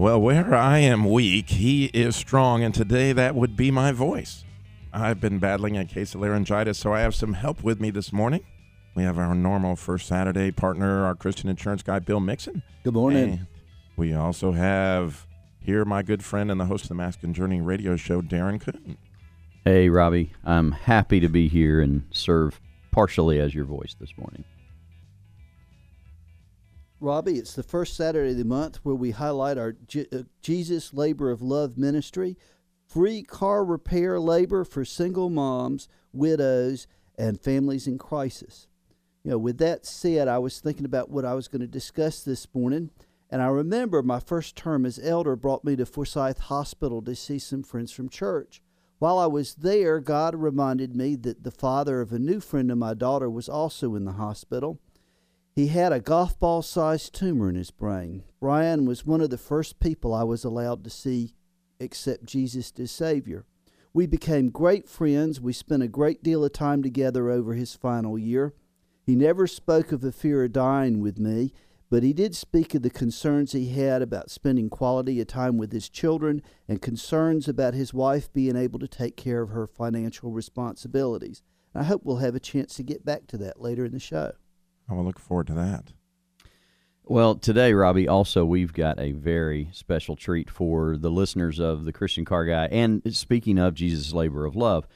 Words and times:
Well, 0.00 0.18
where 0.18 0.54
I 0.54 0.78
am 0.78 1.04
weak, 1.04 1.50
he 1.50 1.90
is 1.92 2.16
strong, 2.16 2.62
and 2.62 2.74
today 2.74 3.12
that 3.12 3.34
would 3.34 3.54
be 3.54 3.70
my 3.70 3.92
voice. 3.92 4.46
I've 4.94 5.20
been 5.20 5.38
battling 5.38 5.76
a 5.76 5.84
case 5.84 6.14
of 6.14 6.22
laryngitis, 6.22 6.78
so 6.78 6.94
I 6.94 7.00
have 7.00 7.14
some 7.14 7.34
help 7.34 7.62
with 7.62 7.82
me 7.82 7.90
this 7.90 8.10
morning. 8.10 8.40
We 8.94 9.02
have 9.02 9.18
our 9.18 9.34
normal 9.34 9.76
first 9.76 10.08
Saturday 10.08 10.52
partner, 10.52 11.04
our 11.04 11.14
Christian 11.14 11.50
insurance 11.50 11.82
guy, 11.82 11.98
Bill 11.98 12.18
Mixon. 12.18 12.62
Good 12.82 12.94
morning. 12.94 13.30
And 13.30 13.46
we 13.98 14.14
also 14.14 14.52
have 14.52 15.26
here 15.60 15.84
my 15.84 16.00
good 16.00 16.24
friend 16.24 16.50
and 16.50 16.58
the 16.58 16.64
host 16.64 16.84
of 16.84 16.88
the 16.88 16.94
Mask 16.94 17.22
and 17.22 17.34
Journey 17.34 17.60
radio 17.60 17.94
show, 17.96 18.22
Darren 18.22 18.58
Coon. 18.58 18.96
Hey, 19.66 19.90
Robbie. 19.90 20.32
I'm 20.46 20.72
happy 20.72 21.20
to 21.20 21.28
be 21.28 21.46
here 21.46 21.78
and 21.78 22.04
serve 22.10 22.58
partially 22.90 23.38
as 23.38 23.54
your 23.54 23.66
voice 23.66 23.94
this 24.00 24.16
morning. 24.16 24.44
Robbie, 27.02 27.38
it's 27.38 27.54
the 27.54 27.62
first 27.62 27.96
Saturday 27.96 28.32
of 28.32 28.36
the 28.36 28.44
month 28.44 28.76
where 28.82 28.94
we 28.94 29.12
highlight 29.12 29.56
our 29.56 29.74
uh, 29.96 30.18
Jesus 30.42 30.92
Labor 30.92 31.30
of 31.30 31.40
Love 31.40 31.78
ministry, 31.78 32.36
free 32.86 33.22
car 33.22 33.64
repair 33.64 34.20
labor 34.20 34.64
for 34.64 34.84
single 34.84 35.30
moms, 35.30 35.88
widows, 36.12 36.86
and 37.16 37.40
families 37.40 37.86
in 37.86 37.96
crisis. 37.96 38.66
You 39.24 39.30
know, 39.30 39.38
with 39.38 39.56
that 39.58 39.86
said, 39.86 40.28
I 40.28 40.38
was 40.38 40.60
thinking 40.60 40.84
about 40.84 41.10
what 41.10 41.24
I 41.24 41.32
was 41.32 41.48
going 41.48 41.62
to 41.62 41.66
discuss 41.66 42.22
this 42.22 42.46
morning, 42.52 42.90
and 43.30 43.40
I 43.40 43.46
remember 43.46 44.02
my 44.02 44.20
first 44.20 44.54
term 44.54 44.84
as 44.84 44.98
elder 44.98 45.36
brought 45.36 45.64
me 45.64 45.76
to 45.76 45.86
Forsyth 45.86 46.38
Hospital 46.38 47.00
to 47.02 47.16
see 47.16 47.38
some 47.38 47.62
friends 47.62 47.92
from 47.92 48.10
church. 48.10 48.60
While 48.98 49.18
I 49.18 49.26
was 49.26 49.54
there, 49.54 50.00
God 50.00 50.34
reminded 50.34 50.94
me 50.94 51.16
that 51.16 51.44
the 51.44 51.50
father 51.50 52.02
of 52.02 52.12
a 52.12 52.18
new 52.18 52.40
friend 52.40 52.70
of 52.70 52.76
my 52.76 52.92
daughter 52.92 53.30
was 53.30 53.48
also 53.48 53.94
in 53.94 54.04
the 54.04 54.12
hospital. 54.12 54.78
He 55.54 55.66
had 55.66 55.92
a 55.92 56.00
golf 56.00 56.38
ball 56.38 56.62
sized 56.62 57.14
tumor 57.14 57.48
in 57.48 57.56
his 57.56 57.70
brain. 57.70 58.22
Brian 58.40 58.86
was 58.86 59.04
one 59.04 59.20
of 59.20 59.30
the 59.30 59.38
first 59.38 59.80
people 59.80 60.14
I 60.14 60.22
was 60.22 60.44
allowed 60.44 60.84
to 60.84 60.90
see 60.90 61.34
accept 61.80 62.24
Jesus 62.24 62.72
as 62.78 62.90
Savior. 62.90 63.44
We 63.92 64.06
became 64.06 64.50
great 64.50 64.88
friends. 64.88 65.40
We 65.40 65.52
spent 65.52 65.82
a 65.82 65.88
great 65.88 66.22
deal 66.22 66.44
of 66.44 66.52
time 66.52 66.82
together 66.82 67.28
over 67.30 67.54
his 67.54 67.74
final 67.74 68.16
year. 68.16 68.54
He 69.04 69.16
never 69.16 69.48
spoke 69.48 69.90
of 69.90 70.02
the 70.02 70.12
fear 70.12 70.44
of 70.44 70.52
dying 70.52 71.00
with 71.00 71.18
me, 71.18 71.52
but 71.90 72.04
he 72.04 72.12
did 72.12 72.36
speak 72.36 72.72
of 72.74 72.82
the 72.82 72.90
concerns 72.90 73.50
he 73.50 73.70
had 73.70 74.00
about 74.00 74.30
spending 74.30 74.70
quality 74.70 75.20
of 75.20 75.26
time 75.26 75.58
with 75.58 75.72
his 75.72 75.88
children 75.88 76.42
and 76.68 76.80
concerns 76.80 77.48
about 77.48 77.74
his 77.74 77.92
wife 77.92 78.32
being 78.32 78.54
able 78.54 78.78
to 78.78 78.86
take 78.86 79.16
care 79.16 79.42
of 79.42 79.50
her 79.50 79.66
financial 79.66 80.30
responsibilities. 80.30 81.42
I 81.74 81.82
hope 81.82 82.02
we'll 82.04 82.18
have 82.18 82.36
a 82.36 82.40
chance 82.40 82.74
to 82.76 82.84
get 82.84 83.04
back 83.04 83.26
to 83.28 83.38
that 83.38 83.60
later 83.60 83.84
in 83.84 83.92
the 83.92 83.98
show. 83.98 84.34
I 84.90 84.94
will 84.94 85.04
look 85.04 85.18
forward 85.18 85.46
to 85.48 85.54
that. 85.54 85.92
Well, 87.04 87.34
today, 87.34 87.72
Robbie, 87.72 88.06
also 88.06 88.44
we've 88.44 88.72
got 88.72 89.00
a 89.00 89.12
very 89.12 89.68
special 89.72 90.14
treat 90.14 90.48
for 90.48 90.96
the 90.96 91.10
listeners 91.10 91.58
of 91.58 91.84
the 91.84 91.92
Christian 91.92 92.24
Car 92.24 92.44
Guy. 92.44 92.66
And 92.66 93.02
speaking 93.14 93.58
of 93.58 93.74
Jesus' 93.74 94.12
labor 94.12 94.44
of 94.44 94.54
love, 94.54 94.86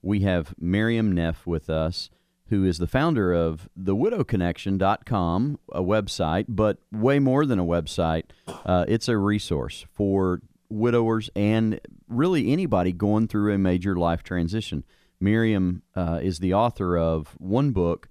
we 0.00 0.20
have 0.20 0.54
Miriam 0.58 1.12
Neff 1.12 1.46
with 1.46 1.68
us, 1.68 2.10
who 2.48 2.64
is 2.64 2.78
the 2.78 2.86
founder 2.86 3.32
of 3.32 3.68
thewidowconnection.com, 3.76 5.58
a 5.72 5.82
website, 5.82 6.44
but 6.48 6.78
way 6.92 7.18
more 7.18 7.46
than 7.46 7.58
a 7.58 7.64
website. 7.64 8.24
Uh, 8.46 8.84
it's 8.86 9.08
a 9.08 9.16
resource 9.16 9.84
for 9.90 10.42
widowers 10.68 11.30
and 11.34 11.80
really 12.08 12.52
anybody 12.52 12.92
going 12.92 13.26
through 13.26 13.52
a 13.52 13.58
major 13.58 13.96
life 13.96 14.22
transition. 14.22 14.84
Miriam 15.20 15.82
uh, 15.96 16.20
is 16.22 16.38
the 16.38 16.54
author 16.54 16.96
of 16.98 17.34
one 17.38 17.70
book, 17.70 18.08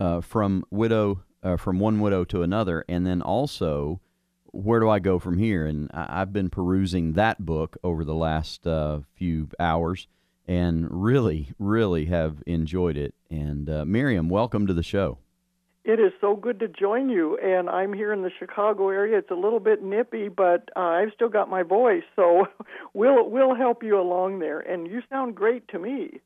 uh, 0.00 0.20
from 0.20 0.64
widow 0.70 1.22
uh, 1.42 1.56
from 1.56 1.78
one 1.78 2.00
widow 2.00 2.24
to 2.24 2.42
another, 2.42 2.84
and 2.88 3.06
then 3.06 3.22
also 3.22 4.00
where 4.52 4.80
do 4.80 4.88
I 4.88 4.98
go 4.98 5.18
from 5.18 5.38
here? 5.38 5.64
And 5.66 5.90
I, 5.94 6.18
have 6.18 6.32
been 6.32 6.50
perusing 6.50 7.12
that 7.12 7.44
book 7.44 7.76
over 7.84 8.04
the 8.04 8.14
last 8.14 8.66
uh, 8.66 9.00
few 9.14 9.48
hours, 9.58 10.08
and 10.46 10.88
really, 10.90 11.52
really 11.58 12.06
have 12.06 12.42
enjoyed 12.46 12.96
it. 12.96 13.14
And 13.30 13.70
uh, 13.70 13.84
Miriam, 13.84 14.28
welcome 14.28 14.66
to 14.66 14.74
the 14.74 14.82
show. 14.82 15.18
It 15.82 15.98
is 15.98 16.12
so 16.20 16.36
good 16.36 16.60
to 16.60 16.68
join 16.68 17.08
you, 17.08 17.38
and 17.38 17.70
I'm 17.70 17.92
here 17.92 18.12
in 18.12 18.22
the 18.22 18.30
Chicago 18.38 18.90
area. 18.90 19.16
It's 19.18 19.30
a 19.30 19.34
little 19.34 19.60
bit 19.60 19.82
nippy, 19.82 20.28
but 20.28 20.68
uh, 20.76 20.80
I've 20.80 21.12
still 21.14 21.30
got 21.30 21.48
my 21.48 21.62
voice, 21.62 22.02
so 22.16 22.46
we'll 22.94 23.28
we'll 23.30 23.54
help 23.54 23.82
you 23.82 23.98
along 23.98 24.40
there. 24.40 24.60
And 24.60 24.86
you 24.86 25.00
sound 25.08 25.36
great 25.36 25.68
to 25.68 25.78
me. 25.78 26.20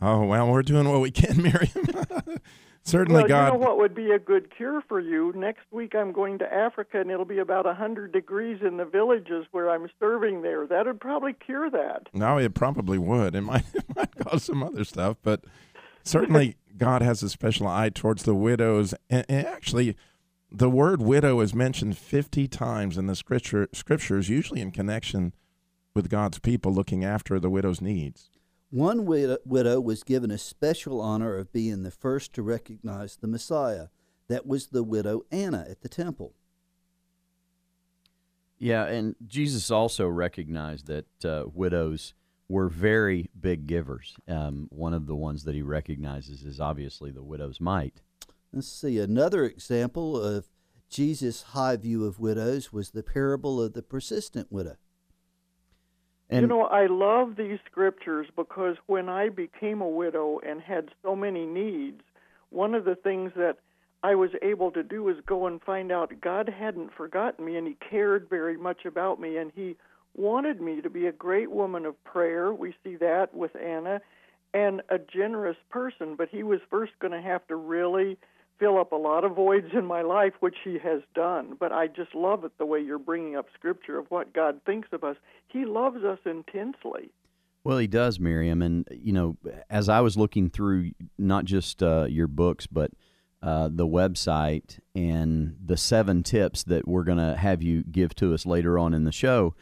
Oh 0.00 0.24
well, 0.24 0.48
we're 0.48 0.62
doing 0.62 0.88
what 0.88 1.00
we 1.00 1.10
can, 1.10 1.42
Miriam. 1.42 2.38
Certainly, 2.88 3.24
well, 3.24 3.28
God. 3.28 3.52
You 3.52 3.52
know 3.52 3.66
what 3.66 3.76
would 3.76 3.94
be 3.94 4.12
a 4.12 4.18
good 4.18 4.54
cure 4.56 4.82
for 4.88 4.98
you? 4.98 5.34
Next 5.36 5.66
week 5.70 5.94
I'm 5.94 6.10
going 6.10 6.38
to 6.38 6.50
Africa, 6.50 7.00
and 7.00 7.10
it'll 7.10 7.26
be 7.26 7.38
about 7.38 7.66
a 7.66 7.74
hundred 7.74 8.12
degrees 8.12 8.60
in 8.62 8.78
the 8.78 8.86
villages 8.86 9.44
where 9.50 9.68
I'm 9.68 9.90
serving 10.00 10.40
there. 10.40 10.66
That 10.66 10.86
would 10.86 10.98
probably 10.98 11.34
cure 11.34 11.68
that. 11.68 12.08
No, 12.14 12.38
it 12.38 12.54
probably 12.54 12.96
would. 12.96 13.34
It 13.34 13.42
might, 13.42 13.64
it 13.74 13.84
might 13.94 14.16
cause 14.16 14.44
some 14.44 14.62
other 14.62 14.84
stuff, 14.84 15.18
but 15.22 15.44
certainly 16.02 16.56
God 16.78 17.02
has 17.02 17.22
a 17.22 17.28
special 17.28 17.68
eye 17.68 17.90
towards 17.90 18.22
the 18.22 18.34
widows. 18.34 18.94
And, 19.10 19.26
and 19.28 19.46
actually, 19.46 19.94
the 20.50 20.70
word 20.70 21.02
widow 21.02 21.40
is 21.40 21.54
mentioned 21.54 21.98
50 21.98 22.48
times 22.48 22.96
in 22.96 23.06
the 23.06 23.14
scripture, 23.14 23.68
scriptures, 23.74 24.30
usually 24.30 24.62
in 24.62 24.70
connection 24.70 25.34
with 25.94 26.08
God's 26.08 26.38
people 26.38 26.72
looking 26.72 27.04
after 27.04 27.38
the 27.38 27.50
widow's 27.50 27.82
needs. 27.82 28.30
One 28.70 29.06
widow 29.06 29.80
was 29.80 30.02
given 30.02 30.30
a 30.30 30.38
special 30.38 31.00
honor 31.00 31.36
of 31.36 31.52
being 31.52 31.84
the 31.84 31.90
first 31.90 32.34
to 32.34 32.42
recognize 32.42 33.16
the 33.16 33.26
Messiah. 33.26 33.86
That 34.28 34.46
was 34.46 34.66
the 34.66 34.82
widow 34.82 35.22
Anna 35.30 35.66
at 35.68 35.80
the 35.80 35.88
temple. 35.88 36.34
Yeah, 38.58 38.84
and 38.84 39.14
Jesus 39.26 39.70
also 39.70 40.06
recognized 40.06 40.86
that 40.88 41.24
uh, 41.24 41.44
widows 41.52 42.12
were 42.48 42.68
very 42.68 43.30
big 43.38 43.66
givers. 43.66 44.16
Um, 44.26 44.68
one 44.70 44.92
of 44.92 45.06
the 45.06 45.14
ones 45.14 45.44
that 45.44 45.54
he 45.54 45.62
recognizes 45.62 46.42
is 46.42 46.60
obviously 46.60 47.10
the 47.10 47.22
widow's 47.22 47.60
mite. 47.60 48.02
Let's 48.52 48.68
see. 48.68 48.98
Another 48.98 49.44
example 49.44 50.20
of 50.20 50.48
Jesus' 50.90 51.42
high 51.42 51.76
view 51.76 52.04
of 52.04 52.18
widows 52.18 52.72
was 52.72 52.90
the 52.90 53.02
parable 53.02 53.62
of 53.62 53.74
the 53.74 53.82
persistent 53.82 54.50
widow. 54.50 54.76
And 56.30 56.42
you 56.42 56.46
know, 56.46 56.64
I 56.64 56.86
love 56.86 57.36
these 57.36 57.58
scriptures 57.70 58.26
because 58.36 58.76
when 58.86 59.08
I 59.08 59.30
became 59.30 59.80
a 59.80 59.88
widow 59.88 60.40
and 60.46 60.60
had 60.60 60.90
so 61.02 61.16
many 61.16 61.46
needs, 61.46 62.02
one 62.50 62.74
of 62.74 62.84
the 62.84 62.96
things 62.96 63.32
that 63.36 63.58
I 64.02 64.14
was 64.14 64.30
able 64.42 64.70
to 64.72 64.82
do 64.82 65.02
was 65.02 65.16
go 65.26 65.46
and 65.46 65.60
find 65.62 65.90
out 65.90 66.20
God 66.20 66.48
hadn't 66.48 66.92
forgotten 66.94 67.44
me 67.44 67.56
and 67.56 67.66
He 67.66 67.76
cared 67.90 68.28
very 68.28 68.56
much 68.56 68.84
about 68.84 69.20
me 69.20 69.38
and 69.38 69.50
He 69.54 69.76
wanted 70.14 70.60
me 70.60 70.80
to 70.82 70.90
be 70.90 71.06
a 71.06 71.12
great 71.12 71.50
woman 71.50 71.86
of 71.86 72.02
prayer. 72.04 72.52
We 72.52 72.74
see 72.84 72.96
that 72.96 73.34
with 73.34 73.56
Anna 73.56 74.00
and 74.54 74.82
a 74.90 74.98
generous 74.98 75.56
person, 75.70 76.14
but 76.14 76.28
He 76.28 76.42
was 76.42 76.60
first 76.70 76.92
going 77.00 77.12
to 77.12 77.22
have 77.22 77.46
to 77.48 77.56
really 77.56 78.18
fill 78.58 78.78
up 78.78 78.92
a 78.92 78.96
lot 78.96 79.24
of 79.24 79.34
voids 79.34 79.68
in 79.72 79.84
my 79.84 80.02
life, 80.02 80.34
which 80.40 80.56
He 80.64 80.78
has 80.78 81.00
done. 81.14 81.56
But 81.58 81.72
I 81.72 81.86
just 81.86 82.14
love 82.14 82.44
it 82.44 82.52
the 82.58 82.66
way 82.66 82.80
you're 82.80 82.98
bringing 82.98 83.36
up 83.36 83.46
Scripture 83.54 83.98
of 83.98 84.06
what 84.10 84.32
God 84.32 84.60
thinks 84.66 84.88
of 84.92 85.04
us. 85.04 85.16
He 85.48 85.64
loves 85.64 86.04
us 86.04 86.18
intensely. 86.24 87.10
Well, 87.64 87.78
He 87.78 87.86
does, 87.86 88.18
Miriam. 88.18 88.62
And, 88.62 88.86
you 88.90 89.12
know, 89.12 89.36
as 89.70 89.88
I 89.88 90.00
was 90.00 90.16
looking 90.16 90.50
through 90.50 90.92
not 91.18 91.44
just 91.44 91.82
uh, 91.82 92.06
your 92.08 92.26
books, 92.26 92.66
but 92.66 92.90
uh, 93.42 93.68
the 93.70 93.86
website 93.86 94.80
and 94.94 95.56
the 95.64 95.76
seven 95.76 96.22
tips 96.22 96.64
that 96.64 96.88
we're 96.88 97.04
going 97.04 97.18
to 97.18 97.36
have 97.36 97.62
you 97.62 97.84
give 97.84 98.14
to 98.16 98.34
us 98.34 98.44
later 98.44 98.78
on 98.78 98.94
in 98.94 99.04
the 99.04 99.12
show, 99.12 99.54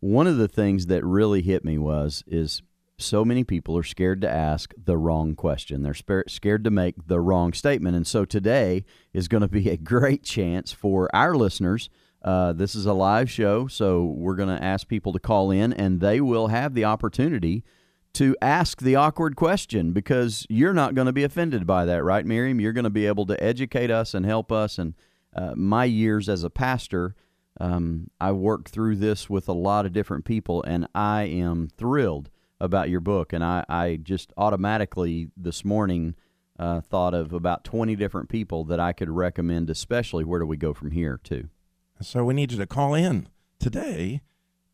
one 0.00 0.26
of 0.26 0.36
the 0.36 0.48
things 0.48 0.86
that 0.86 1.04
really 1.04 1.42
hit 1.42 1.64
me 1.64 1.76
was 1.76 2.22
is 2.26 2.62
so 3.00 3.24
many 3.24 3.44
people 3.44 3.76
are 3.76 3.82
scared 3.82 4.20
to 4.22 4.30
ask 4.30 4.72
the 4.76 4.96
wrong 4.96 5.34
question. 5.34 5.82
They're 5.82 6.24
scared 6.28 6.64
to 6.64 6.70
make 6.70 7.06
the 7.06 7.20
wrong 7.20 7.52
statement. 7.52 7.96
And 7.96 8.06
so 8.06 8.24
today 8.24 8.84
is 9.12 9.28
going 9.28 9.42
to 9.42 9.48
be 9.48 9.68
a 9.70 9.76
great 9.76 10.22
chance 10.22 10.72
for 10.72 11.14
our 11.14 11.34
listeners. 11.34 11.88
Uh, 12.22 12.52
this 12.52 12.74
is 12.74 12.86
a 12.86 12.92
live 12.92 13.30
show, 13.30 13.66
so 13.66 14.04
we're 14.04 14.34
going 14.34 14.54
to 14.54 14.62
ask 14.62 14.86
people 14.88 15.12
to 15.12 15.18
call 15.18 15.50
in, 15.50 15.72
and 15.72 16.00
they 16.00 16.20
will 16.20 16.48
have 16.48 16.74
the 16.74 16.84
opportunity 16.84 17.64
to 18.12 18.36
ask 18.42 18.80
the 18.82 18.94
awkward 18.96 19.36
question 19.36 19.92
because 19.92 20.46
you're 20.50 20.74
not 20.74 20.94
going 20.94 21.06
to 21.06 21.12
be 21.12 21.24
offended 21.24 21.66
by 21.66 21.86
that, 21.86 22.04
right, 22.04 22.26
Miriam? 22.26 22.60
You're 22.60 22.74
going 22.74 22.84
to 22.84 22.90
be 22.90 23.06
able 23.06 23.24
to 23.26 23.42
educate 23.42 23.90
us 23.90 24.12
and 24.12 24.26
help 24.26 24.52
us. 24.52 24.78
And 24.78 24.94
uh, 25.34 25.54
my 25.56 25.84
years 25.86 26.28
as 26.28 26.44
a 26.44 26.50
pastor 26.50 27.14
um, 27.60 28.10
I 28.18 28.32
worked 28.32 28.70
through 28.70 28.96
this 28.96 29.28
with 29.28 29.48
a 29.48 29.52
lot 29.52 29.86
of 29.86 29.92
different 29.92 30.24
people, 30.24 30.62
and 30.62 30.86
I 30.94 31.24
am 31.24 31.68
thrilled 31.68 32.30
about 32.60 32.90
your 32.90 33.00
book. 33.00 33.32
And 33.32 33.42
I, 33.42 33.64
I 33.68 33.96
just 34.02 34.32
automatically 34.36 35.28
this 35.36 35.64
morning 35.64 36.14
uh, 36.58 36.80
thought 36.80 37.14
of 37.14 37.32
about 37.32 37.64
20 37.64 37.96
different 37.96 38.28
people 38.28 38.64
that 38.64 38.78
I 38.78 38.92
could 38.92 39.08
recommend, 39.08 39.70
especially 39.70 40.24
where 40.24 40.40
do 40.40 40.46
we 40.46 40.56
go 40.56 40.74
from 40.74 40.90
here, 40.90 41.18
too. 41.22 41.48
So 42.02 42.24
we 42.24 42.34
need 42.34 42.52
you 42.52 42.58
to 42.58 42.66
call 42.66 42.94
in 42.94 43.28
today 43.58 44.20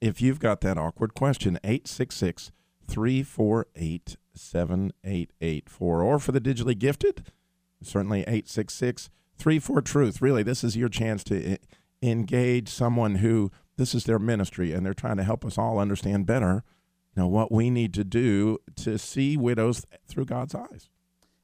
if 0.00 0.20
you've 0.20 0.40
got 0.40 0.60
that 0.62 0.78
awkward 0.78 1.14
question, 1.14 1.58
866 1.64 2.52
348 2.88 4.16
7884. 4.34 6.02
Or 6.02 6.18
for 6.18 6.32
the 6.32 6.40
digitally 6.40 6.78
gifted, 6.78 7.30
certainly 7.82 8.20
866 8.20 9.10
34 9.38 9.82
Truth. 9.82 10.22
Really, 10.22 10.42
this 10.42 10.64
is 10.64 10.76
your 10.76 10.88
chance 10.88 11.22
to 11.24 11.58
engage 12.02 12.68
someone 12.68 13.16
who 13.16 13.50
this 13.76 13.94
is 13.94 14.04
their 14.04 14.18
ministry 14.18 14.72
and 14.72 14.84
they're 14.84 14.94
trying 14.94 15.16
to 15.16 15.24
help 15.24 15.44
us 15.44 15.58
all 15.58 15.78
understand 15.78 16.26
better 16.26 16.62
know 17.16 17.28
what 17.28 17.50
we 17.50 17.70
need 17.70 17.94
to 17.94 18.04
do 18.04 18.58
to 18.76 18.98
see 18.98 19.36
widows 19.36 19.84
through 20.06 20.26
God's 20.26 20.54
eyes. 20.54 20.88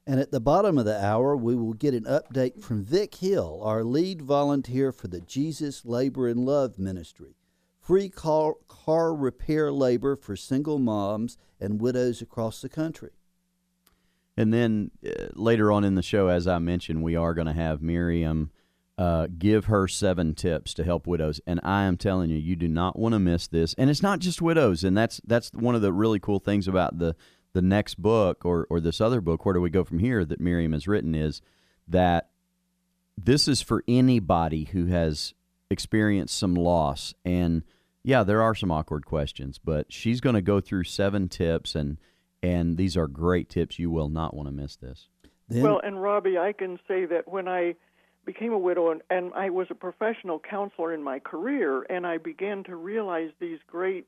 And 0.05 0.19
at 0.19 0.31
the 0.31 0.41
bottom 0.41 0.77
of 0.77 0.85
the 0.85 1.03
hour, 1.03 1.35
we 1.35 1.55
will 1.55 1.73
get 1.73 1.93
an 1.93 2.03
update 2.03 2.61
from 2.61 2.83
Vic 2.83 3.15
Hill, 3.15 3.61
our 3.63 3.83
lead 3.83 4.21
volunteer 4.21 4.91
for 4.91 5.07
the 5.07 5.21
Jesus 5.21 5.85
Labor 5.85 6.27
and 6.27 6.45
Love 6.45 6.77
Ministry. 6.77 7.35
Free 7.79 8.09
car, 8.09 8.55
car 8.67 9.15
repair 9.15 9.71
labor 9.71 10.15
for 10.15 10.35
single 10.35 10.79
moms 10.79 11.37
and 11.59 11.81
widows 11.81 12.21
across 12.21 12.61
the 12.61 12.69
country. 12.69 13.11
And 14.35 14.53
then 14.53 14.91
uh, 15.05 15.27
later 15.33 15.71
on 15.71 15.83
in 15.83 15.95
the 15.95 16.01
show, 16.01 16.27
as 16.27 16.47
I 16.47 16.59
mentioned, 16.59 17.03
we 17.03 17.15
are 17.15 17.33
going 17.33 17.47
to 17.47 17.53
have 17.53 17.81
Miriam 17.81 18.51
uh, 19.03 19.27
give 19.37 19.65
her 19.65 19.85
seven 19.85 20.33
tips 20.33 20.73
to 20.73 20.81
help 20.81 21.07
widows. 21.07 21.41
And 21.45 21.59
I 21.61 21.83
am 21.83 21.97
telling 21.97 22.29
you, 22.29 22.37
you 22.37 22.55
do 22.55 22.69
not 22.69 22.97
want 22.97 23.11
to 23.11 23.19
miss 23.19 23.47
this. 23.47 23.73
And 23.73 23.89
it's 23.89 24.01
not 24.01 24.19
just 24.19 24.41
widows, 24.41 24.85
and 24.85 24.97
that's 24.97 25.19
that's 25.25 25.51
one 25.51 25.75
of 25.75 25.81
the 25.81 25.91
really 25.91 26.19
cool 26.21 26.39
things 26.39 26.69
about 26.69 26.99
the 26.99 27.13
the 27.51 27.61
next 27.61 28.01
book 28.01 28.45
or 28.45 28.65
or 28.69 28.79
this 28.79 29.01
other 29.01 29.19
book. 29.19 29.43
Where 29.43 29.53
do 29.53 29.59
we 29.59 29.69
go 29.69 29.83
from 29.83 29.99
here? 29.99 30.23
That 30.23 30.39
Miriam 30.39 30.71
has 30.71 30.87
written 30.87 31.15
is 31.15 31.41
that 31.85 32.29
this 33.17 33.49
is 33.49 33.61
for 33.61 33.83
anybody 33.89 34.69
who 34.71 34.85
has 34.85 35.33
experienced 35.69 36.37
some 36.37 36.55
loss 36.55 37.13
and 37.25 37.63
yeah 38.03 38.23
there 38.23 38.43
are 38.43 38.53
some 38.53 38.71
awkward 38.71 39.05
questions 39.05 39.59
but 39.63 39.91
she's 39.91 40.21
going 40.21 40.35
to 40.35 40.41
go 40.41 40.59
through 40.59 40.83
seven 40.83 41.27
tips 41.27 41.73
and 41.73 41.97
and 42.43 42.77
these 42.77 42.95
are 42.95 43.07
great 43.07 43.49
tips 43.49 43.79
you 43.79 43.89
will 43.89 44.09
not 44.09 44.35
want 44.35 44.47
to 44.47 44.51
miss 44.51 44.75
this 44.75 45.07
then, 45.49 45.63
well 45.63 45.81
and 45.83 45.99
robbie 45.99 46.37
i 46.37 46.53
can 46.53 46.77
say 46.87 47.05
that 47.05 47.27
when 47.27 47.47
i 47.47 47.73
became 48.25 48.53
a 48.53 48.57
widow 48.57 48.91
and, 48.91 49.01
and 49.09 49.33
I 49.33 49.49
was 49.49 49.67
a 49.69 49.75
professional 49.75 50.39
counselor 50.39 50.93
in 50.93 51.03
my 51.03 51.19
career 51.19 51.83
and 51.89 52.07
I 52.07 52.17
began 52.17 52.63
to 52.65 52.75
realize 52.75 53.31
these 53.39 53.59
great 53.67 54.07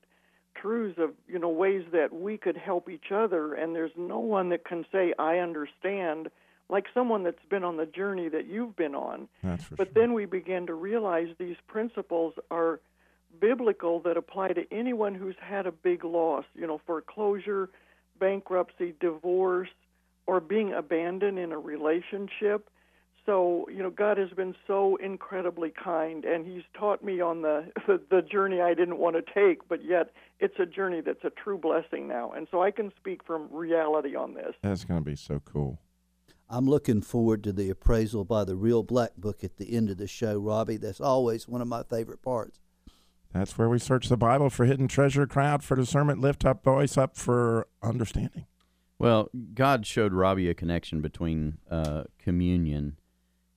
truths 0.54 0.98
of 0.98 1.10
you 1.28 1.38
know 1.38 1.50
ways 1.50 1.84
that 1.92 2.12
we 2.12 2.38
could 2.38 2.56
help 2.56 2.88
each 2.88 3.12
other 3.12 3.54
and 3.54 3.74
there's 3.74 3.92
no 3.96 4.18
one 4.18 4.48
that 4.50 4.64
can 4.64 4.86
say 4.90 5.12
I 5.18 5.38
understand 5.38 6.30
like 6.68 6.86
someone 6.94 7.22
that's 7.22 7.44
been 7.48 7.62
on 7.62 7.76
the 7.76 7.86
journey 7.86 8.28
that 8.28 8.46
you've 8.46 8.74
been 8.74 8.94
on. 8.94 9.28
That's 9.42 9.64
but 9.68 9.88
sure. 9.88 10.02
then 10.02 10.14
we 10.14 10.24
began 10.24 10.66
to 10.66 10.74
realize 10.74 11.28
these 11.38 11.56
principles 11.68 12.34
are 12.50 12.80
biblical 13.40 14.00
that 14.00 14.16
apply 14.16 14.48
to 14.48 14.64
anyone 14.72 15.14
who's 15.14 15.36
had 15.40 15.66
a 15.66 15.72
big 15.72 16.04
loss, 16.04 16.44
you 16.54 16.66
know, 16.66 16.80
foreclosure, 16.86 17.68
bankruptcy, 18.18 18.94
divorce, 18.98 19.68
or 20.26 20.40
being 20.40 20.72
abandoned 20.72 21.38
in 21.38 21.52
a 21.52 21.58
relationship 21.58 22.68
so 23.26 23.66
you 23.68 23.82
know 23.82 23.90
god 23.90 24.16
has 24.16 24.30
been 24.30 24.54
so 24.66 24.96
incredibly 24.96 25.70
kind 25.70 26.24
and 26.24 26.46
he's 26.46 26.62
taught 26.78 27.04
me 27.04 27.20
on 27.20 27.42
the, 27.42 27.70
the 27.86 28.00
the 28.10 28.22
journey 28.22 28.60
i 28.60 28.72
didn't 28.72 28.98
want 28.98 29.16
to 29.16 29.22
take 29.34 29.68
but 29.68 29.84
yet 29.84 30.12
it's 30.38 30.58
a 30.58 30.66
journey 30.66 31.00
that's 31.00 31.24
a 31.24 31.30
true 31.30 31.58
blessing 31.58 32.08
now. 32.08 32.32
And 32.32 32.46
so 32.50 32.62
i 32.62 32.70
can 32.70 32.92
speak 32.96 33.24
from 33.24 33.48
reality 33.50 34.14
on 34.16 34.34
this. 34.34 34.54
That's 34.62 34.84
going 34.84 35.00
to 35.00 35.10
be 35.10 35.16
so 35.16 35.40
cool. 35.44 35.80
I'm 36.48 36.66
looking 36.66 37.02
forward 37.02 37.42
to 37.44 37.52
the 37.52 37.70
appraisal 37.70 38.24
by 38.24 38.44
the 38.44 38.54
real 38.54 38.84
black 38.84 39.16
book 39.16 39.42
at 39.42 39.56
the 39.56 39.74
end 39.74 39.90
of 39.90 39.96
the 39.96 40.06
show 40.06 40.38
robbie. 40.38 40.76
That's 40.76 41.00
always 41.00 41.48
one 41.48 41.60
of 41.60 41.66
my 41.66 41.82
favorite 41.82 42.22
parts. 42.22 42.60
That's 43.32 43.58
where 43.58 43.68
we 43.68 43.78
search 43.78 44.08
the 44.08 44.16
bible 44.16 44.50
for 44.50 44.64
hidden 44.64 44.88
treasure 44.88 45.26
crowd 45.26 45.62
for 45.62 45.76
discernment 45.76 46.20
lift 46.20 46.44
up 46.44 46.62
voice 46.62 46.96
up 46.96 47.16
for 47.16 47.66
understanding. 47.82 48.46
Well 48.98 49.30
god 49.54 49.86
showed 49.86 50.12
robbie 50.12 50.48
a 50.48 50.54
connection 50.54 51.00
between 51.00 51.58
uh, 51.70 52.04
communion 52.18 52.96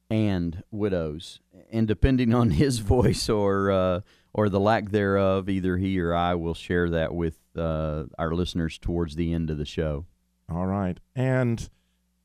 and 0.09 0.63
widows, 0.71 1.39
and 1.71 1.87
depending 1.87 2.33
on 2.33 2.51
his 2.51 2.79
voice 2.79 3.29
or 3.29 3.71
uh, 3.71 4.01
or 4.33 4.49
the 4.49 4.59
lack 4.59 4.89
thereof, 4.89 5.49
either 5.49 5.77
he 5.77 5.99
or 5.99 6.13
I 6.13 6.35
will 6.35 6.53
share 6.53 6.89
that 6.89 7.13
with 7.13 7.39
uh, 7.57 8.05
our 8.17 8.33
listeners 8.33 8.77
towards 8.77 9.15
the 9.15 9.33
end 9.33 9.49
of 9.49 9.57
the 9.57 9.65
show. 9.65 10.05
All 10.51 10.65
right, 10.65 10.99
and 11.15 11.69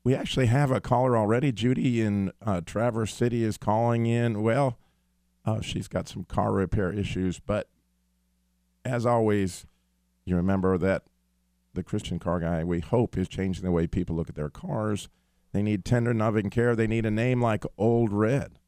we 0.03 0.15
actually 0.15 0.47
have 0.47 0.71
a 0.71 0.81
caller 0.81 1.17
already. 1.17 1.51
Judy 1.51 2.01
in 2.01 2.31
uh, 2.45 2.61
Traverse 2.65 3.13
City 3.13 3.43
is 3.43 3.57
calling 3.57 4.05
in. 4.05 4.41
Well, 4.41 4.79
uh, 5.45 5.61
she's 5.61 5.87
got 5.87 6.07
some 6.07 6.23
car 6.23 6.51
repair 6.53 6.91
issues, 6.91 7.39
but 7.39 7.69
as 8.83 9.05
always, 9.05 9.65
you 10.25 10.35
remember 10.35 10.77
that 10.77 11.03
the 11.73 11.83
Christian 11.83 12.19
car 12.19 12.39
guy 12.39 12.63
we 12.63 12.79
hope 12.79 13.17
is 13.17 13.27
changing 13.27 13.63
the 13.63 13.71
way 13.71 13.85
people 13.85 14.15
look 14.15 14.29
at 14.29 14.35
their 14.35 14.49
cars 14.49 15.09
they 15.55 15.63
need 15.63 15.85
tender, 15.85 16.13
loving 16.13 16.49
care. 16.49 16.75
They 16.75 16.85
need 16.85 17.05
a 17.05 17.11
name 17.11 17.41
like 17.41 17.63
Old 17.77 18.11
Red. 18.11 18.59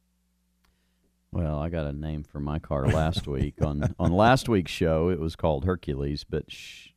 Well, 1.30 1.58
I 1.58 1.68
got 1.68 1.86
a 1.86 1.92
name 1.92 2.22
for 2.22 2.40
my 2.40 2.58
car 2.58 2.86
last 2.88 3.26
week 3.26 3.60
on 3.60 3.94
on 3.98 4.10
last 4.10 4.48
week's 4.48 4.72
show. 4.72 5.10
It 5.10 5.20
was 5.20 5.36
called 5.36 5.66
Hercules, 5.66 6.24
but 6.24 6.50
sh- 6.50 6.88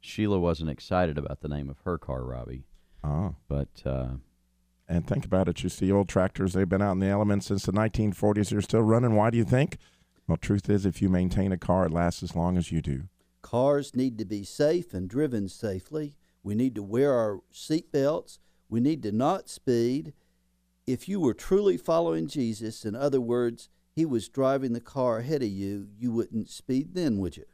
Sheila 0.00 0.38
wasn't 0.38 0.70
excited 0.70 1.18
about 1.18 1.40
the 1.40 1.48
name 1.48 1.68
of 1.68 1.80
her 1.80 1.98
car, 1.98 2.22
Robbie. 2.22 2.62
Oh, 3.02 3.34
but 3.48 3.82
uh, 3.84 4.10
and 4.88 5.04
think 5.04 5.24
about 5.24 5.48
it. 5.48 5.64
You 5.64 5.68
see 5.68 5.90
old 5.90 6.08
tractors; 6.08 6.52
they've 6.52 6.68
been 6.68 6.80
out 6.80 6.92
in 6.92 7.00
the 7.00 7.08
elements 7.08 7.46
since 7.46 7.66
the 7.66 7.72
1940s. 7.72 8.50
They're 8.50 8.60
still 8.60 8.82
running. 8.82 9.16
Why 9.16 9.30
do 9.30 9.38
you 9.38 9.44
think? 9.44 9.78
Well, 10.28 10.36
truth 10.36 10.70
is, 10.70 10.86
if 10.86 11.02
you 11.02 11.08
maintain 11.08 11.50
a 11.50 11.58
car, 11.58 11.86
it 11.86 11.92
lasts 11.92 12.22
as 12.22 12.36
long 12.36 12.56
as 12.56 12.70
you 12.70 12.80
do. 12.80 13.08
Cars 13.42 13.96
need 13.96 14.16
to 14.18 14.24
be 14.24 14.44
safe 14.44 14.94
and 14.94 15.08
driven 15.10 15.48
safely. 15.48 16.14
We 16.44 16.54
need 16.54 16.76
to 16.76 16.84
wear 16.84 17.14
our 17.14 17.40
seat 17.50 17.90
belts. 17.90 18.38
We 18.70 18.80
need 18.80 19.02
to 19.02 19.12
not 19.12 19.48
speed. 19.48 20.12
If 20.86 21.08
you 21.08 21.20
were 21.20 21.34
truly 21.34 21.76
following 21.76 22.28
Jesus, 22.28 22.84
in 22.84 22.94
other 22.94 23.20
words, 23.20 23.68
he 23.94 24.06
was 24.06 24.28
driving 24.28 24.72
the 24.72 24.80
car 24.80 25.18
ahead 25.18 25.42
of 25.42 25.48
you, 25.48 25.88
you 25.98 26.12
wouldn't 26.12 26.48
speed 26.48 26.94
then, 26.94 27.18
would 27.18 27.36
you? 27.36 27.44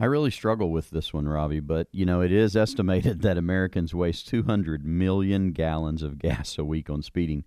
I 0.00 0.06
really 0.06 0.30
struggle 0.30 0.70
with 0.70 0.90
this 0.90 1.12
one, 1.12 1.28
Robbie, 1.28 1.60
but 1.60 1.86
you 1.92 2.04
know, 2.04 2.20
it 2.20 2.32
is 2.32 2.56
estimated 2.56 3.20
that 3.22 3.38
Americans 3.38 3.94
waste 3.94 4.26
200 4.26 4.84
million 4.84 5.52
gallons 5.52 6.02
of 6.02 6.18
gas 6.18 6.58
a 6.58 6.64
week 6.64 6.90
on 6.90 7.02
speeding. 7.02 7.44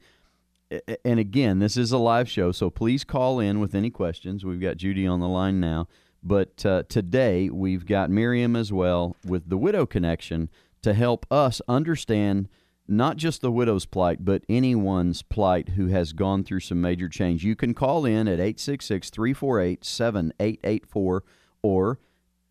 And 1.03 1.19
again, 1.19 1.59
this 1.59 1.75
is 1.75 1.91
a 1.91 1.97
live 1.97 2.29
show, 2.29 2.51
so 2.51 2.69
please 2.69 3.03
call 3.03 3.39
in 3.39 3.59
with 3.59 3.73
any 3.73 3.89
questions. 3.89 4.45
We've 4.45 4.61
got 4.61 4.77
Judy 4.77 5.07
on 5.07 5.19
the 5.19 5.27
line 5.27 5.59
now. 5.59 5.87
But 6.23 6.65
uh, 6.65 6.83
today 6.89 7.49
we've 7.49 7.85
got 7.85 8.09
Miriam 8.09 8.55
as 8.55 8.73
well 8.73 9.15
with 9.25 9.49
the 9.49 9.57
Widow 9.57 9.85
Connection 9.85 10.49
to 10.87 10.93
help 10.93 11.25
us 11.29 11.61
understand 11.67 12.47
not 12.87 13.17
just 13.17 13.41
the 13.41 13.51
widow's 13.51 13.85
plight, 13.85 14.23
but 14.23 14.45
anyone's 14.47 15.21
plight 15.21 15.69
who 15.69 15.87
has 15.87 16.13
gone 16.13 16.45
through 16.45 16.61
some 16.61 16.79
major 16.79 17.09
change. 17.09 17.43
You 17.43 17.57
can 17.57 17.73
call 17.73 18.05
in 18.05 18.25
at 18.29 18.39
866 18.39 19.09
348 19.09 19.83
7884 19.83 21.23
or 21.61 21.99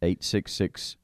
866 0.02 0.96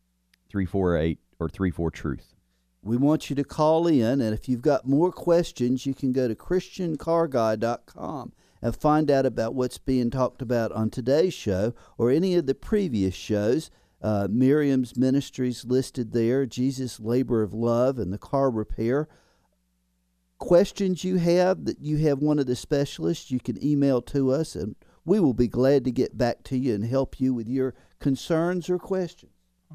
348 0.50 1.18
or 1.40 1.48
34 1.48 1.90
Truth. 1.90 2.34
We 2.82 2.98
want 2.98 3.30
you 3.30 3.36
to 3.36 3.44
call 3.44 3.86
in, 3.86 4.20
and 4.20 4.34
if 4.34 4.46
you've 4.46 4.60
got 4.60 4.86
more 4.86 5.10
questions, 5.10 5.86
you 5.86 5.94
can 5.94 6.12
go 6.12 6.28
to 6.28 6.34
ChristianCarGuy.com 6.34 8.32
and 8.60 8.76
find 8.76 9.10
out 9.10 9.24
about 9.24 9.54
what's 9.54 9.78
being 9.78 10.10
talked 10.10 10.42
about 10.42 10.70
on 10.72 10.90
today's 10.90 11.32
show 11.32 11.72
or 11.96 12.10
any 12.10 12.34
of 12.34 12.44
the 12.44 12.54
previous 12.54 13.14
shows. 13.14 13.70
Uh, 14.02 14.26
Miriam's 14.28 14.96
ministries 14.96 15.64
listed 15.64 16.12
there, 16.12 16.44
Jesus' 16.44 16.98
labor 16.98 17.42
of 17.42 17.54
love, 17.54 17.98
and 17.98 18.12
the 18.12 18.18
car 18.18 18.50
repair. 18.50 19.08
Questions 20.38 21.04
you 21.04 21.18
have 21.18 21.66
that 21.66 21.80
you 21.80 21.98
have 21.98 22.18
one 22.18 22.40
of 22.40 22.46
the 22.46 22.56
specialists, 22.56 23.30
you 23.30 23.38
can 23.38 23.64
email 23.64 24.02
to 24.02 24.32
us, 24.32 24.56
and 24.56 24.74
we 25.04 25.20
will 25.20 25.34
be 25.34 25.46
glad 25.46 25.84
to 25.84 25.92
get 25.92 26.18
back 26.18 26.42
to 26.44 26.58
you 26.58 26.74
and 26.74 26.84
help 26.84 27.20
you 27.20 27.32
with 27.32 27.48
your 27.48 27.74
concerns 28.00 28.68
or 28.68 28.78
questions. 28.78 29.30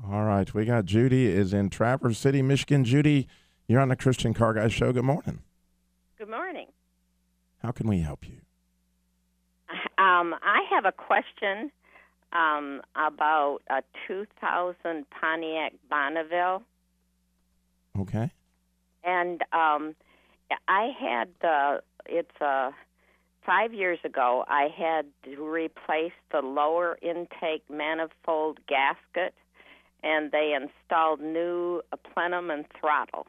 All 0.06 0.26
right, 0.26 0.54
we 0.54 0.66
got 0.66 0.86
Judy 0.86 1.28
is 1.28 1.54
in 1.54 1.70
Traverse 1.70 2.20
City, 2.20 2.42
Michigan. 2.42 2.84
Judy, 2.84 3.28
you're 3.68 3.80
on 3.80 3.90
the 3.90 3.96
Christian 3.96 4.34
Car 4.34 4.54
Guy 4.54 4.68
Show. 4.68 4.92
Good 4.92 5.06
morning. 5.06 5.40
Good 6.18 6.30
morning. 6.30 6.68
How 7.64 7.72
can 7.72 7.88
we 7.88 8.00
help 8.00 8.28
you? 8.28 8.42
Um, 9.98 10.36
I 10.44 10.62
have 10.70 10.86
a 10.86 10.92
question 10.92 11.72
um, 12.34 12.82
about 12.96 13.60
a 13.70 13.82
2000 14.08 15.06
Pontiac 15.10 15.74
Bonneville. 15.90 16.64
Okay. 18.00 18.32
And 19.04 19.42
um, 19.54 19.96
I 20.68 20.92
had 21.00 21.30
the 21.42 21.82
it's 22.06 22.42
a 22.42 22.72
five 23.48 23.74
years 23.74 23.98
ago, 24.04 24.44
I 24.48 24.68
had 24.78 25.06
to 25.24 25.42
replace 25.42 26.12
the 26.32 26.42
lower 26.42 27.00
intake 27.02 27.64
manifold 27.70 28.60
gasket, 28.68 29.34
and 30.04 30.32
they 30.32 30.54
installed 30.54 31.22
new 31.22 31.82
plenum 32.14 32.52
and 32.52 32.66
throttle. 32.80 33.26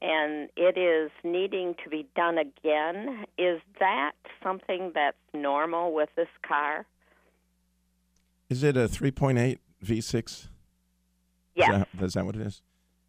And 0.00 0.48
it 0.56 0.76
is 0.76 1.12
needing 1.22 1.76
to 1.84 1.90
be 1.90 2.08
done 2.16 2.38
again. 2.38 3.24
Is 3.38 3.60
that 3.78 4.12
something 4.42 4.90
that's 4.94 5.16
normal 5.32 5.94
with 5.94 6.08
this 6.16 6.28
car? 6.44 6.86
Is 8.52 8.62
it 8.62 8.76
a 8.76 8.80
3.8 8.80 9.56
V6? 9.82 10.48
Yes. 11.54 11.68
Is 11.68 12.00
that, 12.00 12.04
is 12.04 12.12
that 12.12 12.26
what 12.26 12.36
it 12.36 12.42
is? 12.42 12.60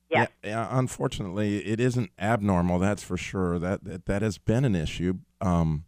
Yeah, 0.10 0.28
yeah, 0.42 0.70
unfortunately, 0.72 1.66
it 1.66 1.82
isn't 1.82 2.12
abnormal. 2.18 2.80
That's 2.80 3.04
for 3.04 3.18
sure. 3.18 3.60
That 3.60 3.84
that, 3.84 4.06
that 4.06 4.22
has 4.22 4.38
been 4.38 4.64
an 4.64 4.76
issue, 4.76 5.16
um, 5.42 5.84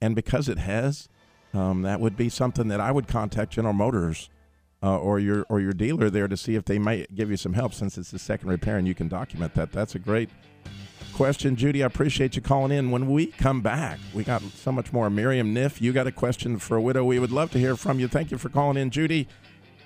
and 0.00 0.14
because 0.14 0.48
it 0.48 0.56
has, 0.58 1.08
um, 1.52 1.82
that 1.82 2.00
would 2.00 2.16
be 2.16 2.28
something 2.28 2.68
that 2.68 2.80
I 2.80 2.92
would 2.92 3.06
contact 3.08 3.52
General 3.52 3.74
Motors 3.74 4.30
uh, 4.82 4.96
or 4.96 5.18
your 5.18 5.44
or 5.48 5.60
your 5.60 5.72
dealer 5.72 6.08
there 6.08 6.28
to 6.28 6.36
see 6.36 6.54
if 6.54 6.64
they 6.64 6.78
might 6.78 7.12
give 7.14 7.28
you 7.28 7.36
some 7.36 7.54
help 7.54 7.74
since 7.74 7.98
it's 7.98 8.12
the 8.12 8.20
second 8.20 8.48
repair 8.48 8.78
and 8.78 8.86
you 8.86 8.94
can 8.94 9.08
document 9.08 9.52
that. 9.54 9.72
That's 9.72 9.94
a 9.94 9.98
great 9.98 10.30
question, 11.16 11.56
Judy. 11.56 11.82
I 11.82 11.86
appreciate 11.86 12.36
you 12.36 12.42
calling 12.42 12.70
in. 12.70 12.90
When 12.90 13.10
we 13.10 13.28
come 13.28 13.62
back, 13.62 13.98
we 14.12 14.22
got 14.22 14.42
so 14.42 14.70
much 14.70 14.92
more. 14.92 15.08
Miriam 15.08 15.54
Neff, 15.54 15.80
you 15.80 15.94
got 15.94 16.06
a 16.06 16.12
question 16.12 16.58
for 16.58 16.76
a 16.76 16.82
widow. 16.82 17.04
We 17.04 17.18
would 17.18 17.32
love 17.32 17.50
to 17.52 17.58
hear 17.58 17.74
from 17.74 17.98
you. 17.98 18.06
Thank 18.06 18.30
you 18.30 18.36
for 18.36 18.50
calling 18.50 18.76
in, 18.76 18.90
Judy. 18.90 19.26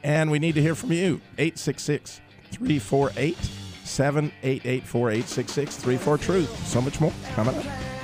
And 0.02 0.32
we 0.32 0.40
need 0.40 0.56
to 0.56 0.60
hear 0.60 0.75
from 0.75 0.90
you. 0.90 1.20
866 1.38 2.20
348 2.50 3.37
788 3.84 4.82
4866 4.84 5.76
34 5.76 6.18
Truth. 6.18 6.66
So 6.66 6.80
much 6.80 7.00
more 7.00 7.12
coming 7.34 7.54
up. 7.54 8.00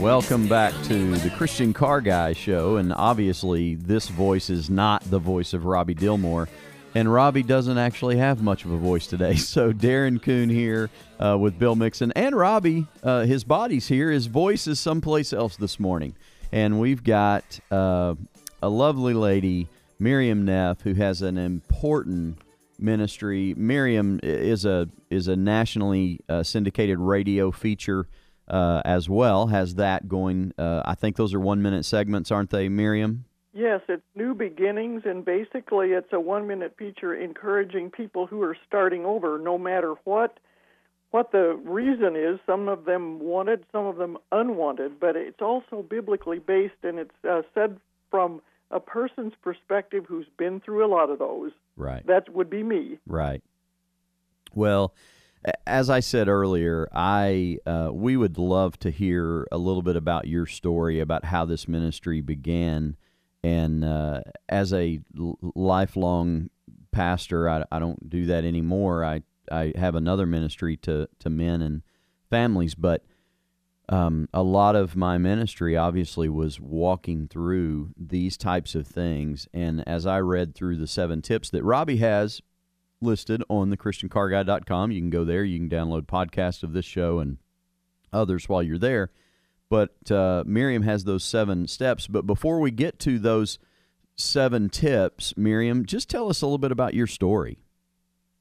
Welcome 0.00 0.46
back 0.46 0.74
to 0.84 1.16
the 1.16 1.30
Christian 1.30 1.72
Car 1.72 2.02
Guy 2.02 2.34
Show, 2.34 2.76
and 2.76 2.92
obviously, 2.92 3.76
this 3.76 4.08
voice 4.08 4.50
is 4.50 4.68
not 4.68 5.02
the 5.10 5.18
voice 5.18 5.54
of 5.54 5.64
Robbie 5.64 5.94
Dilmore, 5.94 6.48
and 6.94 7.10
Robbie 7.10 7.42
doesn't 7.42 7.78
actually 7.78 8.18
have 8.18 8.42
much 8.42 8.66
of 8.66 8.72
a 8.72 8.76
voice 8.76 9.06
today. 9.06 9.34
So, 9.36 9.72
Darren 9.72 10.20
Coon 10.20 10.50
here 10.50 10.90
uh, 11.18 11.38
with 11.40 11.58
Bill 11.58 11.74
Mixon, 11.74 12.12
and 12.12 12.36
Robbie, 12.36 12.86
uh, 13.02 13.22
his 13.22 13.42
body's 13.42 13.88
here. 13.88 14.10
His 14.10 14.26
voice 14.26 14.66
is 14.66 14.78
someplace 14.78 15.32
else 15.32 15.56
this 15.56 15.80
morning, 15.80 16.14
and 16.52 16.78
we've 16.78 17.02
got 17.02 17.58
uh, 17.70 18.16
a 18.62 18.68
lovely 18.68 19.14
lady, 19.14 19.66
Miriam 19.98 20.44
Neff, 20.44 20.82
who 20.82 20.92
has 20.92 21.22
an 21.22 21.38
important 21.38 22.38
ministry. 22.78 23.54
Miriam 23.56 24.20
is 24.22 24.66
a 24.66 24.90
is 25.08 25.26
a 25.26 25.36
nationally 25.36 26.20
uh, 26.28 26.42
syndicated 26.42 26.98
radio 26.98 27.50
feature 27.50 28.06
uh, 28.48 28.82
as 28.84 29.08
well. 29.08 29.48
Has 29.48 29.74
that 29.76 30.08
going? 30.08 30.52
Uh, 30.58 30.82
I 30.84 30.94
think 30.94 31.16
those 31.16 31.34
are 31.34 31.40
one 31.40 31.62
minute 31.62 31.84
segments, 31.84 32.30
aren't 32.30 32.50
they, 32.50 32.68
Miriam? 32.68 33.24
Yes, 33.52 33.80
it's 33.88 34.02
New 34.14 34.34
Beginnings, 34.34 35.02
and 35.06 35.24
basically 35.24 35.92
it's 35.92 36.12
a 36.12 36.20
one 36.20 36.46
minute 36.46 36.74
feature 36.78 37.14
encouraging 37.14 37.90
people 37.90 38.26
who 38.26 38.42
are 38.42 38.56
starting 38.66 39.06
over, 39.06 39.38
no 39.38 39.56
matter 39.56 39.94
what 40.04 40.38
what 41.10 41.32
the 41.32 41.58
reason 41.64 42.16
is. 42.16 42.38
Some 42.44 42.68
of 42.68 42.84
them 42.84 43.20
wanted, 43.20 43.64
some 43.72 43.86
of 43.86 43.96
them 43.96 44.18
unwanted, 44.30 45.00
but 45.00 45.16
it's 45.16 45.40
also 45.40 45.82
biblically 45.88 46.38
based, 46.38 46.74
and 46.82 46.98
it's 46.98 47.14
uh, 47.28 47.42
said 47.54 47.78
from 48.10 48.42
a 48.70 48.80
person's 48.80 49.32
perspective 49.42 50.04
who's 50.06 50.26
been 50.36 50.60
through 50.60 50.84
a 50.84 50.90
lot 50.90 51.08
of 51.10 51.18
those. 51.18 51.52
Right. 51.76 52.06
That 52.06 52.28
would 52.34 52.50
be 52.50 52.62
me. 52.62 52.98
Right. 53.06 53.42
Well, 54.54 54.94
as 55.66 55.90
I 55.90 56.00
said 56.00 56.28
earlier, 56.28 56.88
I 56.92 57.58
uh, 57.66 57.90
we 57.92 58.16
would 58.16 58.38
love 58.38 58.78
to 58.80 58.90
hear 58.90 59.46
a 59.52 59.58
little 59.58 59.82
bit 59.82 59.96
about 59.96 60.26
your 60.26 60.46
story 60.46 61.00
about 61.00 61.24
how 61.24 61.44
this 61.44 61.68
ministry 61.68 62.20
began, 62.20 62.96
and 63.42 63.84
uh, 63.84 64.22
as 64.48 64.72
a 64.72 65.00
lifelong 65.54 66.50
pastor, 66.90 67.48
I, 67.48 67.64
I 67.70 67.78
don't 67.78 68.08
do 68.08 68.26
that 68.26 68.44
anymore. 68.44 69.04
I 69.04 69.22
I 69.50 69.72
have 69.76 69.94
another 69.94 70.26
ministry 70.26 70.76
to 70.78 71.08
to 71.20 71.30
men 71.30 71.62
and 71.62 71.82
families, 72.28 72.74
but 72.74 73.04
um, 73.88 74.28
a 74.34 74.42
lot 74.42 74.74
of 74.74 74.96
my 74.96 75.16
ministry 75.16 75.76
obviously 75.76 76.28
was 76.28 76.58
walking 76.58 77.28
through 77.28 77.90
these 77.96 78.36
types 78.36 78.74
of 78.74 78.86
things. 78.86 79.46
And 79.54 79.86
as 79.86 80.06
I 80.06 80.18
read 80.18 80.56
through 80.56 80.76
the 80.78 80.88
seven 80.88 81.22
tips 81.22 81.50
that 81.50 81.62
Robbie 81.62 81.98
has 81.98 82.42
listed 83.00 83.42
on 83.48 83.70
the 83.70 83.76
christiancarguy.com. 83.76 84.90
You 84.90 85.00
can 85.00 85.10
go 85.10 85.24
there. 85.24 85.44
You 85.44 85.58
can 85.58 85.68
download 85.68 86.06
podcasts 86.06 86.62
of 86.62 86.72
this 86.72 86.84
show 86.84 87.18
and 87.18 87.38
others 88.12 88.48
while 88.48 88.62
you're 88.62 88.78
there. 88.78 89.10
But 89.68 90.10
uh, 90.10 90.44
Miriam 90.46 90.82
has 90.82 91.04
those 91.04 91.24
seven 91.24 91.66
steps. 91.66 92.06
But 92.06 92.26
before 92.26 92.60
we 92.60 92.70
get 92.70 92.98
to 93.00 93.18
those 93.18 93.58
seven 94.16 94.68
tips, 94.68 95.36
Miriam, 95.36 95.84
just 95.84 96.08
tell 96.08 96.28
us 96.28 96.42
a 96.42 96.46
little 96.46 96.58
bit 96.58 96.72
about 96.72 96.94
your 96.94 97.06
story. 97.06 97.58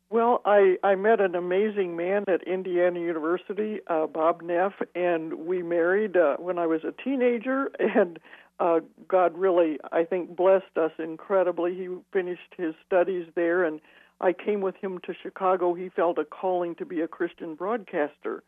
Well, 0.09 0.41
I, 0.45 0.77
I 0.83 0.95
met 0.95 1.19
an 1.19 1.35
amazing 1.35 1.97
man 1.97 2.23
at 2.27 2.47
Indiana 2.47 2.99
University, 2.99 3.79
uh, 3.87 4.05
Bob 4.05 4.43
Neff, 4.43 4.73
and 4.93 5.33
we 5.33 5.63
married 5.63 6.15
uh, 6.15 6.37
when 6.37 6.59
I 6.59 6.67
was 6.67 6.81
a 6.83 6.93
teenager. 7.03 7.71
And 7.79 8.19
uh, 8.57 8.79
God 9.07 9.37
really, 9.37 9.79
I 9.91 10.05
think, 10.05 10.35
blessed 10.35 10.77
us 10.77 10.91
incredibly. 10.97 11.75
He 11.75 11.89
finished 12.13 12.53
his 12.57 12.73
studies 12.85 13.27
there, 13.35 13.65
and 13.65 13.81
I 14.21 14.33
came 14.33 14.61
with 14.61 14.75
him 14.77 14.99
to 15.05 15.13
Chicago. 15.13 15.73
He 15.73 15.89
felt 15.89 16.17
a 16.17 16.25
calling 16.25 16.75
to 16.75 16.85
be 16.85 17.01
a 17.01 17.07
Christian 17.07 17.55
broadcaster. 17.55 18.43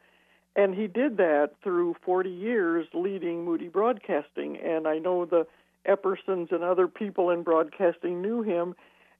And 0.55 0.73
he 0.73 0.87
did 0.87 1.17
that 1.17 1.51
through 1.63 1.95
40 2.03 2.29
years 2.29 2.87
leading 2.93 3.45
Moody 3.45 3.67
Broadcasting. 3.67 4.57
And 4.57 4.87
I 4.87 4.97
know 4.97 5.25
the 5.25 5.45
Eppersons 5.87 6.51
and 6.51 6.63
other 6.63 6.87
people 6.87 7.29
in 7.29 7.43
broadcasting 7.43 8.21
knew 8.21 8.41
him. 8.41 8.75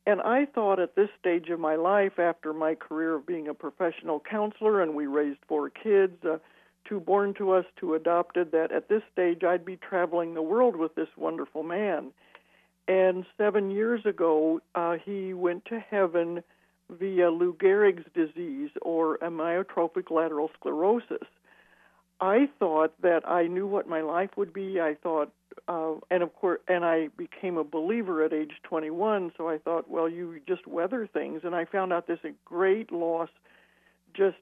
And 0.06 0.22
I 0.22 0.46
thought 0.46 0.80
at 0.80 0.96
this 0.96 1.10
stage 1.20 1.50
of 1.50 1.60
my 1.60 1.76
life, 1.76 2.18
after 2.18 2.54
my 2.54 2.76
career 2.76 3.16
of 3.16 3.28
being 3.28 3.50
a 3.50 3.54
professional 3.54 4.22
counselor, 4.22 4.82
and 4.82 4.96
we 4.96 5.06
raised 5.06 5.40
four 5.48 5.70
kids, 5.70 6.24
uh, 6.24 6.38
two 6.86 7.02
born 7.02 7.34
to 7.36 7.52
us, 7.52 7.66
two 7.78 7.94
adopted, 7.94 8.52
that 8.54 8.72
at 8.72 8.88
this 8.88 9.04
stage 9.12 9.44
I'd 9.44 9.66
be 9.66 9.76
traveling 9.76 10.34
the 10.34 10.42
world 10.42 10.78
with 10.78 10.96
this 10.96 11.10
wonderful 11.18 11.62
man. 11.62 12.12
And 12.88 13.26
seven 13.38 13.70
years 13.70 14.06
ago, 14.06 14.62
uh, 14.76 14.96
he 15.04 15.34
went 15.34 15.66
to 15.66 15.80
heaven 15.80 16.44
via 16.90 17.30
Lou 17.30 17.54
Gehrig's 17.54 18.06
disease 18.14 18.70
or 18.82 19.18
amyotrophic 19.18 20.10
lateral 20.10 20.50
sclerosis. 20.58 21.28
I 22.20 22.50
thought 22.58 22.94
that 23.02 23.28
I 23.28 23.48
knew 23.48 23.68
what 23.68 23.88
my 23.88 24.02
life 24.02 24.32
would 24.38 24.54
be. 24.54 24.80
I 24.80 24.96
thought, 24.96 25.32
uh, 25.68 25.96
and 26.10 26.24
of 26.24 26.34
course, 26.34 26.60
and 26.68 26.84
I 26.84 27.10
became 27.18 27.58
a 27.58 27.64
believer 27.64 28.24
at 28.24 28.34
age 28.34 28.54
21. 28.64 29.34
So 29.38 29.50
I 29.50 29.58
thought, 29.58 29.90
well, 29.90 30.10
you 30.10 30.40
just 30.48 30.66
weather 30.66 31.08
things. 31.12 31.42
And 31.44 31.54
I 31.54 31.66
found 31.66 31.94
out 31.94 32.08
this 32.08 32.20
great 32.46 32.92
loss, 32.92 33.30
just, 34.16 34.38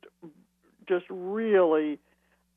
just 0.87 1.05
really 1.09 1.99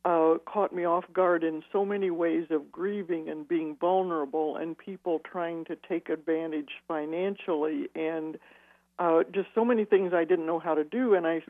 uh, 0.04 0.34
caught 0.46 0.74
me 0.74 0.84
off 0.84 1.04
guard 1.12 1.42
in 1.44 1.62
so 1.72 1.84
many 1.84 2.10
ways 2.10 2.46
of 2.50 2.70
grieving 2.70 3.28
and 3.28 3.48
being 3.48 3.76
vulnerable, 3.80 4.56
and 4.56 4.76
people 4.78 5.20
trying 5.30 5.64
to 5.66 5.76
take 5.88 6.08
advantage 6.08 6.70
financially, 6.86 7.88
and 7.94 8.38
uh, 8.98 9.22
just 9.32 9.48
so 9.54 9.64
many 9.64 9.84
things 9.84 10.12
I 10.14 10.24
didn't 10.24 10.46
know 10.46 10.58
how 10.58 10.74
to 10.74 10.84
do. 10.84 11.14
And 11.14 11.26
I 11.26 11.42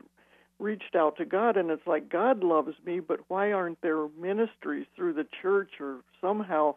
reached 0.59 0.95
out 0.95 1.17
to 1.17 1.25
God, 1.25 1.57
and 1.57 1.69
it's 1.69 1.87
like 1.87 2.09
God 2.09 2.43
loves 2.43 2.75
me, 2.85 2.99
but 2.99 3.19
why 3.27 3.51
aren't 3.51 3.81
there 3.81 4.07
ministries 4.19 4.87
through 4.95 5.13
the 5.13 5.27
church 5.41 5.71
or 5.79 5.99
somehow 6.19 6.75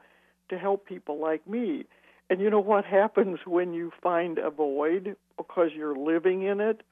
to 0.51 0.59
help 0.59 0.87
people 0.87 1.19
like 1.19 1.47
me? 1.49 1.85
And 2.31 2.41
you 2.41 2.49
know 2.49 2.61
what 2.61 2.85
happens 2.85 3.41
when 3.45 3.75
you 3.75 3.93
find 4.03 4.39
a 4.39 4.51
void 4.51 5.17
because 5.37 5.71
you're 5.75 5.97
living 5.97 6.43
in 6.43 6.61
it? 6.61 6.83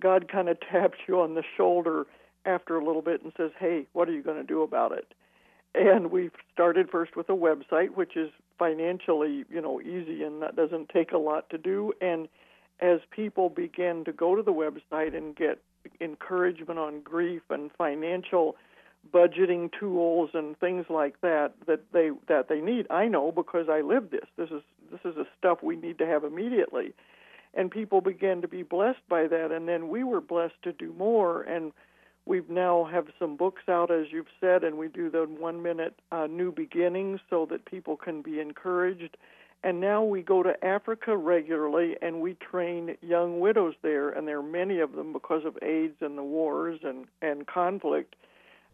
God 0.00 0.30
kind 0.30 0.48
of 0.48 0.58
taps 0.72 0.98
you 1.06 1.20
on 1.20 1.34
the 1.34 1.42
shoulder 1.56 2.06
after 2.44 2.76
a 2.76 2.84
little 2.84 3.02
bit 3.02 3.22
and 3.22 3.32
says, 3.36 3.50
"Hey, 3.58 3.86
what 3.92 4.08
are 4.08 4.12
you 4.12 4.22
going 4.22 4.38
to 4.38 4.44
do 4.44 4.62
about 4.62 4.92
it?" 4.92 5.12
And 5.74 6.10
we 6.10 6.30
started 6.52 6.90
first 6.90 7.16
with 7.16 7.28
a 7.28 7.36
website, 7.36 7.90
which 7.90 8.16
is 8.16 8.30
financially, 8.58 9.44
you 9.50 9.60
know, 9.60 9.80
easy 9.80 10.22
and 10.22 10.42
that 10.42 10.56
doesn't 10.56 10.88
take 10.88 11.12
a 11.12 11.18
lot 11.18 11.48
to 11.50 11.58
do. 11.58 11.92
And 12.00 12.28
as 12.80 13.00
people 13.10 13.48
begin 13.48 14.04
to 14.04 14.12
go 14.12 14.34
to 14.34 14.42
the 14.42 14.52
website 14.52 15.16
and 15.16 15.34
get 15.36 15.60
encouragement 16.00 16.78
on 16.78 17.00
grief 17.00 17.42
and 17.50 17.70
financial 17.72 18.56
budgeting 19.14 19.70
tools 19.78 20.30
and 20.34 20.58
things 20.58 20.86
like 20.90 21.20
that 21.22 21.52
that 21.66 21.80
they 21.92 22.10
that 22.28 22.48
they 22.48 22.60
need. 22.60 22.86
I 22.90 23.06
know 23.06 23.32
because 23.32 23.68
I 23.70 23.80
live 23.80 24.10
this. 24.10 24.26
This 24.36 24.50
is 24.50 24.62
this 24.90 25.00
is 25.04 25.14
the 25.14 25.26
stuff 25.38 25.62
we 25.62 25.76
need 25.76 25.98
to 25.98 26.06
have 26.06 26.24
immediately. 26.24 26.92
And 27.54 27.70
people 27.70 28.00
began 28.00 28.42
to 28.42 28.48
be 28.48 28.62
blessed 28.62 29.06
by 29.08 29.26
that 29.26 29.52
and 29.52 29.66
then 29.68 29.88
we 29.88 30.04
were 30.04 30.20
blessed 30.20 30.62
to 30.64 30.72
do 30.72 30.92
more 30.98 31.42
and 31.42 31.72
we've 32.30 32.48
now 32.48 32.84
have 32.84 33.06
some 33.18 33.36
books 33.36 33.62
out 33.68 33.90
as 33.90 34.06
you've 34.12 34.34
said 34.40 34.62
and 34.62 34.78
we 34.78 34.86
do 34.86 35.10
the 35.10 35.26
1 35.26 35.60
minute 35.60 35.94
uh, 36.12 36.28
new 36.30 36.52
beginnings 36.52 37.18
so 37.28 37.44
that 37.50 37.64
people 37.64 37.96
can 37.96 38.22
be 38.22 38.38
encouraged 38.38 39.16
And 39.62 39.80
now 39.80 40.02
we 40.02 40.22
go 40.22 40.42
to 40.42 40.64
Africa 40.64 41.16
regularly 41.16 41.96
and 42.00 42.20
we 42.20 42.34
train 42.34 42.96
young 43.02 43.40
widows 43.40 43.74
there, 43.82 44.08
and 44.08 44.26
there 44.26 44.38
are 44.38 44.42
many 44.42 44.80
of 44.80 44.92
them 44.92 45.12
because 45.12 45.44
of 45.44 45.58
AIDS 45.62 45.96
and 46.00 46.16
the 46.16 46.22
wars 46.22 46.80
and, 46.82 47.06
and 47.20 47.46
conflict. 47.46 48.16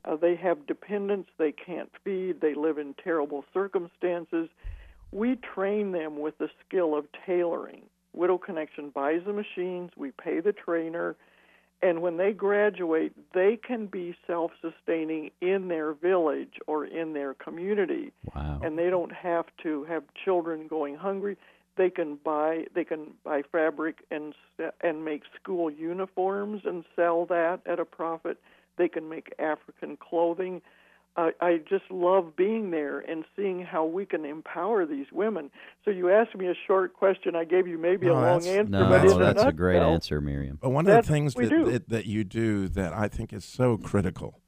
Uh, 0.05 0.15
they 0.15 0.37
have 0.37 0.67
dependents 0.67 1.29
they 1.39 1.51
can't 1.51 1.91
feed, 2.05 2.41
they 2.41 2.55
live 2.55 2.79
in 2.79 2.95
terrible 3.03 3.45
circumstances. 3.53 4.49
We 5.11 5.37
train 5.55 5.91
them 5.91 6.21
with 6.21 6.39
the 6.39 6.51
skill 6.65 6.97
of 6.97 7.07
tailoring. 7.27 7.83
Widow 8.13 8.39
Connection 8.39 8.91
buys 8.91 9.23
the 9.27 9.33
machines, 9.33 9.91
we 9.97 10.13
pay 10.13 10.41
the 10.41 10.53
trainer, 10.53 11.17
and 11.83 12.01
when 12.01 12.17
they 12.17 12.33
graduate, 12.33 13.13
they 13.35 13.57
can 13.57 13.87
be 13.87 14.17
self 14.27 14.53
sustaining 14.63 15.31
in 15.41 15.69
their 15.69 15.93
village 15.93 16.55
or 16.67 16.87
in 16.87 17.13
their 17.13 17.35
community. 17.35 18.13
Wow. 18.35 18.61
And 18.63 18.79
they 18.79 18.89
don't 18.89 19.13
have 19.13 19.47
to 19.63 19.85
have 19.85 20.05
children 20.25 20.69
going 20.69 20.97
hungry. 20.97 21.37
They 21.77 21.91
can 21.91 22.19
buy 22.25 22.65
they 22.75 22.85
can 22.85 23.13
buy 23.25 23.43
fabric 23.53 23.99
and 24.11 24.35
and 24.81 25.05
make 25.05 25.23
school 25.41 25.71
uniforms 25.71 26.63
and 26.65 26.85
sell 26.97 27.27
that 27.27 27.61
at 27.67 27.79
a 27.79 27.85
profit. 27.85 28.39
They 28.79 28.89
can 28.89 29.09
make 29.09 29.33
African 29.39 29.97
clothing. 29.99 30.63
Uh, 31.17 31.31
I 31.41 31.61
just 31.67 31.91
love 31.91 32.37
being 32.37 32.71
there 32.71 32.99
and 32.99 33.25
seeing 33.35 33.63
how 33.63 33.87
we 33.87 34.05
can 34.05 34.27
empower 34.27 34.85
these 34.85 35.07
women. 35.11 35.51
So 35.83 35.91
you 35.91 36.11
asked 36.11 36.37
me 36.37 36.47
a 36.49 36.55
short 36.67 36.93
question. 36.93 37.35
I 37.35 37.45
gave 37.45 37.67
you 37.67 37.79
maybe 37.79 38.07
no, 38.07 38.13
a 38.13 38.21
long 38.21 38.47
answer, 38.47 38.65
no, 38.65 38.89
but 38.91 39.03
that's, 39.03 39.17
that's 39.17 39.43
a 39.45 39.53
great 39.53 39.81
answer, 39.81 40.21
Miriam. 40.21 40.59
But 40.61 40.71
one 40.71 40.85
that's 40.85 41.07
of 41.07 41.07
the 41.07 41.13
things 41.13 41.35
that, 41.35 41.49
that, 41.49 41.89
that 41.89 42.07
you 42.07 42.23
do 42.23 42.69
that 42.69 42.93
I 42.93 43.09
think 43.09 43.33
is 43.33 43.47
so 43.47 43.79
critical, 43.79 44.43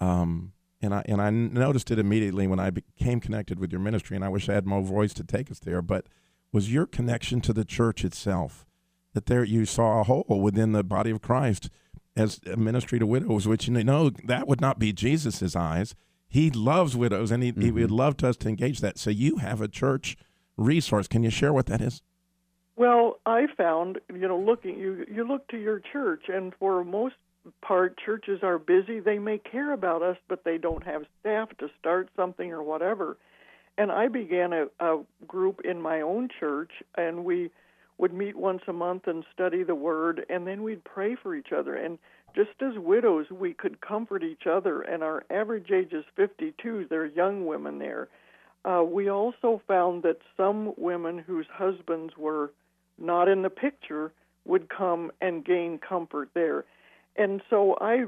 um, 0.00 0.52
and 0.82 0.94
I 0.94 1.02
and 1.06 1.22
I 1.22 1.30
noticed 1.30 1.90
it 1.90 1.98
immediately 1.98 2.46
when 2.46 2.60
I 2.60 2.68
became 2.68 3.18
connected 3.18 3.58
with 3.58 3.72
your 3.72 3.80
ministry, 3.80 4.14
and 4.14 4.24
I 4.24 4.28
wish 4.28 4.50
I 4.50 4.52
had 4.52 4.66
more 4.66 4.82
voice 4.82 5.14
to 5.14 5.24
take 5.24 5.50
us 5.50 5.60
there, 5.60 5.80
but 5.80 6.08
was 6.52 6.70
your 6.70 6.84
connection 6.84 7.40
to 7.40 7.54
the 7.54 7.64
church 7.64 8.04
itself. 8.04 8.66
That 9.14 9.26
there 9.26 9.44
you 9.44 9.66
saw 9.66 10.00
a 10.00 10.04
hole 10.04 10.40
within 10.42 10.72
the 10.72 10.82
body 10.82 11.10
of 11.10 11.20
Christ 11.20 11.68
as 12.16 12.40
a 12.50 12.56
ministry 12.56 12.98
to 12.98 13.06
widows, 13.06 13.48
which 13.48 13.68
you 13.68 13.84
know 13.84 14.10
that 14.24 14.46
would 14.46 14.60
not 14.60 14.78
be 14.78 14.92
Jesus's 14.92 15.56
eyes. 15.56 15.94
He 16.28 16.50
loves 16.50 16.96
widows, 16.96 17.30
and 17.30 17.42
he, 17.42 17.52
mm-hmm. 17.52 17.60
he 17.60 17.70
would 17.70 17.84
mm-hmm. 17.84 17.94
love 17.94 18.24
us 18.24 18.36
to 18.38 18.48
engage 18.48 18.80
that. 18.80 18.98
So 18.98 19.10
you 19.10 19.36
have 19.36 19.60
a 19.60 19.68
church 19.68 20.16
resource. 20.56 21.08
Can 21.08 21.22
you 21.22 21.30
share 21.30 21.52
what 21.52 21.66
that 21.66 21.80
is? 21.80 22.02
Well, 22.76 23.18
I 23.26 23.46
found, 23.56 24.00
you 24.12 24.26
know, 24.26 24.38
looking 24.38 24.78
you 24.78 25.04
you 25.12 25.26
look 25.26 25.46
to 25.48 25.58
your 25.58 25.80
church, 25.80 26.24
and 26.28 26.54
for 26.58 26.82
most 26.84 27.16
part, 27.60 27.98
churches 27.98 28.40
are 28.42 28.58
busy. 28.58 29.00
They 29.00 29.18
may 29.18 29.38
care 29.38 29.72
about 29.72 30.02
us, 30.02 30.16
but 30.28 30.44
they 30.44 30.58
don't 30.58 30.84
have 30.84 31.02
staff 31.20 31.50
to 31.58 31.68
start 31.78 32.08
something 32.16 32.52
or 32.52 32.62
whatever. 32.62 33.18
And 33.78 33.90
I 33.90 34.08
began 34.08 34.52
a, 34.52 34.66
a 34.80 35.02
group 35.26 35.62
in 35.64 35.80
my 35.80 36.00
own 36.00 36.28
church, 36.38 36.70
and 36.96 37.24
we 37.24 37.50
would 37.98 38.12
meet 38.12 38.36
once 38.36 38.62
a 38.68 38.72
month 38.72 39.06
and 39.06 39.24
study 39.32 39.62
the 39.62 39.74
Word, 39.74 40.24
and 40.28 40.46
then 40.46 40.62
we'd 40.62 40.84
pray 40.84 41.14
for 41.14 41.34
each 41.34 41.52
other. 41.52 41.76
And 41.76 41.98
just 42.34 42.50
as 42.60 42.78
widows, 42.78 43.26
we 43.30 43.52
could 43.52 43.80
comfort 43.80 44.22
each 44.22 44.46
other, 44.46 44.82
and 44.82 45.02
our 45.02 45.24
average 45.30 45.70
age 45.70 45.92
is 45.92 46.04
52. 46.16 46.86
There 46.88 47.02
are 47.02 47.06
young 47.06 47.46
women 47.46 47.78
there. 47.78 48.08
Uh, 48.64 48.82
we 48.84 49.10
also 49.10 49.60
found 49.66 50.02
that 50.04 50.18
some 50.36 50.72
women 50.76 51.18
whose 51.18 51.46
husbands 51.52 52.14
were 52.16 52.52
not 52.98 53.28
in 53.28 53.42
the 53.42 53.50
picture 53.50 54.12
would 54.44 54.68
come 54.68 55.10
and 55.20 55.44
gain 55.44 55.78
comfort 55.78 56.30
there. 56.34 56.64
And 57.16 57.42
so 57.50 57.76
I, 57.80 58.04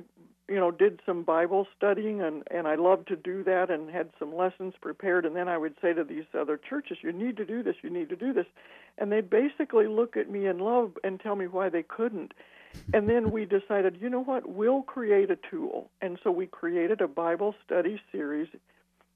you 0.48 0.56
know, 0.56 0.70
did 0.70 1.00
some 1.06 1.22
Bible 1.22 1.66
studying, 1.76 2.20
and 2.20 2.42
and 2.50 2.66
I 2.66 2.74
loved 2.74 3.08
to 3.08 3.16
do 3.16 3.42
that, 3.44 3.70
and 3.70 3.90
had 3.90 4.10
some 4.18 4.34
lessons 4.34 4.74
prepared. 4.80 5.24
And 5.24 5.34
then 5.34 5.48
I 5.48 5.58
would 5.58 5.74
say 5.80 5.92
to 5.92 6.04
these 6.04 6.24
other 6.38 6.56
churches, 6.56 6.98
"You 7.02 7.12
need 7.12 7.36
to 7.38 7.44
do 7.44 7.62
this. 7.62 7.76
You 7.82 7.90
need 7.90 8.08
to 8.10 8.16
do 8.16 8.32
this," 8.32 8.46
and 8.98 9.10
they'd 9.10 9.30
basically 9.30 9.86
look 9.86 10.16
at 10.16 10.30
me 10.30 10.46
in 10.46 10.58
love 10.58 10.98
and 11.02 11.20
tell 11.20 11.36
me 11.36 11.46
why 11.46 11.68
they 11.68 11.82
couldn't 11.82 12.34
and 12.92 13.08
then 13.08 13.30
we 13.30 13.44
decided, 13.44 13.98
you 14.00 14.08
know 14.08 14.22
what, 14.22 14.48
we'll 14.48 14.82
create 14.82 15.30
a 15.30 15.38
tool. 15.50 15.90
And 16.00 16.18
so 16.22 16.30
we 16.30 16.46
created 16.46 17.00
a 17.00 17.08
Bible 17.08 17.54
study 17.64 18.00
series. 18.12 18.48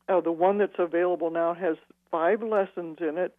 Uh, 0.08 0.20
the 0.20 0.32
one 0.32 0.58
that's 0.58 0.78
available 0.78 1.30
now 1.30 1.54
has 1.54 1.76
five 2.10 2.42
lessons 2.42 2.98
in 3.00 3.18
it. 3.18 3.36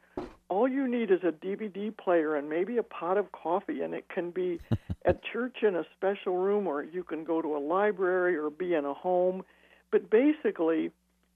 All 0.50 0.68
you 0.68 0.88
need 0.88 1.12
is 1.12 1.20
a 1.24 1.32
DVD 1.32 1.96
player 1.96 2.36
and 2.36 2.50
maybe 2.50 2.78
a 2.78 2.84
pot 2.84 3.18
of 3.18 3.32
coffee, 3.32 3.82
and 3.82 3.94
it 3.94 4.10
can 4.10 4.32
be 4.32 4.60
at 5.06 5.24
church 5.24 5.58
in 5.62 5.76
a 5.76 5.86
special 5.96 6.38
room, 6.38 6.68
or 6.68 6.84
you 6.84 7.04
can 7.04 7.24
go 7.24 7.42
to 7.42 7.56
a 7.56 7.60
library 7.60 8.36
or 8.36 8.50
be 8.50 8.74
in 8.74 8.86
a 8.86 8.94
home. 8.94 9.44
But 9.92 10.10
basically, 10.10 10.92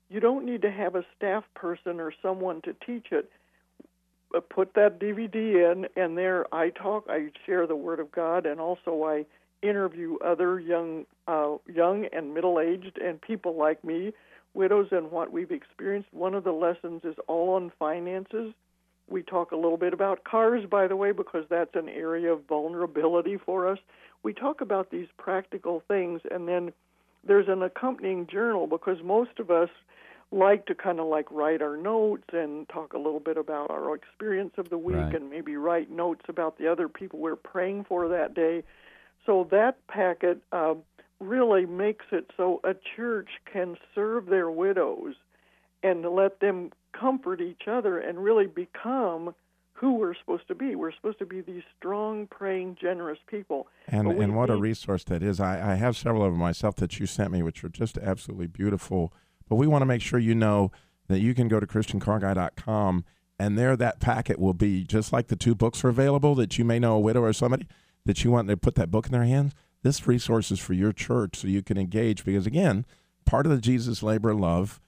you 0.10 0.19
don't 0.19 0.45
need 0.45 0.62
to 0.63 0.71
have 0.71 0.95
a 0.95 1.06
staff 1.15 1.43
person 1.56 1.99
or 1.99 2.13
someone 2.21 2.62
to 2.63 2.76
teach 2.86 3.08
it 3.12 3.30
uh, 4.36 4.39
put 4.39 4.73
that 4.73 4.99
DVD 4.99 5.71
in, 5.71 5.86
and 5.95 6.17
there 6.17 6.52
I 6.54 6.69
talk, 6.69 7.06
I 7.08 7.30
share 7.45 7.67
the 7.67 7.76
Word 7.76 7.99
of 7.99 8.12
God, 8.12 8.45
and 8.45 8.60
also 8.60 9.04
I 9.04 9.26
interview 9.62 10.17
other 10.26 10.60
young, 10.60 11.06
uh, 11.28 11.58
young 11.71 12.08
and 12.12 12.34
middle-aged, 12.34 12.97
and 12.97 13.21
people 13.21 13.56
like 13.56 13.84
me, 13.84 14.12
widows, 14.54 14.88
and 14.91 15.12
what 15.12 15.32
we've 15.32 15.52
experienced. 15.52 16.10
One 16.12 16.34
of 16.34 16.43
the 16.43 16.52
lessons 16.52 17.02
is 17.04 17.15
all 17.28 17.54
on 17.54 17.71
finances. 17.78 18.54
We 19.10 19.22
talk 19.22 19.52
a 19.52 19.56
little 19.56 19.78
bit 19.78 19.94
about 19.94 20.24
cars, 20.24 20.66
by 20.70 20.88
the 20.88 20.96
way, 20.96 21.12
because 21.12 21.46
that's 21.50 21.76
an 21.76 21.89
area 21.89 22.32
of 22.32 22.46
vulnerability 22.48 23.38
for 23.38 23.68
us. 23.68 23.80
We 24.24 24.34
talk 24.34 24.62
about 24.62 24.89
these 24.89 25.08
practical 25.18 25.84
things, 25.88 26.22
and 26.32 26.48
then 26.48 26.72
there's 27.26 27.48
an 27.48 27.62
accompanying 27.62 28.28
journal 28.28 28.68
because 28.68 28.98
most 29.04 29.39
of 29.39 29.52
us 29.52 29.70
like 30.32 30.66
to 30.66 30.76
kind 30.76 31.00
of 31.00 31.06
like 31.08 31.28
write 31.30 31.62
our 31.62 31.78
notes 31.78 32.24
and 32.34 32.68
talk 32.70 32.94
a 32.94 32.98
little 32.98 33.20
bit 33.20 33.38
about 33.38 33.70
our 33.70 33.94
experience 33.94 34.54
of 34.58 34.70
the 34.70 34.78
week 34.78 34.96
right. 34.96 35.16
and 35.16 35.30
maybe 35.30 35.56
write 35.56 35.92
notes 35.92 36.24
about 36.28 36.58
the 36.58 36.68
other 36.68 36.89
people 36.89 37.20
we're 37.20 37.36
praying 37.36 37.86
for 37.88 38.08
that 38.08 38.34
day. 38.34 38.63
So 39.26 39.48
that 39.52 39.86
packet 39.88 40.42
uh, 40.52 40.74
really 41.20 41.66
makes 41.66 42.06
it 42.12 42.32
so 42.36 42.60
a 42.63 42.76
church 42.96 43.30
can 43.52 43.78
serve 43.94 44.26
their 44.26 44.50
widows 44.50 45.16
and 45.84 46.04
let 46.04 46.39
them 46.39 46.72
comfort 46.93 47.41
each 47.41 47.67
other 47.67 47.99
and 47.99 48.23
really 48.23 48.47
become 48.47 49.36
who 49.73 49.95
we're 49.95 50.15
supposed 50.15 50.47
to 50.47 50.56
be. 50.56 50.75
We're 50.75 50.93
supposed 50.93 51.19
to 51.19 51.25
be 51.25 51.41
these 51.41 51.63
strong, 51.77 52.27
praying, 52.27 52.77
generous 52.79 53.19
people. 53.27 53.67
And 53.88 54.08
and 54.08 54.36
what 54.36 54.49
a 54.49 54.56
resource 54.56 55.03
that 55.06 55.23
is. 55.23 55.39
I, 55.39 55.73
I 55.73 55.75
have 55.75 55.97
several 55.97 56.23
of 56.23 56.32
them 56.32 56.39
myself 56.39 56.75
that 56.75 56.99
you 56.99 57.06
sent 57.06 57.32
me, 57.32 57.41
which 57.41 57.63
are 57.63 57.69
just 57.69 57.97
absolutely 57.97 58.47
beautiful 58.47 59.12
but 59.49 59.56
we 59.56 59.67
want 59.67 59.82
to 59.82 59.88
make 59.88 60.01
sure 60.01 60.19
you 60.19 60.36
know 60.36 60.71
that 61.08 61.19
you 61.19 61.34
can 61.34 61.47
go 61.47 61.60
to 61.60 61.67
christiancarguy.com 61.67 63.06
and 63.39 63.58
there 63.58 63.75
that 63.75 63.99
packet 63.99 64.39
will 64.39 64.53
be 64.53 64.84
just 64.84 65.12
like 65.12 65.27
the 65.27 65.36
two 65.36 65.56
books 65.56 65.84
are 65.84 65.89
available 65.89 66.36
that 66.36 66.58
you 66.58 66.65
may 66.65 66.79
know 66.79 66.95
a 66.95 66.99
widow 66.99 67.21
or 67.21 67.34
somebody 67.34 67.67
that 68.06 68.23
you 68.23 68.32
want 68.32 68.47
to 68.47 68.58
put 68.58 68.75
that 68.75 68.91
book 68.91 69.06
in 69.06 69.12
their 69.12 69.23
hands. 69.23 69.53
This 69.82 70.08
resource 70.08 70.51
is 70.51 70.60
for 70.60 70.73
your 70.73 70.93
church 70.93 71.38
so 71.38 71.47
you 71.47 71.62
can 71.62 71.77
engage 71.77 72.23
because 72.23 72.45
again, 72.45 72.86
part 73.25 73.45
of 73.45 73.51
the 73.51 73.60
Jesus 73.60 74.01
labor 74.01 74.34
love 74.34 74.79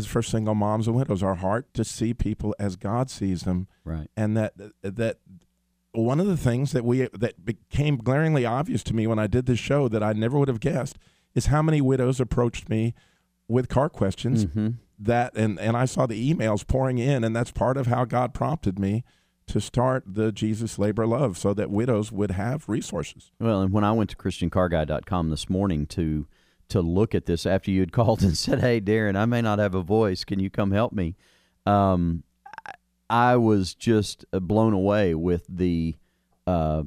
is 0.00 0.06
for 0.06 0.22
single 0.22 0.54
moms 0.54 0.86
and 0.86 0.96
widows. 0.96 1.22
Our 1.22 1.36
heart 1.36 1.72
to 1.74 1.84
see 1.84 2.14
people 2.14 2.54
as 2.58 2.76
God 2.76 3.10
sees 3.10 3.42
them, 3.42 3.68
right? 3.84 4.08
And 4.16 4.36
that 4.36 4.54
that 4.82 5.18
one 5.92 6.20
of 6.20 6.26
the 6.26 6.36
things 6.36 6.72
that 6.72 6.84
we 6.84 7.08
that 7.12 7.44
became 7.44 7.96
glaringly 7.96 8.44
obvious 8.44 8.82
to 8.84 8.94
me 8.94 9.06
when 9.06 9.18
I 9.18 9.26
did 9.26 9.46
this 9.46 9.58
show 9.58 9.88
that 9.88 10.02
I 10.02 10.12
never 10.12 10.38
would 10.38 10.48
have 10.48 10.60
guessed 10.60 10.98
is 11.34 11.46
how 11.46 11.62
many 11.62 11.80
widows 11.80 12.20
approached 12.20 12.68
me 12.68 12.94
with 13.48 13.68
car 13.68 13.88
questions 13.88 14.46
mm-hmm. 14.46 14.70
that 14.98 15.36
and 15.36 15.58
and 15.58 15.76
I 15.76 15.84
saw 15.84 16.06
the 16.06 16.32
emails 16.32 16.66
pouring 16.66 16.98
in 16.98 17.24
and 17.24 17.34
that's 17.34 17.50
part 17.50 17.76
of 17.76 17.86
how 17.86 18.04
God 18.04 18.34
prompted 18.34 18.78
me 18.78 19.04
to 19.48 19.60
start 19.60 20.04
the 20.06 20.30
Jesus 20.30 20.78
Labor 20.78 21.06
Love 21.06 21.36
so 21.36 21.52
that 21.54 21.70
widows 21.70 22.12
would 22.12 22.30
have 22.30 22.68
resources. 22.68 23.32
Well, 23.40 23.62
and 23.62 23.72
when 23.72 23.82
I 23.82 23.90
went 23.90 24.10
to 24.10 24.16
christiancarguy.com 24.16 25.30
this 25.30 25.50
morning 25.50 25.86
to 25.86 26.28
to 26.70 26.80
look 26.80 27.14
at 27.14 27.26
this 27.26 27.46
after 27.46 27.70
you 27.70 27.80
had 27.80 27.92
called 28.00 28.22
and 28.22 28.36
said, 28.36 28.60
"Hey, 28.60 28.80
Darren, 28.80 29.16
I 29.16 29.26
may 29.26 29.42
not 29.42 29.58
have 29.58 29.74
a 29.74 29.82
voice. 29.82 30.24
Can 30.24 30.40
you 30.40 30.50
come 30.50 30.70
help 30.72 30.92
me?" 30.92 31.16
Um, 31.66 32.24
I 33.08 33.36
was 33.36 33.74
just 33.74 34.24
uh, 34.32 34.40
blown 34.40 34.72
away 34.72 35.14
with 35.14 35.44
the 35.48 35.96
uh, 36.46 36.84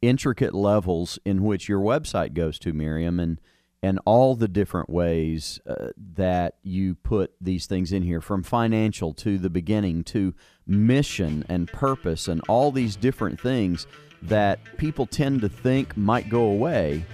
intricate 0.00 0.54
levels 0.54 1.18
in 1.24 1.44
which 1.44 1.68
your 1.68 1.80
website 1.80 2.34
goes 2.34 2.58
to, 2.60 2.72
Miriam, 2.72 3.20
and 3.20 3.40
and 3.84 3.98
all 4.04 4.36
the 4.36 4.48
different 4.48 4.88
ways 4.88 5.60
uh, 5.66 5.88
that 6.14 6.54
you 6.62 6.94
put 6.94 7.34
these 7.40 7.66
things 7.66 7.92
in 7.92 8.02
here 8.02 8.20
from 8.20 8.42
financial 8.42 9.12
to 9.12 9.38
the 9.38 9.50
beginning 9.50 10.04
to 10.04 10.32
mission 10.66 11.44
and 11.48 11.66
purpose 11.66 12.28
and 12.28 12.40
all 12.48 12.70
these 12.70 12.94
different 12.94 13.40
things 13.40 13.88
that 14.22 14.60
people 14.76 15.04
tend 15.04 15.40
to 15.40 15.48
think 15.48 15.96
might 15.96 16.28
go 16.28 16.44
away, 16.44 17.04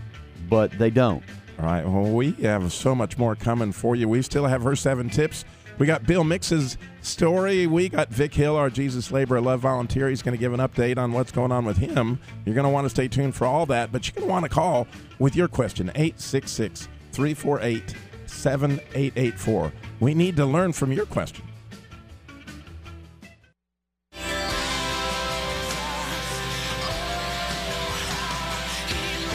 but 0.51 0.71
they 0.79 0.91
don't. 0.91 1.23
All 1.59 1.67
right. 1.67 1.85
Well, 1.85 2.13
we 2.13 2.33
have 2.43 2.73
so 2.73 2.95
much 2.95 3.19
more 3.19 3.35
coming 3.35 3.73
for 3.73 3.97
you. 3.97 4.09
We 4.09 4.23
still 4.23 4.47
have 4.47 4.63
her 4.63 4.77
seven 4.77 5.11
tips 5.11 5.45
we 5.79 5.87
got 5.87 6.07
Bill 6.07 6.25
Mix's 6.25 6.77
story. 7.03 7.69
We 7.69 7.89
got 7.89 8.09
Vic 8.09 8.35
Hill, 8.35 8.57
our 8.57 8.69
Jesus 8.69 9.13
Labor 9.13 9.41
Love 9.41 9.61
volunteer. 9.61 10.09
He's 10.09 10.23
going 10.23 10.37
to 10.37 10.39
give 10.39 10.53
an 10.53 10.59
update 10.59 10.99
on 10.99 11.13
what's 11.13 11.31
going 11.31 11.53
on 11.53 11.65
with 11.65 11.77
him. 11.77 12.19
You're 12.45 12.57
going 12.57 12.65
to 12.65 12.71
want 12.71 12.85
to 12.85 12.91
stay 12.91 13.07
tuned 13.07 13.37
for 13.37 13.47
all 13.47 13.65
that, 13.67 13.93
but 13.93 14.07
you're 14.07 14.15
going 14.15 14.27
to 14.27 14.33
want 14.33 14.45
to 14.45 14.49
call 14.49 14.89
with 15.21 15.37
your 15.37 15.47
question 15.47 15.91
866 15.91 16.89
348 17.13 17.95
7884. 18.27 19.73
We 20.01 20.15
need 20.15 20.37
to 20.37 20.47
learn 20.47 20.73
from 20.73 20.93
your 20.93 21.07
question. 21.07 21.48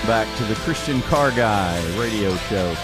Back 0.08 0.38
to 0.38 0.44
the 0.44 0.56
Christian 0.56 1.02
Car 1.04 1.32
Guy 1.32 1.80
radio 1.98 2.36
show. 2.36 2.76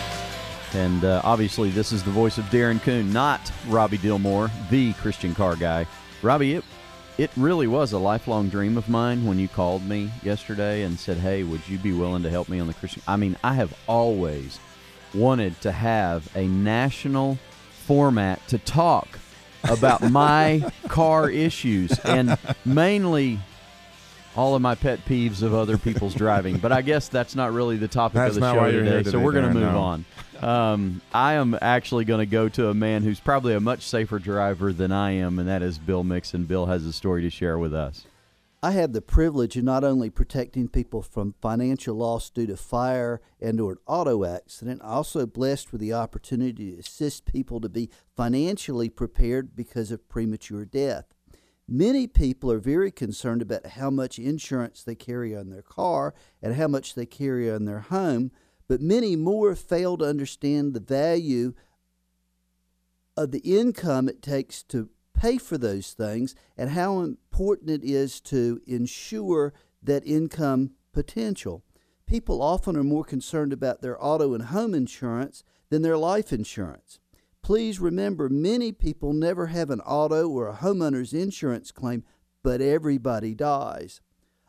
And 0.74 1.04
uh, 1.04 1.22
obviously, 1.26 1.70
this 1.70 1.92
is 1.92 2.02
the 2.02 2.12
voice 2.12 2.38
of 2.38 2.46
Darren 2.46 2.82
Coon, 2.82 3.12
not 3.12 3.52
Robbie 3.68 3.98
Dilmore, 3.98 4.50
the 4.70 4.94
Christian 4.94 5.36
Car 5.36 5.58
Guy. 5.58 5.86
Robbie, 6.22 6.54
it, 6.56 6.64
it 7.18 7.30
really 7.36 7.68
was 7.68 7.92
a 7.92 7.98
lifelong 7.98 8.48
dream 8.48 8.78
of 8.78 8.88
mine 8.88 9.26
when 9.26 9.38
you 9.38 9.50
called 9.50 9.84
me 9.84 10.10
yesterday 10.24 10.84
and 10.84 10.98
said, 10.98 11.18
Hey, 11.18 11.44
would 11.44 11.68
you 11.68 11.78
be 11.78 11.92
willing 11.92 12.24
to 12.24 12.30
help 12.30 12.48
me 12.48 12.62
on 12.62 12.68
the 12.68 12.74
Christian? 12.74 13.02
I 13.06 13.18
mean, 13.18 13.36
I 13.44 13.54
have 13.54 13.74
always 13.86 14.58
wanted 15.14 15.60
to 15.62 15.74
have 15.74 16.34
a 16.38 16.48
national 16.48 17.38
format 17.86 18.48
to 18.48 18.60
talk 18.60 19.20
about 19.66 20.10
my 20.10 20.72
car 20.88 21.30
issues 21.30 22.00
and 22.00 22.38
mainly 22.64 23.40
all 24.36 24.56
of 24.56 24.62
my 24.62 24.76
pet 24.76 25.04
peeves 25.06 25.42
of 25.42 25.54
other 25.54 25.78
people's 25.78 26.14
driving. 26.26 26.58
But 26.58 26.72
I 26.72 26.82
guess 26.82 27.08
that's 27.08 27.36
not 27.36 27.54
really 27.54 27.78
the 27.78 27.88
topic 27.88 28.16
that's 28.16 28.36
of 28.36 28.42
the 28.42 28.54
show 28.54 28.72
today, 28.72 28.90
today, 29.04 29.12
so 29.12 29.20
we're 29.20 29.32
going 29.32 29.48
to 29.48 29.54
move 29.54 29.74
no. 29.74 29.80
on. 29.80 30.06
Um, 30.42 31.02
I 31.14 31.34
am 31.34 31.58
actually 31.62 32.06
going 32.06 32.20
to 32.20 32.26
go 32.26 32.48
to 32.50 32.70
a 32.70 32.74
man 32.74 33.04
who's 33.04 33.20
probably 33.20 33.54
a 33.54 33.60
much 33.60 33.82
safer 33.82 34.20
driver 34.20 34.72
than 34.72 34.92
I 34.92 35.12
am, 35.12 35.40
and 35.40 35.50
that 35.50 35.62
is 35.62 35.78
Bill 35.78 36.04
Mixon. 36.04 36.46
Bill 36.46 36.68
has 36.68 36.86
a 36.86 36.94
story 36.94 37.22
to 37.24 37.30
share 37.30 37.58
with 37.58 37.74
us. 37.74 38.06
I 38.62 38.72
have 38.72 38.92
the 38.92 39.02
privilege 39.02 39.56
of 39.56 39.64
not 39.64 39.86
only 39.86 40.10
protecting 40.10 40.68
people 40.68 41.02
from 41.02 41.34
financial 41.42 41.96
loss 41.96 42.30
due 42.30 42.46
to 42.48 42.58
fire 42.58 43.22
and 43.40 43.60
or 43.62 43.74
an 43.74 43.78
auto 43.88 44.26
accident, 44.26 44.82
also 44.82 45.26
blessed 45.26 45.72
with 45.72 45.80
the 45.80 45.94
opportunity 45.94 46.74
to 46.74 46.80
assist 46.80 47.26
people 47.26 47.62
to 47.62 47.70
be 47.70 47.90
financially 48.18 48.90
prepared 48.90 49.56
because 49.56 49.92
of 49.92 50.10
premature 50.10 50.66
death. 50.66 51.06
Many 51.72 52.08
people 52.08 52.52
are 52.52 52.58
very 52.58 52.90
concerned 52.90 53.44
about 53.44 53.68
how 53.68 53.92
much 53.92 54.18
insurance 54.18 54.84
they 54.84 54.96
carry 54.96 55.36
on 55.36 55.52
their 55.52 55.62
car 55.62 56.16
and 56.42 56.56
how 56.56 56.68
much 56.68 56.96
they 56.96 57.06
carry 57.06 57.52
on 57.52 57.66
their 57.66 57.82
home, 57.82 58.32
but 58.68 58.82
many 58.82 59.16
more 59.16 59.56
fail 59.56 59.96
to 59.98 60.06
understand 60.06 60.74
the 60.74 60.80
value 60.80 61.54
of 63.16 63.30
the 63.30 63.40
income 63.40 64.10
it 64.10 64.24
takes 64.24 64.64
to 64.64 64.90
pay 65.14 65.38
for 65.38 65.60
those 65.60 65.94
things 65.94 66.34
and 66.58 66.72
how 66.72 67.02
important 67.02 67.70
it 67.70 67.84
is 67.84 68.20
to 68.22 68.60
ensure 68.66 69.54
that 69.84 70.08
income 70.08 70.72
potential. 70.92 71.64
People 72.08 72.42
often 72.42 72.76
are 72.78 72.84
more 72.84 73.04
concerned 73.04 73.54
about 73.54 73.84
their 73.84 74.04
auto 74.04 74.34
and 74.34 74.46
home 74.46 74.74
insurance 74.74 75.44
than 75.70 75.84
their 75.84 75.98
life 75.98 76.34
insurance. 76.34 77.00
Please 77.42 77.80
remember, 77.80 78.30
many 78.30 78.72
people 78.72 79.14
never 79.14 79.48
have 79.48 79.70
an 79.70 79.82
auto 79.82 80.30
or 80.30 80.48
a 80.48 80.56
homeowner's 80.56 81.14
insurance 81.14 81.72
claim, 81.72 82.04
but 82.44 82.62
everybody 82.62 83.34
dies. 83.34 84.02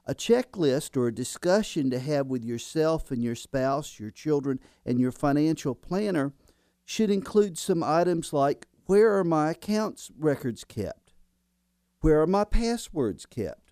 A 0.06 0.14
checklist 0.14 0.96
or 0.96 1.06
a 1.06 1.14
discussion 1.14 1.90
to 1.90 1.98
have 1.98 2.26
with 2.26 2.44
yourself 2.44 3.10
and 3.10 3.22
your 3.22 3.34
spouse, 3.34 3.98
your 3.98 4.10
children, 4.10 4.58
and 4.84 4.98
your 4.98 5.12
financial 5.12 5.74
planner 5.74 6.32
should 6.84 7.10
include 7.10 7.56
some 7.56 7.82
items 7.82 8.32
like 8.32 8.66
where 8.86 9.16
are 9.16 9.24
my 9.24 9.50
accounts 9.50 10.10
records 10.18 10.64
kept? 10.64 11.12
Where 12.00 12.20
are 12.20 12.26
my 12.26 12.44
passwords 12.44 13.24
kept? 13.24 13.70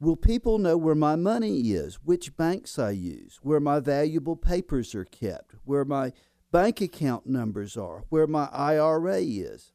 Will 0.00 0.16
people 0.16 0.58
know 0.58 0.76
where 0.76 0.96
my 0.96 1.14
money 1.14 1.60
is, 1.70 1.96
which 2.02 2.36
banks 2.36 2.78
I 2.78 2.90
use, 2.90 3.38
where 3.42 3.60
my 3.60 3.78
valuable 3.78 4.34
papers 4.34 4.94
are 4.94 5.04
kept, 5.04 5.54
where 5.64 5.84
my 5.84 6.12
bank 6.54 6.80
account 6.80 7.26
numbers 7.26 7.76
are, 7.76 8.04
where 8.10 8.28
my 8.28 8.48
IRA 8.52 9.18
is, 9.22 9.72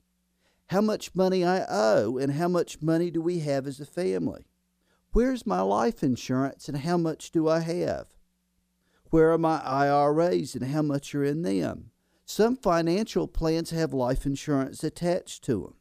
how 0.67 0.79
much 0.79 1.13
money 1.13 1.43
I 1.43 1.65
owe, 1.67 2.17
and 2.17 2.31
how 2.31 2.47
much 2.47 2.81
money 2.81 3.11
do 3.11 3.21
we 3.21 3.39
have 3.39 3.67
as 3.67 3.81
a 3.81 3.85
family. 3.85 4.45
Where's 5.11 5.45
my 5.45 5.59
life 5.59 6.03
insurance 6.03 6.69
and 6.69 6.77
how 6.77 6.95
much 6.95 7.31
do 7.31 7.49
I 7.49 7.59
have? 7.59 8.07
Where 9.09 9.33
are 9.33 9.37
my 9.37 9.59
IRAs 9.61 10.55
and 10.55 10.71
how 10.71 10.81
much 10.81 11.13
are 11.13 11.25
in 11.25 11.41
them? 11.41 11.91
Some 12.23 12.55
financial 12.55 13.27
plans 13.27 13.71
have 13.71 13.93
life 13.93 14.25
insurance 14.25 14.81
attached 14.81 15.43
to 15.43 15.61
them. 15.63 15.73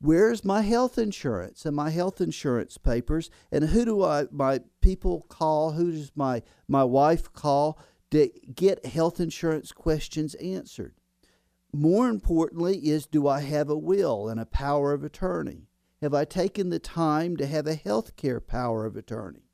Where's 0.00 0.46
my 0.46 0.62
health 0.62 0.96
insurance 0.96 1.66
and 1.66 1.76
my 1.76 1.90
health 1.90 2.22
insurance 2.22 2.78
papers? 2.78 3.28
And 3.52 3.64
who 3.64 3.84
do 3.84 4.02
I 4.02 4.28
my 4.30 4.60
people 4.80 5.26
call? 5.28 5.72
Who 5.72 5.92
does 5.92 6.12
my 6.14 6.42
my 6.68 6.84
wife 6.84 7.30
call? 7.34 7.78
To 8.14 8.30
get 8.54 8.86
health 8.86 9.18
insurance 9.18 9.72
questions 9.72 10.36
answered. 10.36 10.94
More 11.72 12.08
importantly, 12.08 12.76
is 12.88 13.06
do 13.06 13.26
I 13.26 13.40
have 13.40 13.68
a 13.68 13.76
will 13.76 14.28
and 14.28 14.38
a 14.38 14.46
power 14.46 14.92
of 14.92 15.02
attorney? 15.02 15.66
Have 16.00 16.14
I 16.14 16.24
taken 16.24 16.70
the 16.70 16.78
time 16.78 17.36
to 17.38 17.46
have 17.46 17.66
a 17.66 17.74
health 17.74 18.14
care 18.14 18.40
power 18.40 18.86
of 18.86 18.96
attorney? 18.96 19.48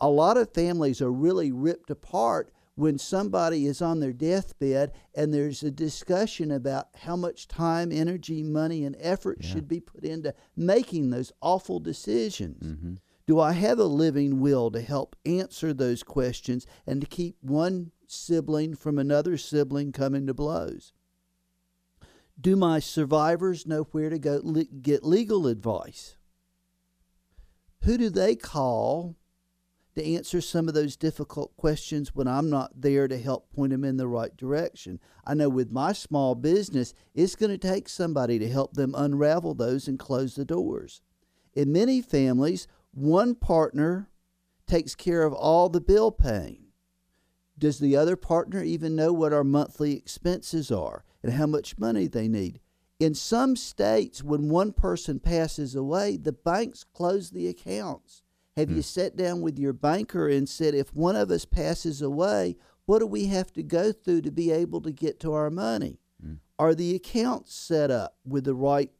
A 0.00 0.08
lot 0.08 0.36
of 0.36 0.54
families 0.54 1.02
are 1.02 1.10
really 1.10 1.50
ripped 1.50 1.90
apart 1.90 2.52
when 2.76 2.98
somebody 2.98 3.66
is 3.66 3.82
on 3.82 3.98
their 3.98 4.12
deathbed 4.12 4.92
and 5.16 5.34
there's 5.34 5.64
a 5.64 5.70
discussion 5.70 6.52
about 6.52 6.88
how 6.94 7.16
much 7.16 7.48
time, 7.48 7.90
energy, 7.90 8.44
money, 8.44 8.84
and 8.84 8.96
effort 9.00 9.38
yeah. 9.40 9.48
should 9.48 9.66
be 9.66 9.80
put 9.80 10.04
into 10.04 10.32
making 10.56 11.10
those 11.10 11.32
awful 11.40 11.80
decisions. 11.80 12.62
Mm-hmm. 12.62 12.94
Do 13.26 13.40
I 13.40 13.52
have 13.52 13.78
a 13.78 13.84
living 13.84 14.40
will 14.40 14.70
to 14.70 14.80
help 14.80 15.16
answer 15.24 15.72
those 15.72 16.02
questions 16.02 16.66
and 16.86 17.00
to 17.00 17.06
keep 17.06 17.36
one 17.40 17.90
sibling 18.10 18.74
from 18.74 18.98
another 18.98 19.36
sibling 19.36 19.92
coming 19.92 20.26
to 20.26 20.34
blows? 20.34 20.92
Do 22.40 22.56
my 22.56 22.80
survivors 22.80 23.66
know 23.66 23.84
where 23.92 24.10
to 24.10 24.18
go 24.18 24.40
le- 24.42 24.64
get 24.64 25.04
legal 25.04 25.46
advice? 25.46 26.16
Who 27.82 27.96
do 27.96 28.10
they 28.10 28.34
call 28.34 29.16
to 29.94 30.04
answer 30.04 30.40
some 30.40 30.66
of 30.66 30.74
those 30.74 30.96
difficult 30.96 31.56
questions 31.56 32.14
when 32.14 32.26
I'm 32.26 32.50
not 32.50 32.80
there 32.80 33.06
to 33.06 33.18
help 33.18 33.52
point 33.52 33.70
them 33.70 33.84
in 33.84 33.96
the 33.96 34.08
right 34.08 34.36
direction? 34.36 34.98
I 35.24 35.34
know 35.34 35.48
with 35.48 35.70
my 35.70 35.92
small 35.92 36.34
business, 36.34 36.94
it's 37.14 37.36
going 37.36 37.56
to 37.56 37.68
take 37.68 37.88
somebody 37.88 38.38
to 38.38 38.48
help 38.48 38.74
them 38.74 38.94
unravel 38.96 39.54
those 39.54 39.86
and 39.86 39.98
close 39.98 40.34
the 40.34 40.44
doors. 40.44 41.02
In 41.52 41.72
many 41.72 42.00
families, 42.00 42.66
one 42.90 43.34
partner 43.34 44.08
takes 44.66 44.94
care 44.94 45.22
of 45.22 45.32
all 45.32 45.68
the 45.68 45.80
bill 45.80 46.10
paying. 46.10 46.63
Does 47.58 47.78
the 47.78 47.96
other 47.96 48.16
partner 48.16 48.62
even 48.62 48.96
know 48.96 49.12
what 49.12 49.32
our 49.32 49.44
monthly 49.44 49.96
expenses 49.96 50.70
are 50.70 51.04
and 51.22 51.32
how 51.32 51.46
much 51.46 51.78
money 51.78 52.06
they 52.06 52.28
need? 52.28 52.60
In 52.98 53.14
some 53.14 53.56
states, 53.56 54.22
when 54.22 54.48
one 54.48 54.72
person 54.72 55.20
passes 55.20 55.74
away, 55.74 56.16
the 56.16 56.32
banks 56.32 56.84
close 56.84 57.30
the 57.30 57.48
accounts. 57.48 58.22
Have 58.56 58.70
you 58.70 58.76
hmm. 58.76 58.82
sat 58.82 59.16
down 59.16 59.40
with 59.40 59.58
your 59.58 59.72
banker 59.72 60.28
and 60.28 60.48
said, 60.48 60.74
if 60.74 60.94
one 60.94 61.16
of 61.16 61.30
us 61.30 61.44
passes 61.44 62.00
away, 62.02 62.56
what 62.86 63.00
do 63.00 63.06
we 63.06 63.26
have 63.26 63.52
to 63.54 63.62
go 63.62 63.92
through 63.92 64.22
to 64.22 64.30
be 64.30 64.50
able 64.50 64.80
to 64.82 64.92
get 64.92 65.18
to 65.20 65.32
our 65.32 65.50
money? 65.50 65.98
Mm. 66.24 66.38
Are 66.58 66.74
the 66.74 66.94
accounts 66.94 67.54
set 67.54 67.90
up 67.90 68.16
with 68.24 68.44
the 68.44 68.54
right, 68.54 68.90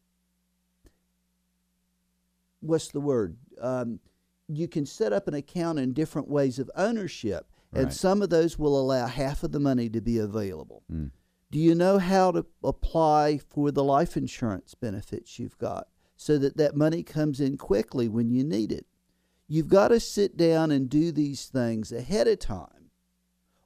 what's 2.61 2.88
the 2.88 3.01
word? 3.01 3.37
Um, 3.61 4.01
you 4.49 4.69
can 4.69 4.87
set 4.87 5.12
up 5.12 5.29
an 5.29 5.35
account 5.35 5.79
in 5.79 5.93
different 5.93 6.29
ways 6.29 6.59
of 6.59 6.71
ownership. 6.77 7.47
And 7.75 7.93
some 7.93 8.23
of 8.23 8.31
those 8.31 8.59
will 8.59 8.79
allow 8.79 9.07
half 9.07 9.43
of 9.43 9.53
the 9.53 9.61
money 9.61 9.89
to 9.91 10.01
be 10.01 10.19
available. 10.19 10.83
Mm. 10.93 11.11
Do 11.51 11.59
you 11.59 11.75
know 11.75 11.99
how 11.99 12.33
to 12.33 12.47
apply 12.63 13.39
for 13.39 13.71
the 13.71 13.85
life 13.85 14.17
insurance 14.17 14.75
benefits 14.75 15.39
you've 15.39 15.59
got 15.59 15.89
so 16.17 16.39
that 16.39 16.57
that 16.57 16.77
money 16.77 17.03
comes 17.03 17.41
in 17.41 17.57
quickly 17.57 18.09
when 18.09 18.31
you 18.31 18.43
need 18.45 18.73
it? 18.73 18.87
You've 19.47 19.69
got 19.69 19.89
to 19.89 20.01
sit 20.01 20.37
down 20.37 20.71
and 20.71 20.89
do 20.89 21.13
these 21.13 21.47
things 21.47 21.93
ahead 21.93 22.27
of 22.27 22.39
time. 22.39 22.91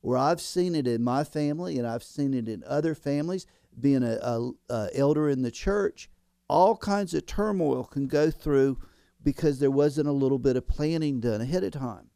Or 0.02 0.16
I've 0.16 0.40
seen 0.40 0.74
it 0.74 0.86
in 0.86 1.02
my 1.02 1.24
family 1.24 1.78
and 1.78 1.86
I've 1.86 2.02
seen 2.02 2.34
it 2.34 2.48
in 2.48 2.62
other 2.66 2.94
families, 2.94 3.46
being 3.78 4.02
a, 4.02 4.18
a, 4.22 4.50
a 4.70 4.88
elder 4.94 5.28
in 5.28 5.42
the 5.42 5.50
church, 5.50 6.10
all 6.48 6.76
kinds 6.76 7.14
of 7.14 7.26
turmoil 7.26 7.84
can 7.84 8.06
go 8.06 8.30
through 8.30 8.78
because 9.22 9.58
there 9.58 9.70
wasn't 9.70 10.08
a 10.08 10.12
little 10.12 10.38
bit 10.38 10.56
of 10.56 10.68
planning 10.68 11.20
done 11.20 11.40
ahead 11.40 11.64
of 11.64 11.72
time. 11.72 12.10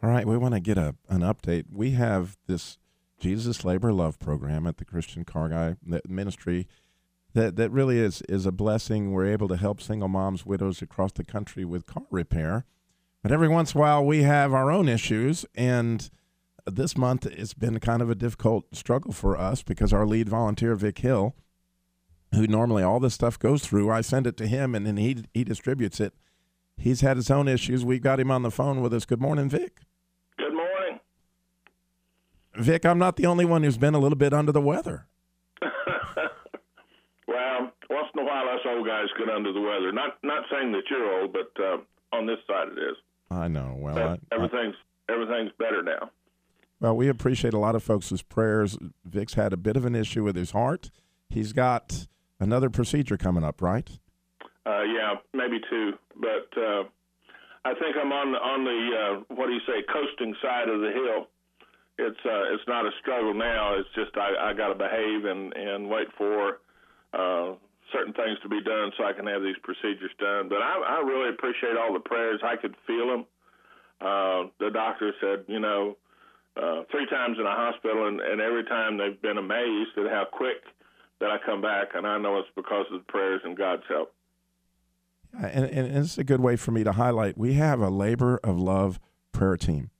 All 0.00 0.10
right, 0.10 0.26
we 0.26 0.36
want 0.36 0.54
to 0.54 0.60
get 0.60 0.78
a 0.78 0.94
an 1.08 1.20
update. 1.20 1.64
We 1.72 1.92
have 1.92 2.36
this 2.46 2.78
Jesus 3.18 3.64
Labor 3.64 3.92
Love 3.92 4.18
program 4.20 4.66
at 4.66 4.76
the 4.76 4.84
Christian 4.84 5.24
Car 5.24 5.48
Guy 5.48 5.76
Ministry 6.08 6.68
that 7.34 7.56
that 7.56 7.70
really 7.70 7.98
is 7.98 8.22
is 8.28 8.46
a 8.46 8.52
blessing. 8.52 9.10
We're 9.10 9.26
able 9.26 9.48
to 9.48 9.56
help 9.56 9.80
single 9.80 10.08
moms, 10.08 10.46
widows 10.46 10.82
across 10.82 11.12
the 11.12 11.24
country 11.24 11.64
with 11.64 11.86
car 11.86 12.04
repair. 12.10 12.64
But 13.22 13.32
every 13.32 13.48
once 13.48 13.74
in 13.74 13.78
a 13.78 13.80
while, 13.80 14.04
we 14.04 14.22
have 14.22 14.54
our 14.54 14.70
own 14.70 14.88
issues, 14.88 15.44
and 15.56 16.08
this 16.64 16.96
month 16.96 17.26
it's 17.26 17.54
been 17.54 17.80
kind 17.80 18.00
of 18.00 18.08
a 18.08 18.14
difficult 18.14 18.76
struggle 18.76 19.12
for 19.12 19.36
us 19.36 19.64
because 19.64 19.92
our 19.92 20.06
lead 20.06 20.28
volunteer, 20.28 20.76
Vic 20.76 20.98
Hill, 20.98 21.34
who 22.32 22.46
normally 22.46 22.84
all 22.84 23.00
this 23.00 23.14
stuff 23.14 23.36
goes 23.36 23.62
through, 23.62 23.90
I 23.90 24.02
send 24.02 24.28
it 24.28 24.36
to 24.36 24.46
him, 24.46 24.76
and 24.76 24.86
then 24.86 24.96
he 24.96 25.24
he 25.34 25.42
distributes 25.42 25.98
it. 25.98 26.14
He's 26.76 27.00
had 27.00 27.16
his 27.16 27.32
own 27.32 27.48
issues. 27.48 27.84
We've 27.84 28.00
got 28.00 28.20
him 28.20 28.30
on 28.30 28.42
the 28.42 28.52
phone 28.52 28.80
with 28.80 28.94
us. 28.94 29.04
Good 29.04 29.20
morning, 29.20 29.48
Vic. 29.48 29.80
Vic, 32.58 32.84
I'm 32.84 32.98
not 32.98 33.16
the 33.16 33.26
only 33.26 33.44
one 33.44 33.62
who's 33.62 33.78
been 33.78 33.94
a 33.94 33.98
little 33.98 34.18
bit 34.18 34.32
under 34.32 34.50
the 34.50 34.60
weather. 34.60 35.06
well, 35.62 37.72
once 37.88 38.08
in 38.14 38.20
a 38.20 38.24
while, 38.24 38.48
us 38.48 38.60
old 38.66 38.86
guys 38.86 39.06
get 39.16 39.28
under 39.28 39.52
the 39.52 39.60
weather. 39.60 39.92
Not 39.92 40.18
not 40.22 40.44
saying 40.50 40.72
that 40.72 40.82
you're 40.90 41.20
old, 41.20 41.32
but 41.32 41.62
uh, 41.62 41.78
on 42.12 42.26
this 42.26 42.38
side 42.46 42.68
it 42.68 42.78
is. 42.78 42.96
I 43.30 43.46
know. 43.46 43.76
Well, 43.78 43.96
I, 43.96 44.34
everything's 44.34 44.74
everything's 45.08 45.52
better 45.58 45.82
now. 45.82 46.10
Well, 46.80 46.96
we 46.96 47.08
appreciate 47.08 47.54
a 47.54 47.58
lot 47.58 47.74
of 47.74 47.82
folks' 47.82 48.22
prayers. 48.22 48.76
Vic's 49.04 49.34
had 49.34 49.52
a 49.52 49.56
bit 49.56 49.76
of 49.76 49.84
an 49.84 49.94
issue 49.94 50.24
with 50.24 50.36
his 50.36 50.52
heart. 50.52 50.90
He's 51.28 51.52
got 51.52 52.06
another 52.40 52.70
procedure 52.70 53.16
coming 53.16 53.44
up, 53.44 53.62
right? 53.62 53.88
Uh, 54.66 54.82
yeah, 54.82 55.14
maybe 55.32 55.60
two, 55.70 55.92
but 56.16 56.60
uh, 56.60 56.82
I 57.64 57.74
think 57.74 57.96
I'm 58.00 58.12
on 58.12 58.34
on 58.34 58.64
the 58.64 58.96
uh, 58.96 59.34
what 59.34 59.46
do 59.46 59.52
you 59.52 59.60
say, 59.66 59.84
coasting 59.92 60.34
side 60.42 60.68
of 60.68 60.80
the 60.80 60.90
hill. 60.90 61.28
It's 61.98 62.20
uh, 62.24 62.54
it's 62.54 62.62
not 62.68 62.86
a 62.86 62.90
struggle 63.00 63.34
now. 63.34 63.74
It's 63.74 63.88
just 63.94 64.16
I, 64.16 64.50
I 64.50 64.52
got 64.54 64.68
to 64.68 64.74
behave 64.74 65.24
and 65.24 65.52
and 65.54 65.90
wait 65.90 66.06
for 66.16 66.60
uh, 67.12 67.54
certain 67.92 68.12
things 68.14 68.38
to 68.42 68.48
be 68.48 68.62
done 68.62 68.92
so 68.96 69.04
I 69.04 69.12
can 69.12 69.26
have 69.26 69.42
these 69.42 69.58
procedures 69.62 70.12
done. 70.18 70.48
But 70.48 70.62
I, 70.62 71.00
I 71.00 71.06
really 71.06 71.30
appreciate 71.30 71.76
all 71.76 71.92
the 71.92 72.00
prayers. 72.00 72.40
I 72.44 72.56
could 72.56 72.76
feel 72.86 73.06
them. 73.08 73.26
Uh, 74.00 74.50
the 74.60 74.70
doctor 74.70 75.12
said, 75.20 75.44
you 75.48 75.58
know, 75.58 75.96
uh, 76.56 76.82
three 76.90 77.06
times 77.06 77.36
in 77.38 77.46
a 77.46 77.54
hospital, 77.54 78.06
and, 78.06 78.20
and 78.20 78.40
every 78.40 78.64
time 78.64 78.96
they've 78.96 79.20
been 79.20 79.38
amazed 79.38 79.98
at 79.98 80.06
how 80.06 80.24
quick 80.30 80.62
that 81.20 81.30
I 81.30 81.38
come 81.44 81.60
back, 81.60 81.88
and 81.94 82.06
I 82.06 82.18
know 82.18 82.38
it's 82.38 82.48
because 82.54 82.86
of 82.92 83.00
the 83.00 83.12
prayers 83.12 83.40
and 83.44 83.56
God's 83.56 83.82
help. 83.88 84.12
And, 85.36 85.64
and 85.66 85.96
it's 85.96 86.16
a 86.16 86.24
good 86.24 86.40
way 86.40 86.56
for 86.56 86.70
me 86.70 86.84
to 86.84 86.92
highlight. 86.92 87.36
We 87.36 87.54
have 87.54 87.80
a 87.80 87.90
labor 87.90 88.38
of 88.44 88.58
love 88.58 89.00
prayer 89.32 89.56
team. 89.56 89.90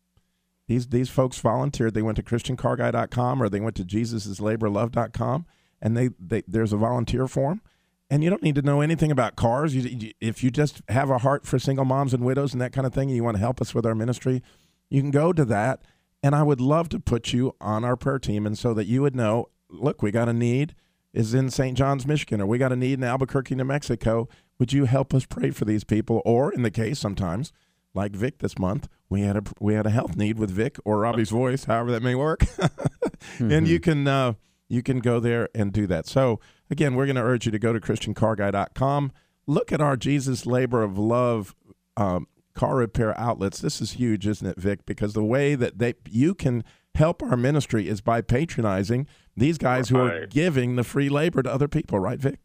These 0.69 0.89
these 0.89 1.09
folks 1.09 1.39
volunteered. 1.39 1.95
They 1.95 2.03
went 2.03 2.17
to 2.17 2.23
ChristianCarGuy.com 2.23 3.43
or 3.43 3.49
they 3.49 3.59
went 3.59 3.75
to 3.77 3.85
Jesus'LaborLove.com, 3.85 5.47
and 5.83 5.97
they, 5.97 6.11
they 6.21 6.43
there's 6.47 6.75
a 6.75 6.77
volunteer 6.77 7.27
form. 7.27 7.63
And 8.11 8.23
you 8.23 8.31
don't 8.31 8.43
need 8.43 8.55
to 8.55 8.63
know 8.63 8.81
anything 8.81 9.11
about 9.11 9.37
cars. 9.37 9.75
You, 9.75 9.83
you, 9.83 10.13
if 10.21 10.43
you 10.45 10.51
just 10.51 10.83
have 10.89 11.11
a 11.11 11.19
heart 11.19 11.47
for 11.47 11.59
single 11.59 11.85
moms 11.85 12.15
and 12.15 12.25
widows 12.25 12.53
and 12.53 12.61
that 12.61 12.73
kind 12.73 12.87
of 12.87 12.95
thing, 12.95 13.09
and 13.09 13.17
you 13.17 13.25
want 13.25 13.37
to 13.37 13.41
help 13.41 13.61
us 13.61 13.75
with 13.75 13.85
our 13.85 13.95
ministry, 13.95 14.43
you 14.89 15.01
can 15.01 15.11
go 15.11 15.33
to 15.33 15.45
that. 15.47 15.83
And 16.23 16.35
I 16.35 16.43
would 16.43 16.61
love 16.61 16.89
to 16.91 17.01
put 17.01 17.33
you 17.33 17.55
on 17.61 17.85
our 17.85 17.97
prayer 17.97 18.19
team, 18.19 18.47
and 18.47 18.57
so 18.57 18.75
that 18.75 18.87
you 18.87 19.03
would 19.03 19.17
know, 19.17 19.49
look, 19.71 20.03
we 20.03 20.11
got 20.11 20.29
a 20.29 20.33
need 20.33 20.75
is 21.15 21.33
in 21.33 21.51
St. 21.51 21.77
John's, 21.77 22.07
Michigan, 22.07 22.41
or 22.41 22.47
we 22.47 22.59
got 22.59 22.73
a 22.73 22.77
need 22.77 22.95
in 22.95 23.05
Albuquerque, 23.05 23.55
New 23.55 23.65
Mexico. 23.65 24.29
Would 24.59 24.73
you 24.73 24.85
help 24.85 25.15
us 25.15 25.25
pray 25.25 25.51
for 25.51 25.65
these 25.65 25.85
people? 25.85 26.21
Or 26.25 26.53
in 26.53 26.63
the 26.63 26.71
case 26.71 26.99
sometimes, 26.99 27.53
like 27.95 28.13
Vic 28.13 28.39
this 28.39 28.59
month, 28.59 28.89
we 29.09 29.23
had 29.23 29.37
a 29.37 29.43
we 29.61 29.75
had 29.75 29.87
a 29.87 29.91
health 29.91 30.17
need 30.17 30.39
with 30.39 30.51
Vic 30.51 30.77
or 30.85 31.01
Robbie's 31.01 31.31
voice, 31.31 31.65
however 31.65 31.91
that 31.93 32.03
may 32.03 32.15
work, 32.15 32.41
mm-hmm. 32.41 33.51
and 33.51 33.67
you 33.67 33.81
can 33.81 34.07
uh, 34.07 34.35
you 34.69 34.83
can 34.83 35.01
go 35.01 35.21
there 35.21 35.49
and 35.55 35.73
do 35.73 35.87
that. 35.87 36.07
So 36.07 36.41
again, 36.71 36.95
we're 36.95 37.07
going 37.07 37.17
to 37.17 37.23
urge 37.23 37.47
you 37.47 37.53
to 37.53 37.59
go 37.59 37.73
to 37.73 37.81
ChristianCarGuy.com. 37.81 39.13
Look 39.47 39.73
at 39.73 39.81
our 39.81 39.97
Jesus 39.97 40.45
Labor 40.45 40.83
of 40.83 40.99
Love 40.99 41.55
um, 41.97 42.27
car 42.55 42.77
repair 42.77 43.19
outlets. 43.19 43.61
This 43.61 43.81
is 43.81 43.93
huge, 43.93 44.27
isn't 44.27 44.47
it, 44.47 44.59
Vic? 44.59 44.85
Because 44.85 45.15
the 45.15 45.25
way 45.25 45.55
that 45.55 45.79
they 45.79 45.95
you 46.09 46.35
can 46.35 46.65
help 46.95 47.23
our 47.23 47.37
ministry 47.37 47.89
is 47.89 48.01
by 48.01 48.21
patronizing 48.21 49.07
these 49.37 49.57
guys 49.57 49.89
who 49.89 49.99
are 49.99 50.27
giving 50.27 50.77
the 50.77 50.85
free 50.85 51.09
labor 51.09 51.43
to 51.43 51.53
other 51.53 51.69
people, 51.69 51.99
right, 51.99 52.19
Vic? 52.19 52.41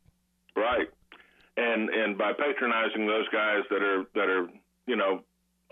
Right. 0.56 0.88
And 1.58 1.90
and 1.90 2.18
by 2.18 2.32
patronizing 2.34 3.08
those 3.08 3.28
guys 3.30 3.64
that 3.70 3.82
are 3.82 4.06
that 4.16 4.30
are, 4.30 4.48
you 4.88 4.96
know, 4.96 5.24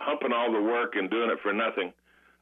humping 0.02 0.34
all 0.34 0.52
the 0.52 0.62
work 0.62 0.96
and 0.96 1.10
doing 1.10 1.30
it 1.30 1.40
for 1.42 1.54
nothing, 1.54 1.94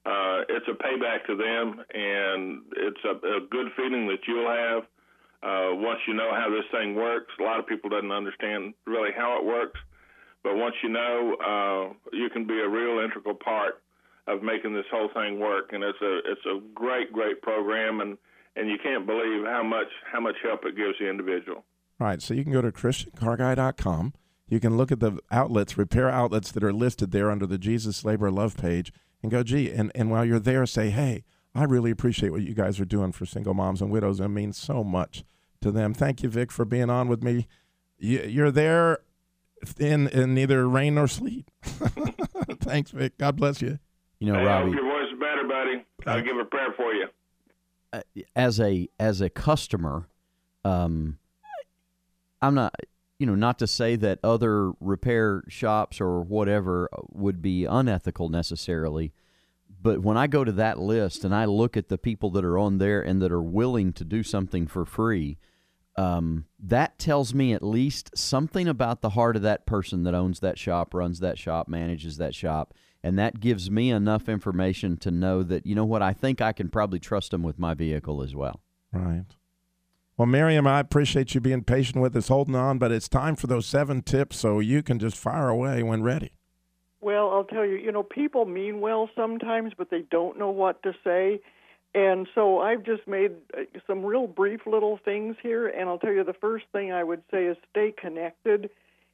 uh, 0.06 0.48
it's 0.50 0.68
a 0.68 0.78
payback 0.80 1.26
to 1.28 1.36
them 1.36 1.84
and 1.94 2.64
it's 2.78 3.04
a, 3.06 3.12
a 3.12 3.40
good 3.50 3.68
feeling 3.76 4.08
that 4.08 4.20
you'll 4.28 4.50
have 4.50 4.84
uh, 5.44 5.76
once 5.76 6.00
you 6.08 6.14
know 6.14 6.32
how 6.32 6.50
this 6.50 6.66
thing 6.72 6.96
works. 6.96 7.32
A 7.40 7.44
lot 7.44 7.60
of 7.60 7.68
people 7.68 7.90
doesn't 7.90 8.12
understand 8.12 8.74
really 8.86 9.12
how 9.16 9.38
it 9.40 9.46
works, 9.46 9.80
but 10.44 10.56
once 10.56 10.76
you 10.84 10.90
know, 10.90 11.36
uh, 11.40 11.94
you 12.12 12.30
can 12.30 12.46
be 12.46 12.60
a 12.60 12.68
real 12.68 13.04
integral 13.04 13.36
part 13.36 13.82
of 14.28 14.44
making 14.44 14.74
this 14.74 14.86
whole 14.92 15.10
thing 15.14 15.40
work. 15.40 15.72
And 15.74 15.84
it's 15.84 16.02
a 16.02 16.18
it's 16.26 16.46
a 16.46 16.60
great 16.74 17.12
great 17.12 17.42
program, 17.42 18.02
and 18.02 18.18
and 18.56 18.70
you 18.70 18.78
can't 18.82 19.06
believe 19.06 19.46
how 19.46 19.64
much 19.64 19.88
how 20.12 20.20
much 20.20 20.36
help 20.44 20.66
it 20.66 20.76
gives 20.76 20.98
the 21.00 21.10
individual. 21.10 21.64
Right. 22.00 22.22
So 22.22 22.34
you 22.34 22.44
can 22.44 22.54
go 22.54 22.62
to 22.62 22.72
ChristianCarGuy.com. 22.72 24.14
You 24.50 24.60
can 24.60 24.78
look 24.78 24.92
at 24.92 25.00
the 25.00 25.20
outlets, 25.32 25.78
repair 25.78 26.10
outlets 26.10 26.52
that 26.52 26.64
are 26.64 26.74
listed 26.74 27.12
there 27.12 27.30
under 27.30 27.46
the 27.46 27.58
Jesus 27.58 28.04
Labor 28.04 28.32
Love 28.32 28.58
page, 28.58 28.92
and 29.22 29.32
go, 29.32 29.44
gee, 29.44 29.70
and, 29.72 29.92
and 29.94 30.10
while 30.10 30.26
you're 30.26 30.40
there, 30.40 30.66
say, 30.66 30.90
hey, 30.90 31.24
I 31.54 31.64
really 31.66 31.92
appreciate 31.92 32.32
what 32.32 32.42
you 32.42 32.54
guys 32.54 32.80
are 32.80 32.86
doing 32.86 33.12
for 33.12 33.26
single 33.26 33.54
moms 33.54 33.82
and 33.82 33.92
widows. 33.92 34.20
It 34.20 34.28
means 34.30 34.58
so 34.58 34.84
much 34.84 35.24
to 35.62 35.72
them. 35.72 35.94
Thank 35.94 36.24
you, 36.24 36.30
Vic, 36.30 36.52
for 36.52 36.66
being 36.66 36.90
on 36.90 37.08
with 37.08 37.24
me. 37.24 37.48
You're 37.98 38.52
there 38.52 39.00
in, 39.78 40.08
in 40.08 40.34
neither 40.34 40.68
rain 40.68 40.96
nor 40.96 41.08
sleet. 41.08 41.50
Thanks, 41.64 42.92
Vic. 42.92 43.18
God 43.18 43.36
bless 43.36 43.62
you. 43.62 43.80
You 44.20 44.32
know, 44.34 44.40
hey, 44.40 44.46
Robbie. 44.46 44.72
your 44.72 44.84
voice 44.84 45.14
is 45.14 45.20
better, 45.20 45.48
buddy. 45.48 45.86
I'll 46.06 46.24
give 46.24 46.38
a 46.38 46.46
prayer 46.46 46.74
for 46.76 46.94
you. 46.94 47.08
Uh, 47.92 48.02
as 48.36 48.60
a 48.60 48.88
as 49.00 49.20
a 49.22 49.30
customer, 49.30 50.08
um, 50.64 51.18
I'm 52.42 52.54
not, 52.54 52.74
you 53.20 53.26
know, 53.26 53.36
not 53.36 53.60
to 53.60 53.68
say 53.68 53.96
that 53.98 54.20
other 54.24 54.72
repair 54.80 55.44
shops 55.48 56.02
or 56.02 56.22
whatever 56.22 56.90
would 57.10 57.42
be 57.42 57.66
unethical 57.66 58.30
necessarily, 58.30 59.14
but 59.82 60.00
when 60.02 60.18
I 60.18 60.28
go 60.28 60.44
to 60.44 60.52
that 60.54 60.80
list 60.80 61.24
and 61.24 61.36
I 61.36 61.46
look 61.46 61.78
at 61.78 61.90
the 61.90 61.98
people 61.98 62.32
that 62.32 62.46
are 62.46 62.58
on 62.58 62.80
there 62.80 63.02
and 63.02 63.22
that 63.22 63.32
are 63.32 63.42
willing 63.42 63.94
to 63.94 64.04
do 64.04 64.24
something 64.24 64.68
for 64.68 64.86
free, 64.86 65.38
um, 65.96 66.46
that 66.60 66.98
tells 66.98 67.34
me 67.34 67.54
at 67.54 67.62
least 67.62 68.18
something 68.18 68.68
about 68.68 69.02
the 69.02 69.12
heart 69.12 69.36
of 69.36 69.42
that 69.44 69.66
person 69.66 70.04
that 70.04 70.16
owns 70.16 70.40
that 70.40 70.58
shop, 70.58 70.94
runs 70.94 71.20
that 71.20 71.38
shop, 71.38 71.68
manages 71.68 72.18
that 72.18 72.34
shop 72.34 72.74
and 73.04 73.18
that 73.18 73.40
gives 73.40 73.72
me 73.72 73.92
enough 73.92 74.28
information 74.28 74.98
to 74.98 75.12
know 75.12 75.44
that 75.44 75.66
you 75.66 75.76
know 75.76 75.86
what 75.86 76.02
I 76.02 76.14
think 76.14 76.42
I 76.42 76.52
can 76.52 76.70
probably 76.70 77.00
trust 77.00 77.32
them 77.32 77.44
with 77.44 77.58
my 77.58 77.74
vehicle 77.74 78.22
as 78.22 78.36
well. 78.36 78.62
Right. 78.92 79.26
Well, 80.20 80.26
Miriam, 80.26 80.68
I 80.68 80.82
appreciate 80.82 81.34
you 81.34 81.40
being 81.40 81.64
patient 81.64 82.02
with 82.02 82.14
us, 82.14 82.28
holding 82.28 82.54
on, 82.54 82.78
but 82.78 82.92
it's 82.92 83.08
time 83.08 83.38
for 83.38 83.48
those 83.48 83.66
seven 83.66 84.02
tips 84.02 84.38
so 84.38 84.60
you 84.60 84.84
can 84.84 85.00
just 85.00 85.16
fire 85.16 85.48
away 85.48 85.82
when 85.82 86.04
ready. 86.04 86.34
Well, 87.00 87.30
I'll 87.30 87.46
tell 87.46 87.66
you, 87.66 87.78
you 87.78 87.90
know, 87.94 88.04
people 88.04 88.44
mean 88.44 88.82
well 88.82 89.10
sometimes, 89.16 89.72
but 89.78 89.90
they 89.90 90.02
don't 90.12 90.38
know 90.38 90.50
what 90.50 90.84
to 90.84 90.94
say. 91.06 91.40
And 91.96 92.28
so 92.36 92.60
I've 92.60 92.84
just 92.84 93.08
made 93.08 93.32
uh, 93.58 93.62
some 93.88 94.04
real 94.04 94.28
brief 94.28 94.68
little 94.68 95.00
things 95.06 95.38
here. 95.42 95.70
And 95.70 95.88
I'll 95.88 95.98
tell 95.98 96.12
you 96.12 96.26
the 96.26 96.34
first 96.34 96.66
thing 96.74 96.92
I 96.92 97.06
would 97.06 97.24
say 97.32 97.46
is 97.46 97.56
stay 97.70 97.94
connected. 97.98 98.70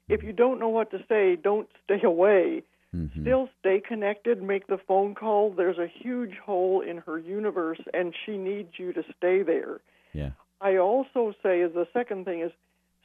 If 0.10 0.24
you 0.24 0.34
don't 0.34 0.60
know 0.60 0.70
what 0.70 0.90
to 0.90 1.06
say, 1.08 1.36
don't 1.36 1.70
stay 1.84 2.02
away. 2.04 2.64
Mm-hmm. 2.96 3.22
Still 3.22 3.50
stay 3.60 3.80
connected, 3.80 4.42
make 4.42 4.66
the 4.66 4.80
phone 4.88 5.14
call. 5.14 5.52
There's 5.52 5.78
a 5.78 5.88
huge 5.88 6.38
hole 6.44 6.82
in 6.82 6.98
her 6.98 7.20
universe, 7.20 7.82
and 7.94 8.16
she 8.26 8.38
needs 8.38 8.70
you 8.80 8.92
to 8.94 9.04
stay 9.16 9.44
there. 9.44 9.82
Yeah. 10.12 10.32
I 10.62 10.78
also 10.78 11.34
say, 11.44 11.62
as 11.62 11.74
the 11.74 11.88
second 11.94 12.26
thing 12.26 12.42
is, 12.42 12.52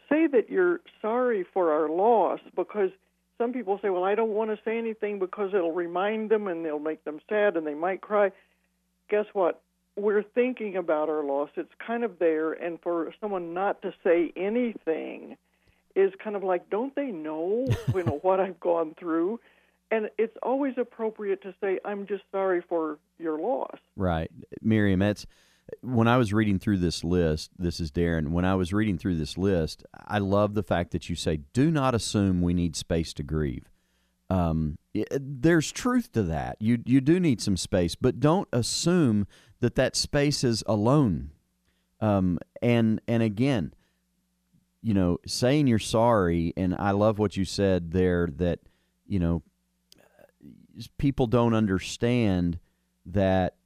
say 0.08 0.26
that 0.26 0.50
you're 0.50 0.80
sorry 1.00 1.44
for 1.52 1.72
our 1.72 1.88
loss 1.88 2.40
because 2.56 2.90
some 3.38 3.52
people 3.52 3.78
say, 3.82 3.90
well, 3.90 4.04
I 4.04 4.14
don't 4.14 4.30
want 4.30 4.50
to 4.50 4.58
say 4.64 4.76
anything 4.78 5.18
because 5.18 5.54
it'll 5.54 5.72
remind 5.72 6.30
them 6.30 6.46
and 6.46 6.64
they'll 6.64 6.78
make 6.78 7.04
them 7.04 7.20
sad 7.28 7.56
and 7.56 7.66
they 7.66 7.74
might 7.74 8.00
cry. 8.00 8.32
Guess 9.08 9.26
what? 9.32 9.62
We're 9.96 10.22
thinking 10.22 10.76
about 10.76 11.08
our 11.08 11.24
loss. 11.24 11.50
It's 11.56 11.72
kind 11.84 12.04
of 12.04 12.18
there, 12.18 12.52
and 12.52 12.80
for 12.80 13.12
someone 13.20 13.52
not 13.54 13.82
to 13.82 13.92
say 14.04 14.32
anything 14.36 15.36
is 15.94 16.12
kind 16.22 16.36
of 16.36 16.44
like, 16.44 16.70
don't 16.70 16.94
they 16.94 17.06
know, 17.06 17.66
you 17.94 18.04
know 18.04 18.18
what 18.22 18.40
I've 18.40 18.60
gone 18.60 18.94
through? 18.98 19.40
and 19.90 20.08
it's 20.18 20.36
always 20.42 20.74
appropriate 20.76 21.42
to 21.42 21.54
say 21.60 21.78
i'm 21.84 22.06
just 22.06 22.22
sorry 22.30 22.62
for 22.68 22.98
your 23.18 23.38
loss 23.38 23.78
right 23.96 24.30
miriam 24.62 25.00
that's 25.00 25.26
when 25.82 26.08
i 26.08 26.16
was 26.16 26.32
reading 26.32 26.58
through 26.58 26.78
this 26.78 27.04
list 27.04 27.50
this 27.58 27.80
is 27.80 27.90
darren 27.90 28.28
when 28.28 28.44
i 28.44 28.54
was 28.54 28.72
reading 28.72 28.98
through 28.98 29.16
this 29.16 29.36
list 29.38 29.84
i 30.06 30.18
love 30.18 30.54
the 30.54 30.62
fact 30.62 30.90
that 30.90 31.08
you 31.08 31.16
say 31.16 31.40
do 31.52 31.70
not 31.70 31.94
assume 31.94 32.40
we 32.40 32.54
need 32.54 32.76
space 32.76 33.12
to 33.14 33.22
grieve. 33.22 33.70
Um, 34.28 34.78
it, 34.94 35.08
there's 35.20 35.72
truth 35.72 36.12
to 36.12 36.22
that. 36.24 36.56
You 36.60 36.78
you 36.86 37.00
do 37.00 37.18
need 37.18 37.40
some 37.40 37.56
space 37.56 37.94
but 37.94 38.20
don't 38.20 38.48
assume 38.52 39.26
that 39.60 39.74
that 39.74 39.96
space 39.96 40.44
is 40.44 40.62
alone. 40.66 41.30
Um, 42.00 42.38
and 42.62 43.00
and 43.06 43.22
again 43.22 43.74
you 44.82 44.94
know 44.94 45.18
saying 45.26 45.66
you're 45.66 45.78
sorry 45.78 46.54
and 46.56 46.74
i 46.74 46.90
love 46.90 47.18
what 47.18 47.36
you 47.36 47.44
said 47.44 47.92
there 47.92 48.28
that 48.36 48.60
you 49.06 49.18
know 49.18 49.42
people 50.96 51.26
don't 51.26 51.52
understand 51.52 52.58
that 53.04 53.56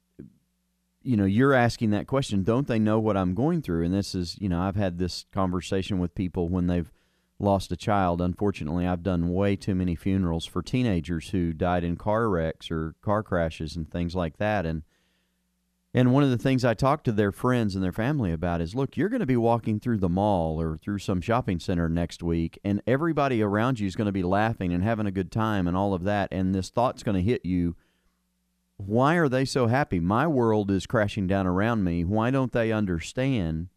you 1.05 1.15
know 1.15 1.25
you're 1.25 1.53
asking 1.53 1.91
that 1.91 2.07
question 2.07 2.43
don't 2.43 2.67
they 2.67 2.79
know 2.79 2.99
what 2.99 3.15
i'm 3.15 3.33
going 3.33 3.61
through 3.61 3.83
and 3.85 3.93
this 3.93 4.15
is 4.15 4.37
you 4.39 4.49
know 4.49 4.59
i've 4.61 4.75
had 4.75 4.97
this 4.97 5.25
conversation 5.31 5.99
with 5.99 6.15
people 6.15 6.49
when 6.49 6.67
they've 6.67 6.91
lost 7.37 7.71
a 7.71 7.77
child 7.77 8.21
unfortunately 8.21 8.87
i've 8.87 9.03
done 9.03 9.31
way 9.31 9.55
too 9.55 9.75
many 9.75 9.95
funerals 9.95 10.45
for 10.45 10.61
teenagers 10.61 11.29
who 11.29 11.53
died 11.53 11.83
in 11.83 11.95
car 11.95 12.29
wrecks 12.29 12.71
or 12.71 12.95
car 13.01 13.21
crashes 13.21 13.75
and 13.75 13.91
things 13.91 14.15
like 14.15 14.37
that 14.37 14.65
and 14.65 14.83
and 15.95 16.11
one 16.11 16.23
of 16.23 16.29
the 16.29 16.37
things 16.37 16.65
I 16.65 16.73
talk 16.73 17.05
to 17.05 17.13
their 17.13 17.31
friends 17.31 17.73
and 17.73 17.81
their 17.81 17.93
family 17.93 18.33
about 18.33 18.59
is 18.59 18.75
look, 18.75 18.97
you're 18.97 19.07
going 19.07 19.21
to 19.21 19.25
be 19.25 19.37
walking 19.37 19.79
through 19.79 19.99
the 19.99 20.09
mall 20.09 20.59
or 20.59 20.77
through 20.77 20.99
some 20.99 21.21
shopping 21.21 21.57
center 21.57 21.87
next 21.87 22.21
week, 22.21 22.59
and 22.65 22.81
everybody 22.85 23.41
around 23.41 23.79
you 23.79 23.87
is 23.87 23.95
going 23.95 24.07
to 24.07 24.11
be 24.11 24.21
laughing 24.21 24.73
and 24.73 24.83
having 24.83 25.05
a 25.05 25.11
good 25.11 25.31
time 25.31 25.69
and 25.69 25.77
all 25.77 25.93
of 25.93 26.03
that. 26.03 26.27
And 26.33 26.53
this 26.53 26.69
thought's 26.69 27.01
going 27.01 27.15
to 27.15 27.21
hit 27.21 27.45
you 27.45 27.77
Why 28.77 29.15
are 29.15 29.29
they 29.29 29.45
so 29.45 29.67
happy? 29.67 29.99
My 29.99 30.27
world 30.27 30.69
is 30.69 30.85
crashing 30.85 31.27
down 31.27 31.47
around 31.47 31.83
me. 31.83 32.03
Why 32.03 32.29
don't 32.29 32.51
they 32.51 32.71
understand? 32.71 33.69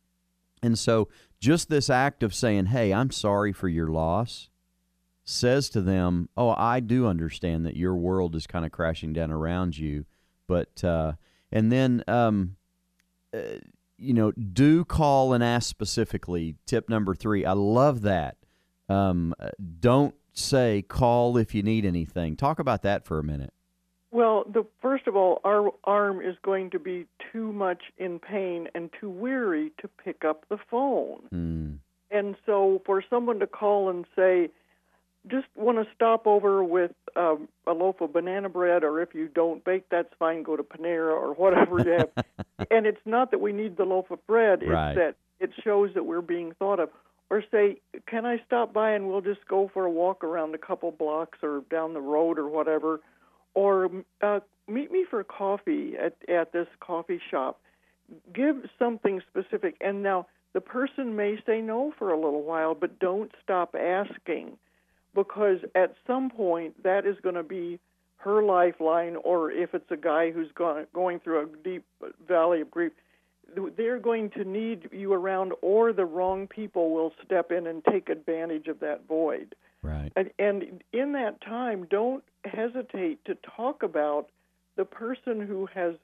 And 0.62 0.78
so, 0.78 1.08
just 1.40 1.68
this 1.68 1.88
act 1.88 2.22
of 2.22 2.34
saying, 2.34 2.66
Hey, 2.66 2.92
I'm 2.92 3.10
sorry 3.10 3.52
for 3.52 3.68
your 3.68 3.88
loss, 3.88 4.50
says 5.24 5.68
to 5.70 5.80
them, 5.80 6.28
Oh, 6.36 6.50
I 6.50 6.80
do 6.80 7.06
understand 7.06 7.64
that 7.64 7.76
your 7.76 7.94
world 7.94 8.34
is 8.34 8.46
kind 8.46 8.64
of 8.64 8.72
crashing 8.72 9.12
down 9.12 9.30
around 9.30 9.78
you. 9.78 10.04
But, 10.48 10.82
uh, 10.82 11.12
and 11.52 11.70
then, 11.70 12.02
um, 12.08 12.56
uh, 13.32 13.58
you 13.98 14.14
know, 14.14 14.32
do 14.32 14.84
call 14.84 15.32
and 15.32 15.44
ask 15.44 15.68
specifically. 15.68 16.56
Tip 16.66 16.88
number 16.88 17.14
three. 17.14 17.44
I 17.44 17.52
love 17.52 18.02
that. 18.02 18.36
Um, 18.88 19.34
don't 19.80 20.14
say 20.32 20.82
call 20.82 21.36
if 21.36 21.54
you 21.54 21.62
need 21.62 21.84
anything. 21.84 22.36
Talk 22.36 22.58
about 22.58 22.82
that 22.82 23.04
for 23.04 23.18
a 23.18 23.24
minute. 23.24 23.52
Well, 24.10 24.44
the 24.50 24.64
first 24.80 25.06
of 25.06 25.16
all, 25.16 25.40
our 25.44 25.70
arm 25.84 26.20
is 26.22 26.36
going 26.42 26.70
to 26.70 26.78
be 26.78 27.06
too 27.32 27.52
much 27.52 27.82
in 27.98 28.18
pain 28.18 28.68
and 28.74 28.90
too 28.98 29.10
weary 29.10 29.72
to 29.80 29.88
pick 29.88 30.24
up 30.24 30.46
the 30.48 30.58
phone. 30.70 31.20
Mm. 31.32 31.78
And 32.10 32.36
so, 32.46 32.80
for 32.86 33.04
someone 33.10 33.38
to 33.40 33.46
call 33.46 33.90
and 33.90 34.06
say, 34.16 34.48
"Just 35.26 35.46
want 35.54 35.76
to 35.76 35.86
stop 35.94 36.26
over 36.26 36.64
with 36.64 36.92
um, 37.16 37.48
a 37.66 37.72
loaf 37.72 38.00
of 38.00 38.14
banana 38.14 38.48
bread," 38.48 38.82
or 38.82 39.02
if 39.02 39.14
you 39.14 39.28
don't 39.28 39.62
bake, 39.62 39.90
that's 39.90 40.12
fine. 40.18 40.42
Go 40.42 40.56
to 40.56 40.62
Panera 40.62 41.12
or 41.12 41.34
whatever 41.34 41.78
you 41.78 41.90
have. 41.98 42.24
and 42.70 42.86
it's 42.86 43.04
not 43.04 43.30
that 43.32 43.40
we 43.40 43.52
need 43.52 43.76
the 43.76 43.84
loaf 43.84 44.10
of 44.10 44.26
bread; 44.26 44.62
it's 44.62 44.70
that 44.70 45.16
it 45.38 45.50
shows 45.62 45.90
that 45.94 46.06
we're 46.06 46.22
being 46.22 46.52
thought 46.58 46.80
of. 46.80 46.88
Or 47.28 47.44
say, 47.50 47.82
"Can 48.06 48.24
I 48.24 48.40
stop 48.46 48.72
by 48.72 48.92
and 48.92 49.06
we'll 49.06 49.20
just 49.20 49.46
go 49.46 49.70
for 49.74 49.84
a 49.84 49.90
walk 49.90 50.24
around 50.24 50.54
a 50.54 50.58
couple 50.58 50.90
blocks 50.92 51.40
or 51.42 51.62
down 51.70 51.92
the 51.92 52.00
road 52.00 52.38
or 52.38 52.48
whatever?" 52.48 53.00
Or 53.58 53.90
uh, 54.22 54.38
meet 54.68 54.92
me 54.92 55.04
for 55.10 55.24
coffee 55.24 55.94
at, 56.00 56.14
at 56.32 56.52
this 56.52 56.68
coffee 56.78 57.20
shop. 57.28 57.60
Give 58.32 58.54
something 58.78 59.20
specific. 59.28 59.74
And 59.80 60.00
now 60.00 60.28
the 60.52 60.60
person 60.60 61.16
may 61.16 61.38
say 61.44 61.60
no 61.60 61.92
for 61.98 62.12
a 62.12 62.14
little 62.14 62.44
while, 62.44 62.76
but 62.76 63.00
don't 63.00 63.32
stop 63.42 63.74
asking 63.74 64.58
because 65.12 65.58
at 65.74 65.96
some 66.06 66.30
point 66.30 66.80
that 66.84 67.04
is 67.04 67.16
going 67.20 67.34
to 67.34 67.42
be 67.42 67.80
her 68.18 68.44
lifeline, 68.44 69.16
or 69.24 69.50
if 69.50 69.74
it's 69.74 69.90
a 69.90 69.96
guy 69.96 70.30
who's 70.30 70.52
going, 70.54 70.86
going 70.92 71.18
through 71.18 71.42
a 71.42 71.46
deep 71.64 71.84
valley 72.28 72.60
of 72.60 72.70
grief, 72.70 72.92
they're 73.76 73.98
going 73.98 74.30
to 74.30 74.44
need 74.44 74.88
you 74.92 75.12
around, 75.12 75.52
or 75.62 75.92
the 75.92 76.04
wrong 76.04 76.46
people 76.46 76.90
will 76.94 77.12
step 77.24 77.50
in 77.50 77.66
and 77.66 77.82
take 77.90 78.08
advantage 78.08 78.68
of 78.68 78.78
that 78.80 79.06
void. 79.08 79.56
Right. 79.82 80.12
And, 80.16 80.30
and 80.38 80.82
in 80.92 81.12
that 81.12 81.40
time, 81.40 81.86
don't 81.88 82.24
hesitate 82.44 83.24
to 83.26 83.36
talk 83.56 83.82
about 83.82 84.28
the 84.76 84.84
person 84.84 85.40
who 85.40 85.66
has 85.74 85.94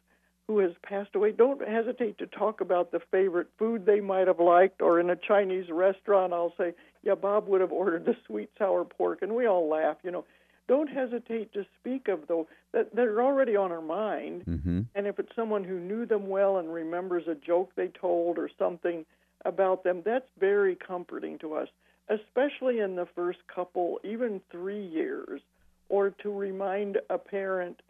who 0.46 0.58
has 0.58 0.72
passed 0.82 1.14
away. 1.14 1.32
Don't 1.32 1.66
hesitate 1.66 2.18
to 2.18 2.26
talk 2.26 2.60
about 2.60 2.92
the 2.92 3.00
favorite 3.10 3.46
food 3.58 3.86
they 3.86 4.00
might 4.00 4.26
have 4.26 4.40
liked, 4.40 4.82
or 4.82 5.00
in 5.00 5.08
a 5.08 5.16
Chinese 5.16 5.70
restaurant, 5.70 6.34
I'll 6.34 6.52
say, 6.58 6.74
"Yeah, 7.02 7.14
Bob 7.14 7.48
would 7.48 7.62
have 7.62 7.72
ordered 7.72 8.04
the 8.04 8.14
sweet 8.26 8.50
sour 8.58 8.84
pork," 8.84 9.22
and 9.22 9.34
we 9.34 9.46
all 9.46 9.66
laugh. 9.68 9.96
You 10.02 10.10
know, 10.10 10.24
don't 10.68 10.88
hesitate 10.88 11.52
to 11.54 11.64
speak 11.80 12.08
of 12.08 12.26
those 12.26 12.46
that 12.72 12.94
they're 12.94 13.22
already 13.22 13.56
on 13.56 13.72
our 13.72 13.80
mind. 13.80 14.44
Mm-hmm. 14.46 14.80
And 14.94 15.06
if 15.06 15.18
it's 15.18 15.34
someone 15.34 15.64
who 15.64 15.78
knew 15.78 16.04
them 16.04 16.26
well 16.28 16.58
and 16.58 16.72
remembers 16.72 17.26
a 17.26 17.34
joke 17.34 17.72
they 17.74 17.88
told 17.88 18.38
or 18.38 18.50
something 18.58 19.06
about 19.44 19.84
them, 19.84 20.02
that's 20.04 20.28
very 20.38 20.74
comforting 20.76 21.38
to 21.38 21.54
us, 21.54 21.68
especially 22.08 22.80
in 22.80 22.96
the 22.96 23.06
first 23.14 23.38
couple, 23.52 23.98
even 24.04 24.40
three 24.50 24.86
years, 24.86 25.40
or 25.88 26.10
to 26.10 26.30
remind 26.30 26.98
a 27.10 27.18
parent, 27.18 27.80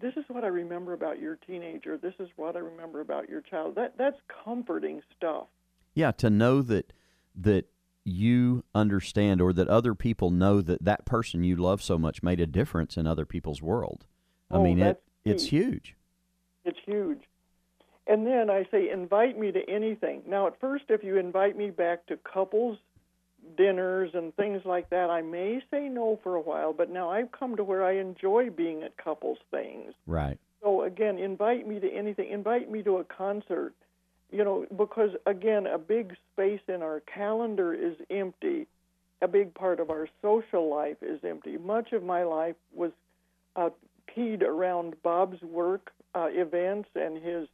this 0.00 0.14
is 0.16 0.24
what 0.28 0.44
I 0.44 0.48
remember 0.48 0.92
about 0.92 1.20
your 1.20 1.36
teenager, 1.36 1.98
this 1.98 2.14
is 2.18 2.28
what 2.36 2.56
I 2.56 2.60
remember 2.60 3.00
about 3.00 3.28
your 3.28 3.40
child. 3.42 3.74
That 3.74 3.94
that's 3.98 4.16
comforting 4.44 5.02
stuff. 5.16 5.46
Yeah, 5.94 6.12
to 6.12 6.30
know 6.30 6.62
that 6.62 6.92
that 7.34 7.66
you 8.04 8.64
understand 8.74 9.40
or 9.40 9.52
that 9.52 9.68
other 9.68 9.94
people 9.94 10.30
know 10.30 10.60
that 10.60 10.84
that 10.84 11.04
person 11.04 11.44
you 11.44 11.54
love 11.56 11.82
so 11.82 11.96
much 11.98 12.22
made 12.22 12.40
a 12.40 12.46
difference 12.46 12.96
in 12.96 13.06
other 13.06 13.24
people's 13.24 13.62
world. 13.62 14.06
I 14.50 14.56
Oh, 14.56 14.62
mean, 14.62 14.78
it 14.78 14.82
that's 14.82 15.00
it's 15.24 15.44
huge. 15.46 15.96
It's 16.64 16.78
huge. 16.84 17.20
And 18.06 18.26
then 18.26 18.50
I 18.50 18.66
say, 18.70 18.90
invite 18.90 19.38
me 19.38 19.52
to 19.52 19.70
anything. 19.70 20.22
Now, 20.26 20.48
at 20.48 20.58
first, 20.58 20.84
if 20.88 21.04
you 21.04 21.16
invite 21.18 21.56
me 21.56 21.70
back 21.70 22.06
to 22.06 22.16
couples 22.16 22.78
dinners 23.56 24.10
and 24.14 24.34
things 24.36 24.62
like 24.64 24.90
that, 24.90 25.10
I 25.10 25.22
may 25.22 25.60
say 25.70 25.88
no 25.88 26.18
for 26.22 26.34
a 26.34 26.40
while, 26.40 26.72
but 26.72 26.90
now 26.90 27.10
I've 27.10 27.32
come 27.32 27.56
to 27.56 27.64
where 27.64 27.84
I 27.84 27.98
enjoy 27.98 28.50
being 28.50 28.82
at 28.82 28.96
couples 28.96 29.38
things. 29.50 29.94
Right. 30.06 30.38
So, 30.62 30.82
again, 30.82 31.18
invite 31.18 31.66
me 31.66 31.80
to 31.80 31.90
anything. 31.90 32.30
Invite 32.30 32.70
me 32.70 32.82
to 32.84 32.98
a 32.98 33.04
concert, 33.04 33.74
you 34.30 34.44
know, 34.44 34.66
because, 34.76 35.10
again, 35.26 35.66
a 35.66 35.78
big 35.78 36.14
space 36.32 36.60
in 36.68 36.82
our 36.82 37.00
calendar 37.00 37.74
is 37.74 37.96
empty. 38.10 38.66
A 39.20 39.28
big 39.28 39.54
part 39.54 39.80
of 39.80 39.90
our 39.90 40.08
social 40.20 40.68
life 40.68 40.96
is 41.02 41.20
empty. 41.24 41.56
Much 41.56 41.92
of 41.92 42.02
my 42.02 42.24
life 42.24 42.56
was 42.74 42.92
uh, 43.56 43.70
keyed 44.14 44.42
around 44.42 44.94
Bob's 45.02 45.42
work 45.42 45.90
uh, 46.14 46.28
events 46.30 46.88
and 46.94 47.22
his 47.22 47.48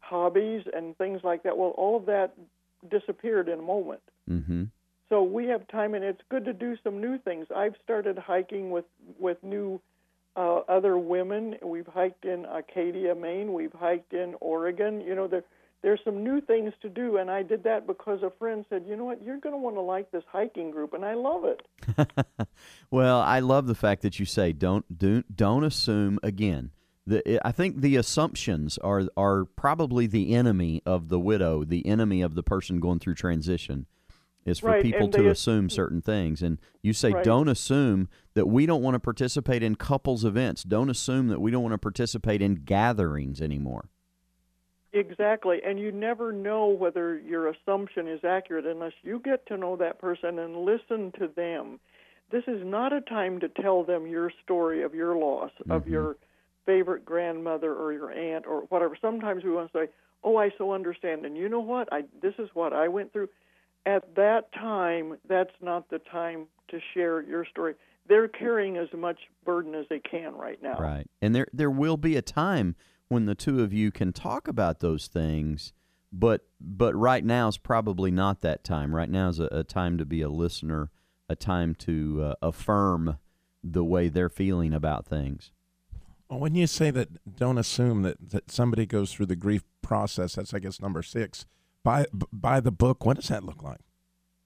hobbies 0.00 0.64
and 0.72 0.96
things 0.98 1.20
like 1.24 1.42
that. 1.44 1.56
Well, 1.56 1.70
all 1.70 1.96
of 1.96 2.06
that 2.06 2.34
disappeared 2.90 3.48
in 3.48 3.58
a 3.58 3.62
moment. 3.62 4.00
Mm-hmm. 4.28 4.64
So 5.08 5.22
we 5.22 5.46
have 5.46 5.66
time, 5.68 5.94
and 5.94 6.04
it's 6.04 6.22
good 6.30 6.44
to 6.46 6.52
do 6.52 6.76
some 6.82 7.00
new 7.00 7.18
things. 7.18 7.46
I've 7.54 7.74
started 7.82 8.18
hiking 8.18 8.70
with 8.70 8.86
with 9.18 9.42
new 9.42 9.80
uh, 10.36 10.60
other 10.68 10.98
women. 10.98 11.56
We've 11.62 11.86
hiked 11.86 12.24
in 12.24 12.46
Acadia, 12.46 13.14
Maine. 13.14 13.52
We've 13.52 13.72
hiked 13.72 14.12
in 14.12 14.34
Oregon. 14.40 15.00
You 15.00 15.14
know, 15.14 15.28
there 15.28 15.44
there's 15.84 16.00
some 16.02 16.24
new 16.24 16.40
things 16.40 16.72
to 16.80 16.88
do, 16.88 17.18
and 17.18 17.30
I 17.30 17.42
did 17.42 17.64
that 17.64 17.86
because 17.86 18.22
a 18.22 18.30
friend 18.38 18.64
said, 18.70 18.86
"You 18.88 18.96
know 18.96 19.04
what? 19.04 19.22
You're 19.22 19.38
going 19.38 19.52
to 19.52 19.58
want 19.58 19.76
to 19.76 19.82
like 19.82 20.10
this 20.10 20.24
hiking 20.26 20.70
group," 20.70 20.94
and 20.94 21.04
I 21.04 21.12
love 21.12 21.44
it. 21.44 22.48
well, 22.90 23.20
I 23.20 23.40
love 23.40 23.66
the 23.66 23.74
fact 23.74 24.00
that 24.00 24.18
you 24.18 24.24
say 24.24 24.54
don't 24.54 24.98
don't 24.98 25.36
don't 25.36 25.62
assume 25.62 26.18
again. 26.22 26.70
The, 27.06 27.38
I 27.46 27.52
think 27.52 27.82
the 27.82 27.96
assumptions 27.96 28.78
are 28.78 29.02
are 29.14 29.44
probably 29.44 30.06
the 30.06 30.34
enemy 30.34 30.80
of 30.86 31.10
the 31.10 31.20
widow, 31.20 31.64
the 31.64 31.86
enemy 31.86 32.22
of 32.22 32.34
the 32.34 32.42
person 32.42 32.80
going 32.80 32.98
through 32.98 33.16
transition. 33.16 33.84
Is 34.44 34.58
for 34.58 34.72
Right, 34.72 34.82
people 34.82 35.08
to 35.08 35.30
assume 35.30 35.70
certain 35.70 36.02
things, 36.02 36.42
and 36.42 36.60
you 36.82 36.92
say 36.92 37.12
Right. 37.12 37.24
don't 37.24 37.48
assume 37.48 38.08
that 38.34 38.46
we 38.46 38.66
don't 38.66 38.82
want 38.82 38.94
to 38.94 39.00
participate 39.00 39.62
in 39.62 39.74
couples 39.74 40.22
events. 40.22 40.64
Don't 40.64 40.90
assume 40.90 41.28
that 41.28 41.40
we 41.40 41.50
don't 41.50 41.62
want 41.62 41.72
to 41.72 41.78
participate 41.78 42.42
in 42.42 42.56
gatherings 42.56 43.40
anymore. 43.40 43.88
Exactly, 44.92 45.62
and 45.64 45.80
you 45.80 45.90
never 45.90 46.30
know 46.30 46.66
whether 46.66 47.16
your 47.18 47.48
assumption 47.48 48.06
is 48.06 48.22
accurate 48.22 48.66
unless 48.66 48.92
you 49.02 49.18
get 49.18 49.46
to 49.46 49.56
know 49.56 49.76
that 49.76 49.98
person 49.98 50.38
and 50.38 50.58
listen 50.58 51.10
to 51.18 51.26
them. 51.26 51.80
This 52.30 52.44
is 52.46 52.62
not 52.64 52.92
a 52.92 53.00
time 53.00 53.40
to 53.40 53.48
tell 53.48 53.82
them 53.82 54.06
your 54.06 54.30
story 54.42 54.82
of 54.82 54.94
your 54.94 55.16
loss, 55.16 55.52
of 55.70 55.84
Mhm. 55.84 55.90
your 55.90 56.16
favorite 56.66 57.04
grandmother 57.06 57.74
or 57.74 57.94
your 57.94 58.10
aunt 58.12 58.46
or 58.46 58.60
whatever. 58.68 58.94
Sometimes 59.00 59.42
we 59.42 59.50
want 59.50 59.72
to 59.72 59.78
say, 59.78 59.88
"Oh, 60.22 60.36
I 60.36 60.50
so 60.50 60.72
understand," 60.72 61.24
and 61.24 61.36
you 61.36 61.48
know 61.48 61.60
what? 61.60 61.90
I 61.92 62.02
this 62.20 62.38
is 62.38 62.54
what 62.54 62.72
I 62.74 62.88
went 62.88 63.12
through. 63.12 63.30
At 63.86 64.14
that 64.16 64.52
time, 64.52 65.18
that's 65.28 65.54
not 65.60 65.90
the 65.90 65.98
time 65.98 66.46
to 66.68 66.78
share 66.94 67.22
your 67.22 67.44
story. 67.44 67.74
They're 68.08 68.28
carrying 68.28 68.76
as 68.76 68.88
much 68.96 69.18
burden 69.44 69.74
as 69.74 69.86
they 69.88 69.98
can 69.98 70.34
right 70.34 70.62
now. 70.62 70.78
Right. 70.78 71.06
And 71.22 71.34
there 71.34 71.46
there 71.52 71.70
will 71.70 71.96
be 71.96 72.16
a 72.16 72.22
time 72.22 72.76
when 73.08 73.26
the 73.26 73.34
two 73.34 73.62
of 73.62 73.72
you 73.72 73.90
can 73.90 74.12
talk 74.12 74.48
about 74.48 74.80
those 74.80 75.06
things, 75.06 75.72
but 76.12 76.46
but 76.60 76.94
right 76.94 77.24
now 77.24 77.48
is 77.48 77.58
probably 77.58 78.10
not 78.10 78.40
that 78.42 78.64
time. 78.64 78.94
Right 78.94 79.10
now 79.10 79.28
is 79.28 79.38
a, 79.38 79.48
a 79.50 79.64
time 79.64 79.98
to 79.98 80.04
be 80.04 80.22
a 80.22 80.28
listener, 80.28 80.90
a 81.28 81.36
time 81.36 81.74
to 81.76 82.22
uh, 82.22 82.34
affirm 82.42 83.18
the 83.62 83.84
way 83.84 84.08
they're 84.08 84.28
feeling 84.28 84.74
about 84.74 85.06
things. 85.06 85.50
Well, 86.28 86.40
When 86.40 86.54
you 86.54 86.66
say 86.66 86.90
that, 86.90 87.36
don't 87.36 87.58
assume 87.58 88.02
that, 88.02 88.30
that 88.30 88.50
somebody 88.50 88.86
goes 88.86 89.12
through 89.12 89.26
the 89.26 89.36
grief 89.36 89.62
process. 89.82 90.34
That's, 90.34 90.52
I 90.52 90.58
guess, 90.58 90.80
number 90.80 91.02
six. 91.02 91.46
By 91.84 92.06
by 92.32 92.60
the 92.60 92.72
book, 92.72 93.04
what 93.04 93.16
does 93.16 93.28
that 93.28 93.44
look 93.44 93.62
like? 93.62 93.80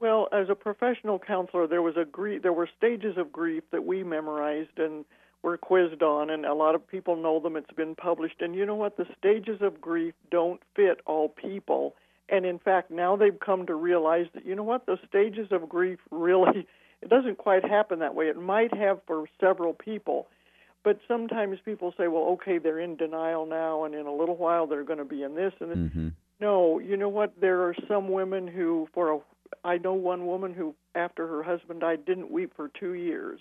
Well, 0.00 0.28
as 0.32 0.48
a 0.50 0.54
professional 0.54 1.18
counselor, 1.18 1.66
there 1.66 1.82
was 1.82 1.96
a 1.96 2.04
grief. 2.04 2.42
There 2.42 2.52
were 2.52 2.68
stages 2.76 3.16
of 3.16 3.32
grief 3.32 3.64
that 3.72 3.84
we 3.84 4.04
memorized 4.04 4.78
and 4.78 5.04
were 5.42 5.56
quizzed 5.56 6.02
on, 6.02 6.30
and 6.30 6.44
a 6.44 6.54
lot 6.54 6.74
of 6.74 6.86
people 6.86 7.16
know 7.16 7.40
them. 7.40 7.56
It's 7.56 7.72
been 7.72 7.94
published, 7.94 8.40
and 8.40 8.54
you 8.54 8.66
know 8.66 8.74
what? 8.74 8.96
The 8.96 9.06
stages 9.16 9.62
of 9.62 9.80
grief 9.80 10.14
don't 10.30 10.60
fit 10.74 11.00
all 11.06 11.28
people, 11.28 11.94
and 12.28 12.44
in 12.44 12.58
fact, 12.58 12.90
now 12.90 13.16
they've 13.16 13.38
come 13.38 13.66
to 13.66 13.74
realize 13.74 14.26
that 14.34 14.44
you 14.44 14.54
know 14.54 14.64
what? 14.64 14.86
Those 14.86 14.98
stages 15.08 15.48
of 15.50 15.68
grief 15.68 15.98
really 16.10 16.66
it 17.02 17.08
doesn't 17.08 17.38
quite 17.38 17.64
happen 17.64 18.00
that 18.00 18.14
way. 18.14 18.26
It 18.26 18.40
might 18.40 18.76
have 18.76 19.00
for 19.06 19.26
several 19.40 19.72
people, 19.72 20.28
but 20.82 20.98
sometimes 21.06 21.58
people 21.64 21.94
say, 21.96 22.08
"Well, 22.08 22.24
okay, 22.34 22.58
they're 22.58 22.80
in 22.80 22.96
denial 22.96 23.46
now, 23.46 23.84
and 23.84 23.94
in 23.94 24.06
a 24.06 24.12
little 24.12 24.36
while 24.36 24.66
they're 24.66 24.84
going 24.84 24.98
to 24.98 25.04
be 25.04 25.22
in 25.22 25.34
this 25.34 25.52
and 25.60 25.70
this." 25.70 25.78
Mm-hmm. 25.78 26.08
No, 26.40 26.78
you 26.78 26.96
know 26.96 27.08
what? 27.08 27.40
There 27.40 27.62
are 27.62 27.74
some 27.88 28.10
women 28.10 28.46
who, 28.46 28.88
for 28.94 29.12
a, 29.12 29.18
I 29.64 29.78
know 29.78 29.94
one 29.94 30.26
woman 30.26 30.54
who, 30.54 30.74
after 30.94 31.26
her 31.26 31.42
husband 31.42 31.80
died, 31.80 32.04
didn't 32.04 32.30
weep 32.30 32.54
for 32.54 32.68
two 32.68 32.94
years, 32.94 33.40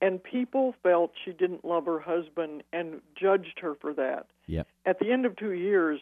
and 0.00 0.22
people 0.22 0.74
felt 0.82 1.12
she 1.24 1.32
didn't 1.32 1.64
love 1.64 1.86
her 1.86 1.98
husband 1.98 2.62
and 2.72 3.00
judged 3.20 3.58
her 3.60 3.74
for 3.74 3.92
that. 3.94 4.26
Yep. 4.46 4.68
At 4.86 4.98
the 5.00 5.10
end 5.10 5.26
of 5.26 5.36
two 5.36 5.52
years, 5.52 6.00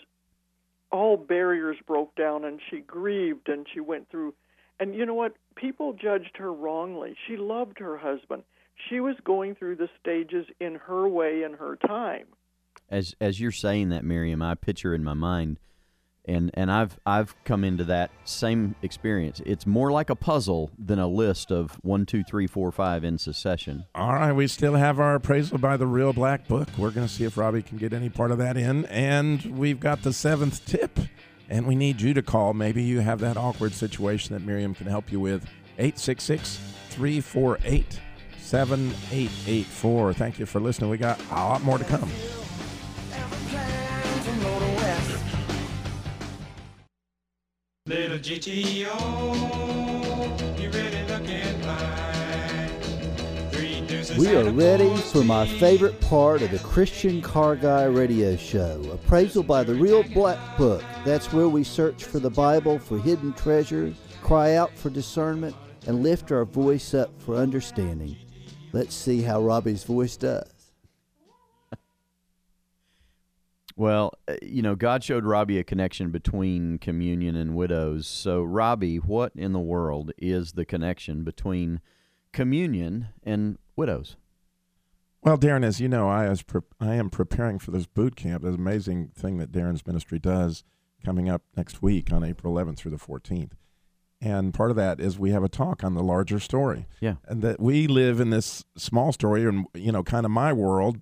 all 0.93 1.17
barriers 1.17 1.79
broke 1.87 2.15
down, 2.15 2.45
and 2.45 2.61
she 2.71 2.81
grieved, 2.81 3.49
and 3.49 3.67
she 3.73 3.81
went 3.81 4.11
through. 4.11 4.35
And 4.79 4.95
you 4.95 5.07
know 5.07 5.15
what? 5.15 5.35
People 5.55 5.95
judged 5.95 6.37
her 6.37 6.53
wrongly. 6.53 7.17
She 7.27 7.39
loved 7.39 7.79
her 7.79 7.97
husband. 7.97 8.43
She 8.91 9.01
was 9.01 9.17
going 9.25 9.55
through 9.55 9.77
the 9.77 9.89
stages 9.99 10.47
in 10.61 10.75
her 10.75 11.09
way 11.09 11.43
in 11.43 11.55
her 11.55 11.77
time. 11.77 12.27
As 12.91 13.17
as 13.21 13.41
you're 13.41 13.51
saying 13.51 13.89
that, 13.89 14.05
Miriam, 14.05 14.43
I 14.43 14.55
picture 14.55 14.95
in 14.95 15.03
my 15.03 15.15
mind 15.15 15.59
and 16.27 16.51
and 16.55 16.71
I've 16.71 16.99
I've 17.07 17.35
come 17.45 17.65
into 17.65 17.85
that 17.85 18.11
same 18.25 18.75
experience. 18.83 19.41
It's 19.47 19.67
more 19.67 19.91
like 19.91 20.11
a 20.11 20.17
puzzle 20.17 20.71
than 20.79 20.99
a 20.99 21.07
list 21.07 21.51
of 21.51 21.79
one, 21.83 22.07
two, 22.07 22.25
three, 22.25 22.47
four, 22.47 22.73
five 22.73 23.05
in 23.05 23.19
succession. 23.19 23.85
All 23.95 24.15
right, 24.15 24.33
we 24.33 24.47
still 24.47 24.75
have 24.75 24.99
our 24.99 25.15
appraisal 25.15 25.59
by 25.59 25.77
the 25.77 25.87
Real 25.87 26.13
Black 26.13 26.47
Book. 26.49 26.69
We're 26.77 26.91
going 26.91 27.07
to 27.07 27.13
see 27.13 27.25
if 27.25 27.37
Robbie 27.37 27.63
can 27.63 27.79
get 27.79 27.93
any 27.93 28.09
part 28.09 28.31
of 28.31 28.39
that 28.39 28.57
in, 28.57 28.85
and 28.87 29.43
we've 29.59 29.81
got 29.81 30.03
the 30.03 30.13
seventh 30.13 30.65
tip, 30.67 30.99
and 31.49 31.67
we 31.67 31.75
need 31.75 32.01
you 32.01 32.15
to 32.15 32.23
call. 32.23 32.55
Maybe 32.55 32.83
you 32.83 33.01
have 33.01 33.21
that 33.21 33.37
awkward 33.37 33.73
situation 33.73 34.35
that 34.35 34.43
Miriam 34.45 34.75
can 34.75 34.87
help 34.87 35.13
you 35.13 35.21
with. 35.21 35.45
866 35.79 36.59
348 36.91 38.01
7884. 38.41 40.15
Thank 40.15 40.39
you 40.39 40.47
for 40.47 40.61
listening. 40.61 40.91
We 40.91 40.99
got 40.99 41.21
a 41.31 41.35
lot 41.35 41.63
more 41.63 41.79
to 41.79 41.85
come. 41.85 42.09
Little 47.89 48.19
GTO, 48.19 48.91
you 50.61 50.71
really 50.71 51.05
looking 51.07 51.61
fine. 51.63 51.97
We 54.19 54.35
are 54.35 54.51
ready 54.51 54.93
for 54.97 55.23
my 55.23 55.47
favorite 55.47 56.01
part 56.01 56.43
of 56.43 56.51
the 56.51 56.59
Christian 56.59 57.23
Car 57.23 57.55
Guy 57.55 57.85
radio 57.85 58.35
show 58.35 58.83
appraisal 58.93 59.45
by 59.45 59.63
the 59.63 59.77
Real 59.77 60.03
Black 60.03 60.59
Book. 60.59 60.83
That's 61.05 61.33
where 61.33 61.49
we 61.49 61.63
search 61.63 62.03
for 62.03 62.19
the 62.19 62.29
Bible 62.29 62.81
for 62.81 62.99
hidden 62.99 63.33
treasures, 63.35 63.95
cry 64.21 64.57
out 64.57 64.77
for 64.77 64.91
discernment, 64.91 65.55
and 65.87 66.03
lift 66.03 66.33
our 66.33 66.45
voice 66.45 66.93
up 66.93 67.13
for 67.23 67.37
understanding. 67.37 68.17
Let's 68.73 68.97
see 68.97 69.23
how 69.23 69.41
Robbie's 69.41 69.85
voice 69.85 70.17
does. 70.17 70.56
Well, 73.77 74.15
uh, 74.27 74.37
you 74.41 74.63
know, 74.63 74.75
God 74.75 75.05
showed 75.05 75.25
Robbie 75.25 75.59
a 75.59 75.65
connection 75.65 76.11
between 76.11 76.79
communion 76.79 77.37
and 77.37 77.55
widows. 77.55 78.07
So, 78.07 78.43
Robbie, 78.43 78.97
what 78.97 79.33
in 79.37 79.53
the 79.53 79.61
world 79.61 80.13
is 80.17 80.53
the 80.53 80.65
connection 80.65 81.25
between 81.25 81.81
communion 82.33 83.09
and 83.23 83.59
widows? 83.77 84.17
Well, 85.23 85.37
Darren, 85.37 85.65
as 85.65 85.81
you 85.81 85.89
know, 85.89 86.09
I, 86.09 86.27
as 86.27 86.43
pre- 86.43 86.63
I 86.81 86.95
am 86.95 87.11
preparing 87.11 87.59
for 87.59 87.71
this 87.71 87.87
boot 87.87 88.17
camp, 88.17 88.43
this 88.45 88.55
amazing 88.55 89.09
thing 89.09 89.39
that 89.39 89.53
Darren's 89.53 89.87
ministry 89.87 90.19
does 90.19 90.65
coming 91.05 91.29
up 91.29 91.43
next 91.57 91.83
week 91.83 92.13
on 92.13 92.25
April 92.25 92.55
11th 92.55 92.79
through 92.79 92.93
the 92.93 92.97
14th. 92.97 93.53
And 94.21 94.55
part 94.55 94.71
of 94.71 94.77
that 94.77 95.01
is 95.01 95.19
we 95.19 95.31
have 95.31 95.45
a 95.45 95.49
talk 95.49 95.85
on 95.85 95.95
the 95.95 96.03
larger 96.03 96.41
story. 96.41 96.87
Yeah. 97.01 97.17
And 97.27 97.43
that 97.43 97.61
we 97.61 97.87
live 97.87 98.21
in 98.21 98.31
this 98.31 98.65
small 98.77 99.13
story 99.13 99.45
and, 99.45 99.67
you 99.75 99.93
know, 99.93 100.03
kind 100.03 100.25
of 100.25 100.31
my 100.31 100.53
world, 100.53 101.01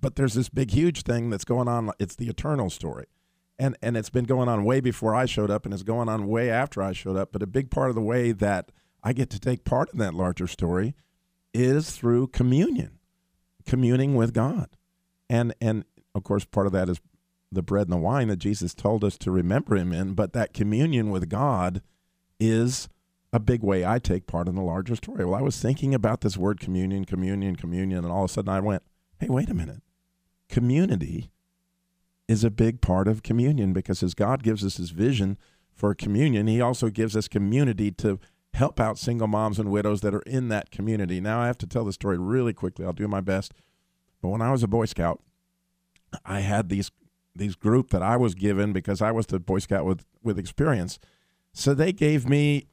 but 0.00 0.16
there's 0.16 0.34
this 0.34 0.48
big 0.48 0.70
huge 0.70 1.02
thing 1.02 1.30
that's 1.30 1.44
going 1.44 1.68
on 1.68 1.90
it's 1.98 2.16
the 2.16 2.28
eternal 2.28 2.70
story. 2.70 3.06
And 3.58 3.76
and 3.82 3.96
it's 3.96 4.10
been 4.10 4.24
going 4.24 4.48
on 4.48 4.64
way 4.64 4.80
before 4.80 5.14
i 5.14 5.26
showed 5.26 5.50
up 5.50 5.64
and 5.64 5.74
it's 5.74 5.82
going 5.82 6.08
on 6.08 6.28
way 6.28 6.48
after 6.48 6.80
i 6.80 6.92
showed 6.92 7.16
up 7.16 7.32
but 7.32 7.42
a 7.42 7.46
big 7.46 7.70
part 7.70 7.88
of 7.88 7.96
the 7.96 8.00
way 8.00 8.30
that 8.30 8.70
i 9.02 9.12
get 9.12 9.30
to 9.30 9.40
take 9.40 9.64
part 9.64 9.92
in 9.92 9.98
that 9.98 10.14
larger 10.14 10.46
story 10.46 10.94
is 11.52 11.90
through 11.90 12.28
communion 12.28 12.98
communing 13.66 14.14
with 14.14 14.32
god. 14.32 14.68
And 15.28 15.54
and 15.60 15.84
of 16.14 16.22
course 16.22 16.44
part 16.44 16.66
of 16.66 16.72
that 16.72 16.88
is 16.88 17.00
the 17.50 17.62
bread 17.62 17.86
and 17.88 17.92
the 17.92 17.96
wine 17.96 18.28
that 18.28 18.36
jesus 18.36 18.74
told 18.74 19.02
us 19.02 19.16
to 19.18 19.30
remember 19.30 19.74
him 19.74 19.92
in 19.92 20.14
but 20.14 20.34
that 20.34 20.52
communion 20.52 21.10
with 21.10 21.28
god 21.28 21.82
is 22.38 22.88
a 23.32 23.40
big 23.40 23.62
way 23.62 23.84
i 23.84 23.98
take 23.98 24.26
part 24.26 24.48
in 24.48 24.54
the 24.54 24.62
larger 24.62 24.94
story. 24.94 25.24
Well 25.24 25.34
i 25.34 25.42
was 25.42 25.60
thinking 25.60 25.94
about 25.94 26.20
this 26.20 26.36
word 26.36 26.60
communion 26.60 27.04
communion 27.04 27.56
communion 27.56 28.04
and 28.04 28.12
all 28.12 28.24
of 28.24 28.30
a 28.30 28.32
sudden 28.32 28.50
i 28.50 28.60
went 28.60 28.84
hey 29.18 29.28
wait 29.28 29.50
a 29.50 29.54
minute 29.54 29.82
community 30.48 31.30
is 32.26 32.44
a 32.44 32.50
big 32.50 32.80
part 32.80 33.08
of 33.08 33.22
communion 33.22 33.72
because 33.72 34.02
as 34.02 34.14
God 34.14 34.42
gives 34.42 34.64
us 34.64 34.76
his 34.76 34.90
vision 34.90 35.38
for 35.72 35.94
communion, 35.94 36.46
he 36.46 36.60
also 36.60 36.90
gives 36.90 37.16
us 37.16 37.28
community 37.28 37.90
to 37.92 38.18
help 38.54 38.80
out 38.80 38.98
single 38.98 39.28
moms 39.28 39.58
and 39.58 39.70
widows 39.70 40.00
that 40.00 40.14
are 40.14 40.22
in 40.22 40.48
that 40.48 40.70
community. 40.70 41.20
Now, 41.20 41.40
I 41.40 41.46
have 41.46 41.58
to 41.58 41.66
tell 41.66 41.84
the 41.84 41.92
story 41.92 42.18
really 42.18 42.52
quickly. 42.52 42.84
I'll 42.84 42.92
do 42.92 43.08
my 43.08 43.20
best. 43.20 43.52
But 44.20 44.28
when 44.30 44.42
I 44.42 44.50
was 44.50 44.62
a 44.62 44.68
Boy 44.68 44.86
Scout, 44.86 45.22
I 46.24 46.40
had 46.40 46.68
these 46.68 46.90
these 47.36 47.54
group 47.54 47.90
that 47.90 48.02
I 48.02 48.16
was 48.16 48.34
given 48.34 48.72
because 48.72 49.00
I 49.00 49.12
was 49.12 49.26
the 49.26 49.38
Boy 49.38 49.60
Scout 49.60 49.84
with 49.84 50.04
with 50.22 50.38
experience. 50.38 50.98
So 51.52 51.72
they 51.72 51.92
gave 51.92 52.28
me 52.28 52.66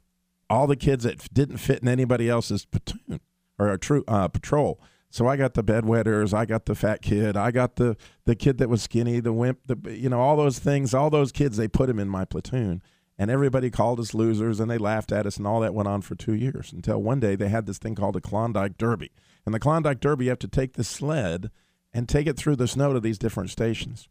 all 0.50 0.68
the 0.68 0.76
kids 0.76 1.04
that 1.04 1.34
didn't 1.34 1.58
fit 1.58 1.82
in 1.82 1.88
anybody 1.88 2.30
else's 2.30 2.66
platoon 2.66 3.20
or 3.58 3.70
a 3.70 3.78
true 3.78 4.04
uh, 4.08 4.28
patrol. 4.28 4.80
So 5.16 5.30
I 5.30 5.38
got 5.38 5.54
the 5.54 5.64
bedwetters, 5.64 6.34
I 6.34 6.44
got 6.44 6.66
the 6.66 6.76
fat 6.76 7.02
kid, 7.02 7.38
I 7.38 7.50
got 7.52 7.78
the 7.78 7.96
the 8.26 8.36
kid 8.36 8.58
that 8.58 8.68
was 8.68 8.82
skinny, 8.82 9.22
the 9.22 9.32
wimp, 9.32 9.60
the 9.66 9.78
you 9.94 10.10
know 10.10 10.20
all 10.20 10.36
those 10.36 10.60
things, 10.60 10.94
all 10.94 11.10
those 11.10 11.32
kids. 11.32 11.56
They 11.56 11.70
put 11.70 11.90
him 11.90 12.00
in 12.00 12.10
my 12.10 12.26
platoon, 12.26 12.84
and 13.18 13.32
everybody 13.32 13.70
called 13.70 14.02
us 14.02 14.14
losers, 14.14 14.60
and 14.60 14.70
they 14.70 14.78
laughed 14.78 15.14
at 15.14 15.26
us, 15.26 15.38
and 15.38 15.48
all 15.48 15.62
that 15.62 15.74
went 15.74 15.88
on 15.88 16.02
for 16.02 16.16
two 16.16 16.34
years 16.34 16.74
until 16.74 17.02
one 17.02 17.22
day 17.22 17.38
they 17.38 17.48
had 17.48 17.66
this 17.66 17.78
thing 17.78 17.96
called 17.96 18.18
a 18.18 18.20
Klondike 18.20 18.78
Derby, 18.78 19.10
and 19.46 19.56
the 19.56 19.60
Klondike 19.60 20.02
Derby 20.02 20.26
you 20.26 20.32
have 20.32 20.40
to 20.40 20.50
take 20.50 20.74
the 20.74 20.84
sled 20.84 21.50
and 21.94 22.10
take 22.10 22.28
it 22.28 22.36
through 22.36 22.58
the 22.58 22.68
snow 22.68 22.92
to 22.92 23.00
these 23.00 23.18
different 23.18 23.52
stations. 23.52 24.10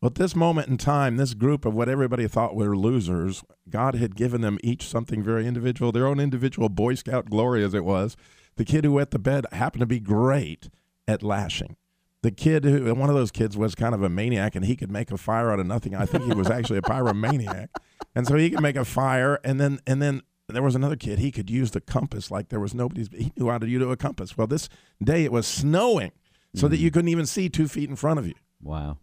But 0.00 0.16
this 0.16 0.34
moment 0.34 0.66
in 0.66 0.76
time, 0.76 1.18
this 1.18 1.34
group 1.34 1.64
of 1.64 1.72
what 1.72 1.88
everybody 1.88 2.26
thought 2.26 2.56
were 2.56 2.76
losers, 2.76 3.44
God 3.70 3.94
had 3.94 4.16
given 4.16 4.40
them 4.40 4.58
each 4.64 4.88
something 4.88 5.22
very 5.22 5.46
individual, 5.46 5.92
their 5.92 6.08
own 6.08 6.18
individual 6.18 6.68
Boy 6.68 6.96
Scout 6.96 7.30
glory, 7.30 7.62
as 7.62 7.74
it 7.74 7.84
was 7.84 8.16
the 8.56 8.64
kid 8.64 8.84
who 8.84 8.92
wet 8.92 9.10
the 9.10 9.18
bed 9.18 9.46
happened 9.52 9.80
to 9.80 9.86
be 9.86 10.00
great 10.00 10.68
at 11.06 11.22
lashing. 11.22 11.76
The 12.22 12.30
kid 12.30 12.64
who, 12.64 12.92
one 12.94 13.08
of 13.08 13.14
those 13.14 13.30
kids 13.30 13.56
was 13.56 13.74
kind 13.74 13.94
of 13.94 14.02
a 14.02 14.08
maniac 14.08 14.56
and 14.56 14.64
he 14.64 14.74
could 14.74 14.90
make 14.90 15.10
a 15.10 15.16
fire 15.16 15.50
out 15.52 15.60
of 15.60 15.66
nothing. 15.66 15.94
I 15.94 16.06
think 16.06 16.24
he 16.24 16.34
was 16.34 16.50
actually 16.50 16.78
a 16.78 16.82
pyromaniac. 16.82 17.68
And 18.14 18.26
so 18.26 18.36
he 18.36 18.50
could 18.50 18.62
make 18.62 18.76
a 18.76 18.84
fire. 18.84 19.38
And 19.44 19.60
then, 19.60 19.80
and 19.86 20.02
then 20.02 20.22
there 20.48 20.62
was 20.62 20.74
another 20.74 20.96
kid, 20.96 21.18
he 21.18 21.30
could 21.30 21.50
use 21.50 21.72
the 21.72 21.80
compass 21.80 22.30
like 22.30 22.48
there 22.48 22.60
was 22.60 22.74
nobody's, 22.74 23.08
he 23.12 23.32
knew 23.36 23.50
how 23.50 23.58
to 23.58 23.68
use 23.68 23.82
a 23.82 23.96
compass. 23.96 24.36
Well, 24.36 24.46
this 24.46 24.68
day 25.02 25.24
it 25.24 25.32
was 25.32 25.46
snowing 25.46 26.12
so 26.54 26.62
mm-hmm. 26.62 26.70
that 26.70 26.78
you 26.78 26.90
couldn't 26.90 27.08
even 27.08 27.26
see 27.26 27.48
two 27.48 27.68
feet 27.68 27.90
in 27.90 27.96
front 27.96 28.18
of 28.18 28.26
you. 28.26 28.34
Wow. 28.62 28.98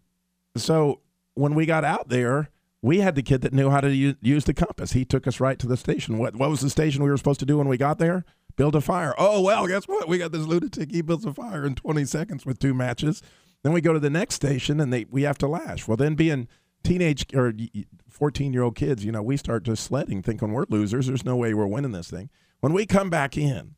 So 0.57 1.01
when 1.35 1.55
we 1.55 1.65
got 1.65 1.83
out 1.83 2.09
there, 2.09 2.49
we 2.81 2.99
had 2.99 3.15
the 3.15 3.23
kid 3.23 3.41
that 3.41 3.53
knew 3.53 3.69
how 3.69 3.79
to 3.79 3.93
use, 3.93 4.15
use 4.21 4.43
the 4.43 4.53
compass. 4.53 4.91
He 4.91 5.05
took 5.05 5.27
us 5.27 5.39
right 5.39 5.57
to 5.59 5.67
the 5.67 5.77
station. 5.77 6.17
What, 6.17 6.35
what 6.35 6.49
was 6.49 6.59
the 6.61 6.69
station 6.69 7.03
we 7.03 7.09
were 7.09 7.17
supposed 7.17 7.39
to 7.39 7.45
do 7.45 7.57
when 7.57 7.67
we 7.67 7.77
got 7.77 7.97
there? 7.97 8.25
Build 8.55 8.75
a 8.75 8.81
fire. 8.81 9.13
Oh, 9.17 9.41
well, 9.41 9.67
guess 9.67 9.87
what? 9.87 10.07
We 10.07 10.17
got 10.17 10.31
this 10.31 10.45
lunatic. 10.45 10.91
He 10.91 11.01
builds 11.01 11.25
a 11.25 11.33
fire 11.33 11.65
in 11.65 11.75
20 11.75 12.05
seconds 12.05 12.45
with 12.45 12.59
two 12.59 12.73
matches. 12.73 13.21
Then 13.63 13.73
we 13.73 13.81
go 13.81 13.93
to 13.93 13.99
the 13.99 14.09
next 14.09 14.35
station 14.35 14.79
and 14.79 14.91
they 14.91 15.05
we 15.05 15.23
have 15.23 15.37
to 15.39 15.47
lash. 15.47 15.87
Well, 15.87 15.97
then 15.97 16.15
being 16.15 16.47
teenage 16.83 17.25
or 17.33 17.53
14 18.09 18.53
year 18.53 18.63
old 18.63 18.75
kids, 18.75 19.05
you 19.05 19.11
know, 19.11 19.23
we 19.23 19.37
start 19.37 19.63
just 19.63 19.83
sledding 19.83 20.21
thinking 20.21 20.51
we're 20.51 20.65
losers. 20.69 21.07
There's 21.07 21.25
no 21.25 21.35
way 21.35 21.53
we're 21.53 21.67
winning 21.67 21.93
this 21.93 22.09
thing. 22.09 22.29
When 22.59 22.73
we 22.73 22.85
come 22.85 23.09
back 23.09 23.37
in, 23.37 23.75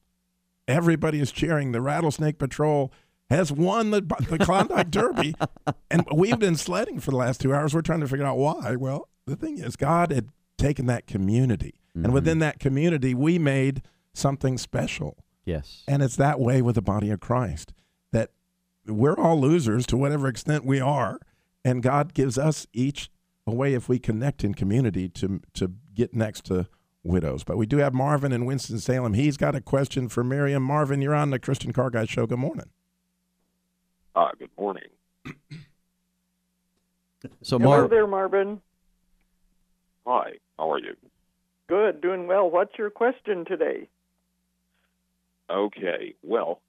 everybody 0.67 1.19
is 1.19 1.31
cheering. 1.31 1.71
The 1.71 1.81
Rattlesnake 1.81 2.37
Patrol 2.37 2.91
has 3.29 3.51
won 3.51 3.91
the, 3.91 4.01
the 4.29 4.37
Klondike 4.39 4.91
Derby. 4.91 5.35
And 5.91 6.05
we've 6.13 6.39
been 6.39 6.57
sledding 6.57 6.99
for 6.99 7.11
the 7.11 7.17
last 7.17 7.39
two 7.39 7.53
hours. 7.53 7.73
We're 7.73 7.81
trying 7.81 8.01
to 8.01 8.07
figure 8.07 8.25
out 8.25 8.37
why. 8.37 8.75
Well, 8.75 9.07
the 9.25 9.35
thing 9.35 9.59
is, 9.59 9.75
God 9.77 10.11
had 10.11 10.29
taken 10.57 10.87
that 10.87 11.07
community. 11.07 11.75
Mm-hmm. 11.95 12.05
And 12.05 12.13
within 12.13 12.39
that 12.39 12.59
community, 12.59 13.13
we 13.13 13.39
made– 13.39 13.81
something 14.17 14.57
special. 14.57 15.17
Yes. 15.45 15.83
And 15.87 16.01
it's 16.01 16.15
that 16.15 16.39
way 16.39 16.61
with 16.61 16.75
the 16.75 16.81
body 16.81 17.11
of 17.11 17.19
Christ 17.19 17.73
that 18.11 18.31
we're 18.87 19.17
all 19.17 19.39
losers 19.39 19.85
to 19.87 19.97
whatever 19.97 20.27
extent 20.27 20.65
we 20.65 20.79
are. 20.79 21.19
And 21.63 21.81
God 21.83 22.13
gives 22.13 22.37
us 22.37 22.67
each 22.73 23.09
a 23.47 23.53
way 23.53 23.73
if 23.73 23.87
we 23.87 23.99
connect 23.99 24.43
in 24.43 24.53
community 24.53 25.07
to 25.09 25.41
to 25.53 25.73
get 25.93 26.13
next 26.13 26.45
to 26.45 26.67
widows. 27.03 27.43
But 27.43 27.57
we 27.57 27.65
do 27.65 27.77
have 27.77 27.93
Marvin 27.93 28.31
in 28.31 28.45
Winston-Salem. 28.45 29.13
He's 29.13 29.37
got 29.37 29.55
a 29.55 29.61
question 29.61 30.09
for 30.09 30.23
Miriam. 30.23 30.63
Marvin, 30.63 31.01
you're 31.01 31.15
on 31.15 31.29
the 31.29 31.39
Christian 31.39 31.71
Car 31.71 31.89
Guy 31.89 32.05
Show. 32.05 32.25
Good 32.25 32.39
morning. 32.39 32.69
Uh, 34.15 34.29
good 34.39 34.49
morning. 34.57 34.89
so, 37.41 37.59
Mar- 37.59 37.77
Hello 37.77 37.87
there, 37.87 38.07
Marvin. 38.07 38.61
Hi, 40.07 40.33
how 40.57 40.71
are 40.71 40.79
you? 40.79 40.95
Good, 41.67 42.01
doing 42.01 42.27
well. 42.27 42.49
What's 42.49 42.77
your 42.77 42.89
question 42.89 43.45
today? 43.45 43.89
Okay, 45.49 46.15
well, 46.23 46.61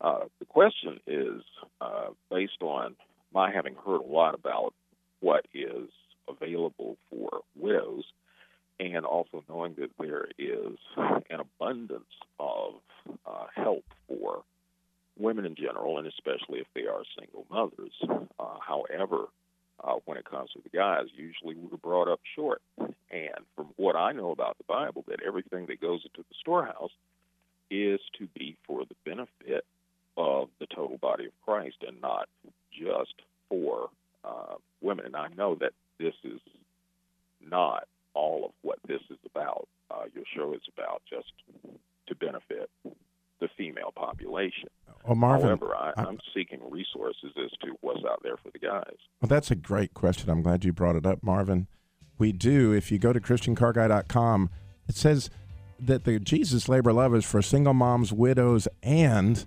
uh, 0.00 0.24
the 0.38 0.46
question 0.46 1.00
is 1.06 1.42
uh, 1.80 2.08
based 2.30 2.62
on 2.62 2.96
my 3.32 3.50
having 3.52 3.74
heard 3.74 4.00
a 4.00 4.12
lot 4.12 4.34
about 4.34 4.72
what 5.20 5.46
is 5.52 5.88
available 6.28 6.96
for 7.10 7.40
widows 7.56 8.04
and 8.80 9.04
also 9.04 9.44
knowing 9.48 9.74
that 9.78 9.90
there 10.00 10.26
is 10.38 10.76
an 10.96 11.40
abundance 11.40 12.04
of 12.40 12.74
uh, 13.26 13.46
help 13.54 13.84
for 14.08 14.42
women 15.18 15.44
in 15.44 15.54
general, 15.54 15.98
and 15.98 16.06
especially 16.06 16.58
if 16.58 16.66
they 16.74 16.86
are 16.86 17.02
single 17.18 17.46
mothers. 17.50 17.92
Uh, 18.38 18.58
however, 18.66 19.26
uh, 19.82 19.94
when 20.06 20.18
it 20.18 20.28
comes 20.28 20.50
to 20.50 20.60
the 20.62 20.76
guys, 20.76 21.04
usually 21.14 21.54
we're 21.54 21.76
brought 21.76 22.08
up 22.08 22.20
short. 22.34 22.62
And 22.78 23.44
from 23.54 23.68
what 23.76 23.94
I 23.94 24.12
know 24.12 24.32
about 24.32 24.58
the 24.58 24.64
Bible, 24.64 25.04
that 25.08 25.20
everything 25.24 25.66
that 25.66 25.80
goes 25.80 26.00
into 26.04 26.26
the 26.28 26.34
storehouse 26.40 26.90
is 27.70 28.00
to 28.18 28.26
be 28.38 28.56
for 28.66 28.84
the 28.84 28.94
benefit 29.04 29.64
of 30.16 30.48
the 30.60 30.66
total 30.66 30.98
body 30.98 31.26
of 31.26 31.32
Christ 31.44 31.76
and 31.86 32.00
not 32.00 32.28
just 32.72 33.14
for 33.48 33.88
uh, 34.24 34.54
women. 34.80 35.06
And 35.06 35.16
I 35.16 35.28
know 35.36 35.56
that 35.56 35.72
this 35.98 36.14
is 36.24 36.40
not 37.40 37.86
all 38.14 38.46
of 38.46 38.50
what 38.62 38.78
this 38.86 39.00
is 39.10 39.18
about. 39.26 39.68
Uh, 39.90 40.04
your 40.14 40.24
show 40.34 40.54
is 40.54 40.62
about 40.76 41.02
just 41.08 41.32
to 42.06 42.14
benefit 42.14 42.70
the 43.40 43.48
female 43.56 43.92
population. 43.94 44.68
Well, 45.04 45.16
Marvin, 45.16 45.48
However, 45.48 45.74
I, 45.74 45.92
am 45.98 46.18
seeking 46.34 46.60
resources 46.70 47.32
as 47.42 47.50
to 47.62 47.76
what's 47.82 48.04
out 48.04 48.20
there 48.22 48.36
for 48.36 48.50
the 48.50 48.58
guys. 48.58 48.96
Well, 49.20 49.28
that's 49.28 49.50
a 49.50 49.54
great 49.54 49.92
question. 49.92 50.30
I'm 50.30 50.42
glad 50.42 50.64
you 50.64 50.72
brought 50.72 50.96
it 50.96 51.04
up, 51.04 51.22
Marvin. 51.22 51.66
We 52.16 52.32
do. 52.32 52.72
If 52.72 52.90
you 52.90 52.98
go 52.98 53.12
to 53.12 53.20
ChristianCarGuy.com, 53.20 54.50
it 54.88 54.96
says 54.96 55.28
that 55.80 56.04
the 56.04 56.18
Jesus 56.18 56.68
Labor 56.68 56.92
Love 56.92 57.14
is 57.14 57.24
for 57.24 57.42
single 57.42 57.74
moms, 57.74 58.12
widows, 58.12 58.68
and 58.82 59.44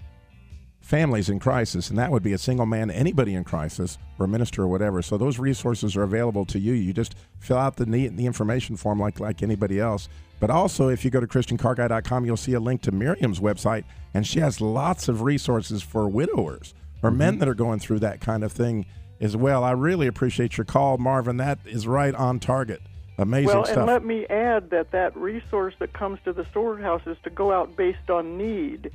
families 0.82 1.28
in 1.28 1.38
crisis, 1.38 1.90
and 1.90 2.00
that 2.00 2.12
would 2.12 2.24
be 2.24 2.32
a 2.32 2.38
single 2.38 2.66
man, 2.66 2.90
anybody 2.90 3.36
in 3.36 3.44
crisis, 3.44 3.98
or 4.18 4.26
a 4.26 4.28
minister 4.28 4.64
or 4.64 4.68
whatever. 4.68 5.02
So 5.02 5.18
those 5.18 5.38
resources 5.38 5.98
are 5.98 6.04
available 6.04 6.46
to 6.46 6.60
you. 6.60 6.74
You 6.74 6.94
just 6.94 7.16
fill 7.40 7.58
out 7.58 7.76
the 7.76 7.86
the 7.86 8.26
information 8.26 8.78
form 8.78 9.00
like 9.00 9.20
like 9.20 9.44
anybody 9.44 9.80
else. 9.80 10.08
But 10.40 10.50
also, 10.50 10.88
if 10.88 11.04
you 11.04 11.12
go 11.12 11.20
to 11.20 11.28
ChristianCarGuy.com, 11.28 12.26
you'll 12.26 12.38
see 12.38 12.54
a 12.54 12.60
link 12.60 12.82
to 12.84 12.92
Miriam's 12.92 13.40
website, 13.40 13.86
and 14.14 14.26
she 14.26 14.40
has 14.40 14.62
lots 14.62 15.08
of 15.08 15.24
resources 15.24 15.82
for 15.82 16.08
widowers 16.08 16.74
or 17.04 17.10
mm-hmm. 17.10 17.18
men 17.18 17.40
that 17.40 17.50
are 17.50 17.56
going 17.56 17.80
through 17.80 18.00
that 18.00 18.22
kind 18.22 18.44
of 18.44 18.52
thing 18.52 18.86
as 19.20 19.36
well. 19.36 19.64
I 19.64 19.72
really 19.72 20.08
appreciate 20.08 20.58
your 20.58 20.66
call, 20.66 20.98
Marvin. 20.98 21.38
That 21.38 21.60
is 21.66 21.88
right 21.88 22.14
on 22.14 22.40
target. 22.40 22.82
Amazing 23.18 23.48
well, 23.48 23.66
stuff. 23.66 23.78
and 23.78 23.88
let 23.88 24.06
me 24.06 24.26
add 24.28 24.70
that 24.70 24.92
that 24.92 25.16
resource 25.18 25.74
that 25.80 25.94
comes 25.94 26.20
to 26.26 26.34
the 26.34 26.46
storehouse 26.52 27.02
is 27.08 27.18
to 27.24 27.30
go 27.30 27.52
out 27.52 27.76
based 27.76 28.10
on 28.10 28.38
need 28.38 28.92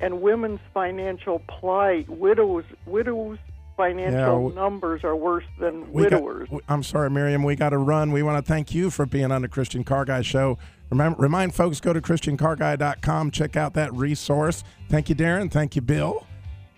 and 0.00 0.20
women's 0.20 0.60
financial 0.72 1.40
plight. 1.48 2.08
Widows, 2.08 2.64
widows 2.86 3.38
financial 3.76 4.48
yeah, 4.50 4.54
numbers 4.54 5.02
are 5.02 5.16
worse 5.16 5.44
than 5.58 5.92
widowers. 5.92 6.48
Got, 6.48 6.62
I'm 6.68 6.82
sorry, 6.82 7.10
Miriam. 7.10 7.42
We 7.42 7.56
got 7.56 7.70
to 7.70 7.78
run. 7.78 8.12
We 8.12 8.22
want 8.22 8.44
to 8.44 8.48
thank 8.48 8.74
you 8.74 8.90
for 8.90 9.06
being 9.06 9.32
on 9.32 9.42
the 9.42 9.48
Christian 9.48 9.84
Car 9.84 10.04
Guy 10.04 10.22
Show. 10.22 10.58
Remember, 10.90 11.20
remind 11.20 11.54
folks 11.54 11.80
go 11.80 11.92
to 11.92 12.00
ChristianCarGuy.com. 12.00 13.30
Check 13.30 13.56
out 13.56 13.74
that 13.74 13.92
resource. 13.94 14.62
Thank 14.88 15.08
you, 15.08 15.14
Darren. 15.14 15.50
Thank 15.50 15.74
you, 15.74 15.82
Bill. 15.82 16.26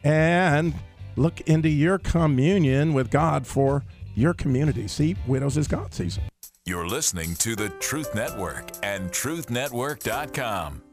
And 0.04 0.74
look 1.16 1.40
into 1.42 1.68
your 1.68 1.98
communion 1.98 2.94
with 2.94 3.10
God 3.10 3.46
for 3.46 3.84
your 4.14 4.32
community. 4.32 4.88
See, 4.88 5.16
widows 5.26 5.56
is 5.56 5.68
God 5.68 5.92
season. 5.92 6.22
You're 6.68 6.88
listening 6.88 7.36
to 7.36 7.54
the 7.54 7.68
Truth 7.78 8.16
Network 8.16 8.72
and 8.82 9.12
TruthNetwork.com. 9.12 10.85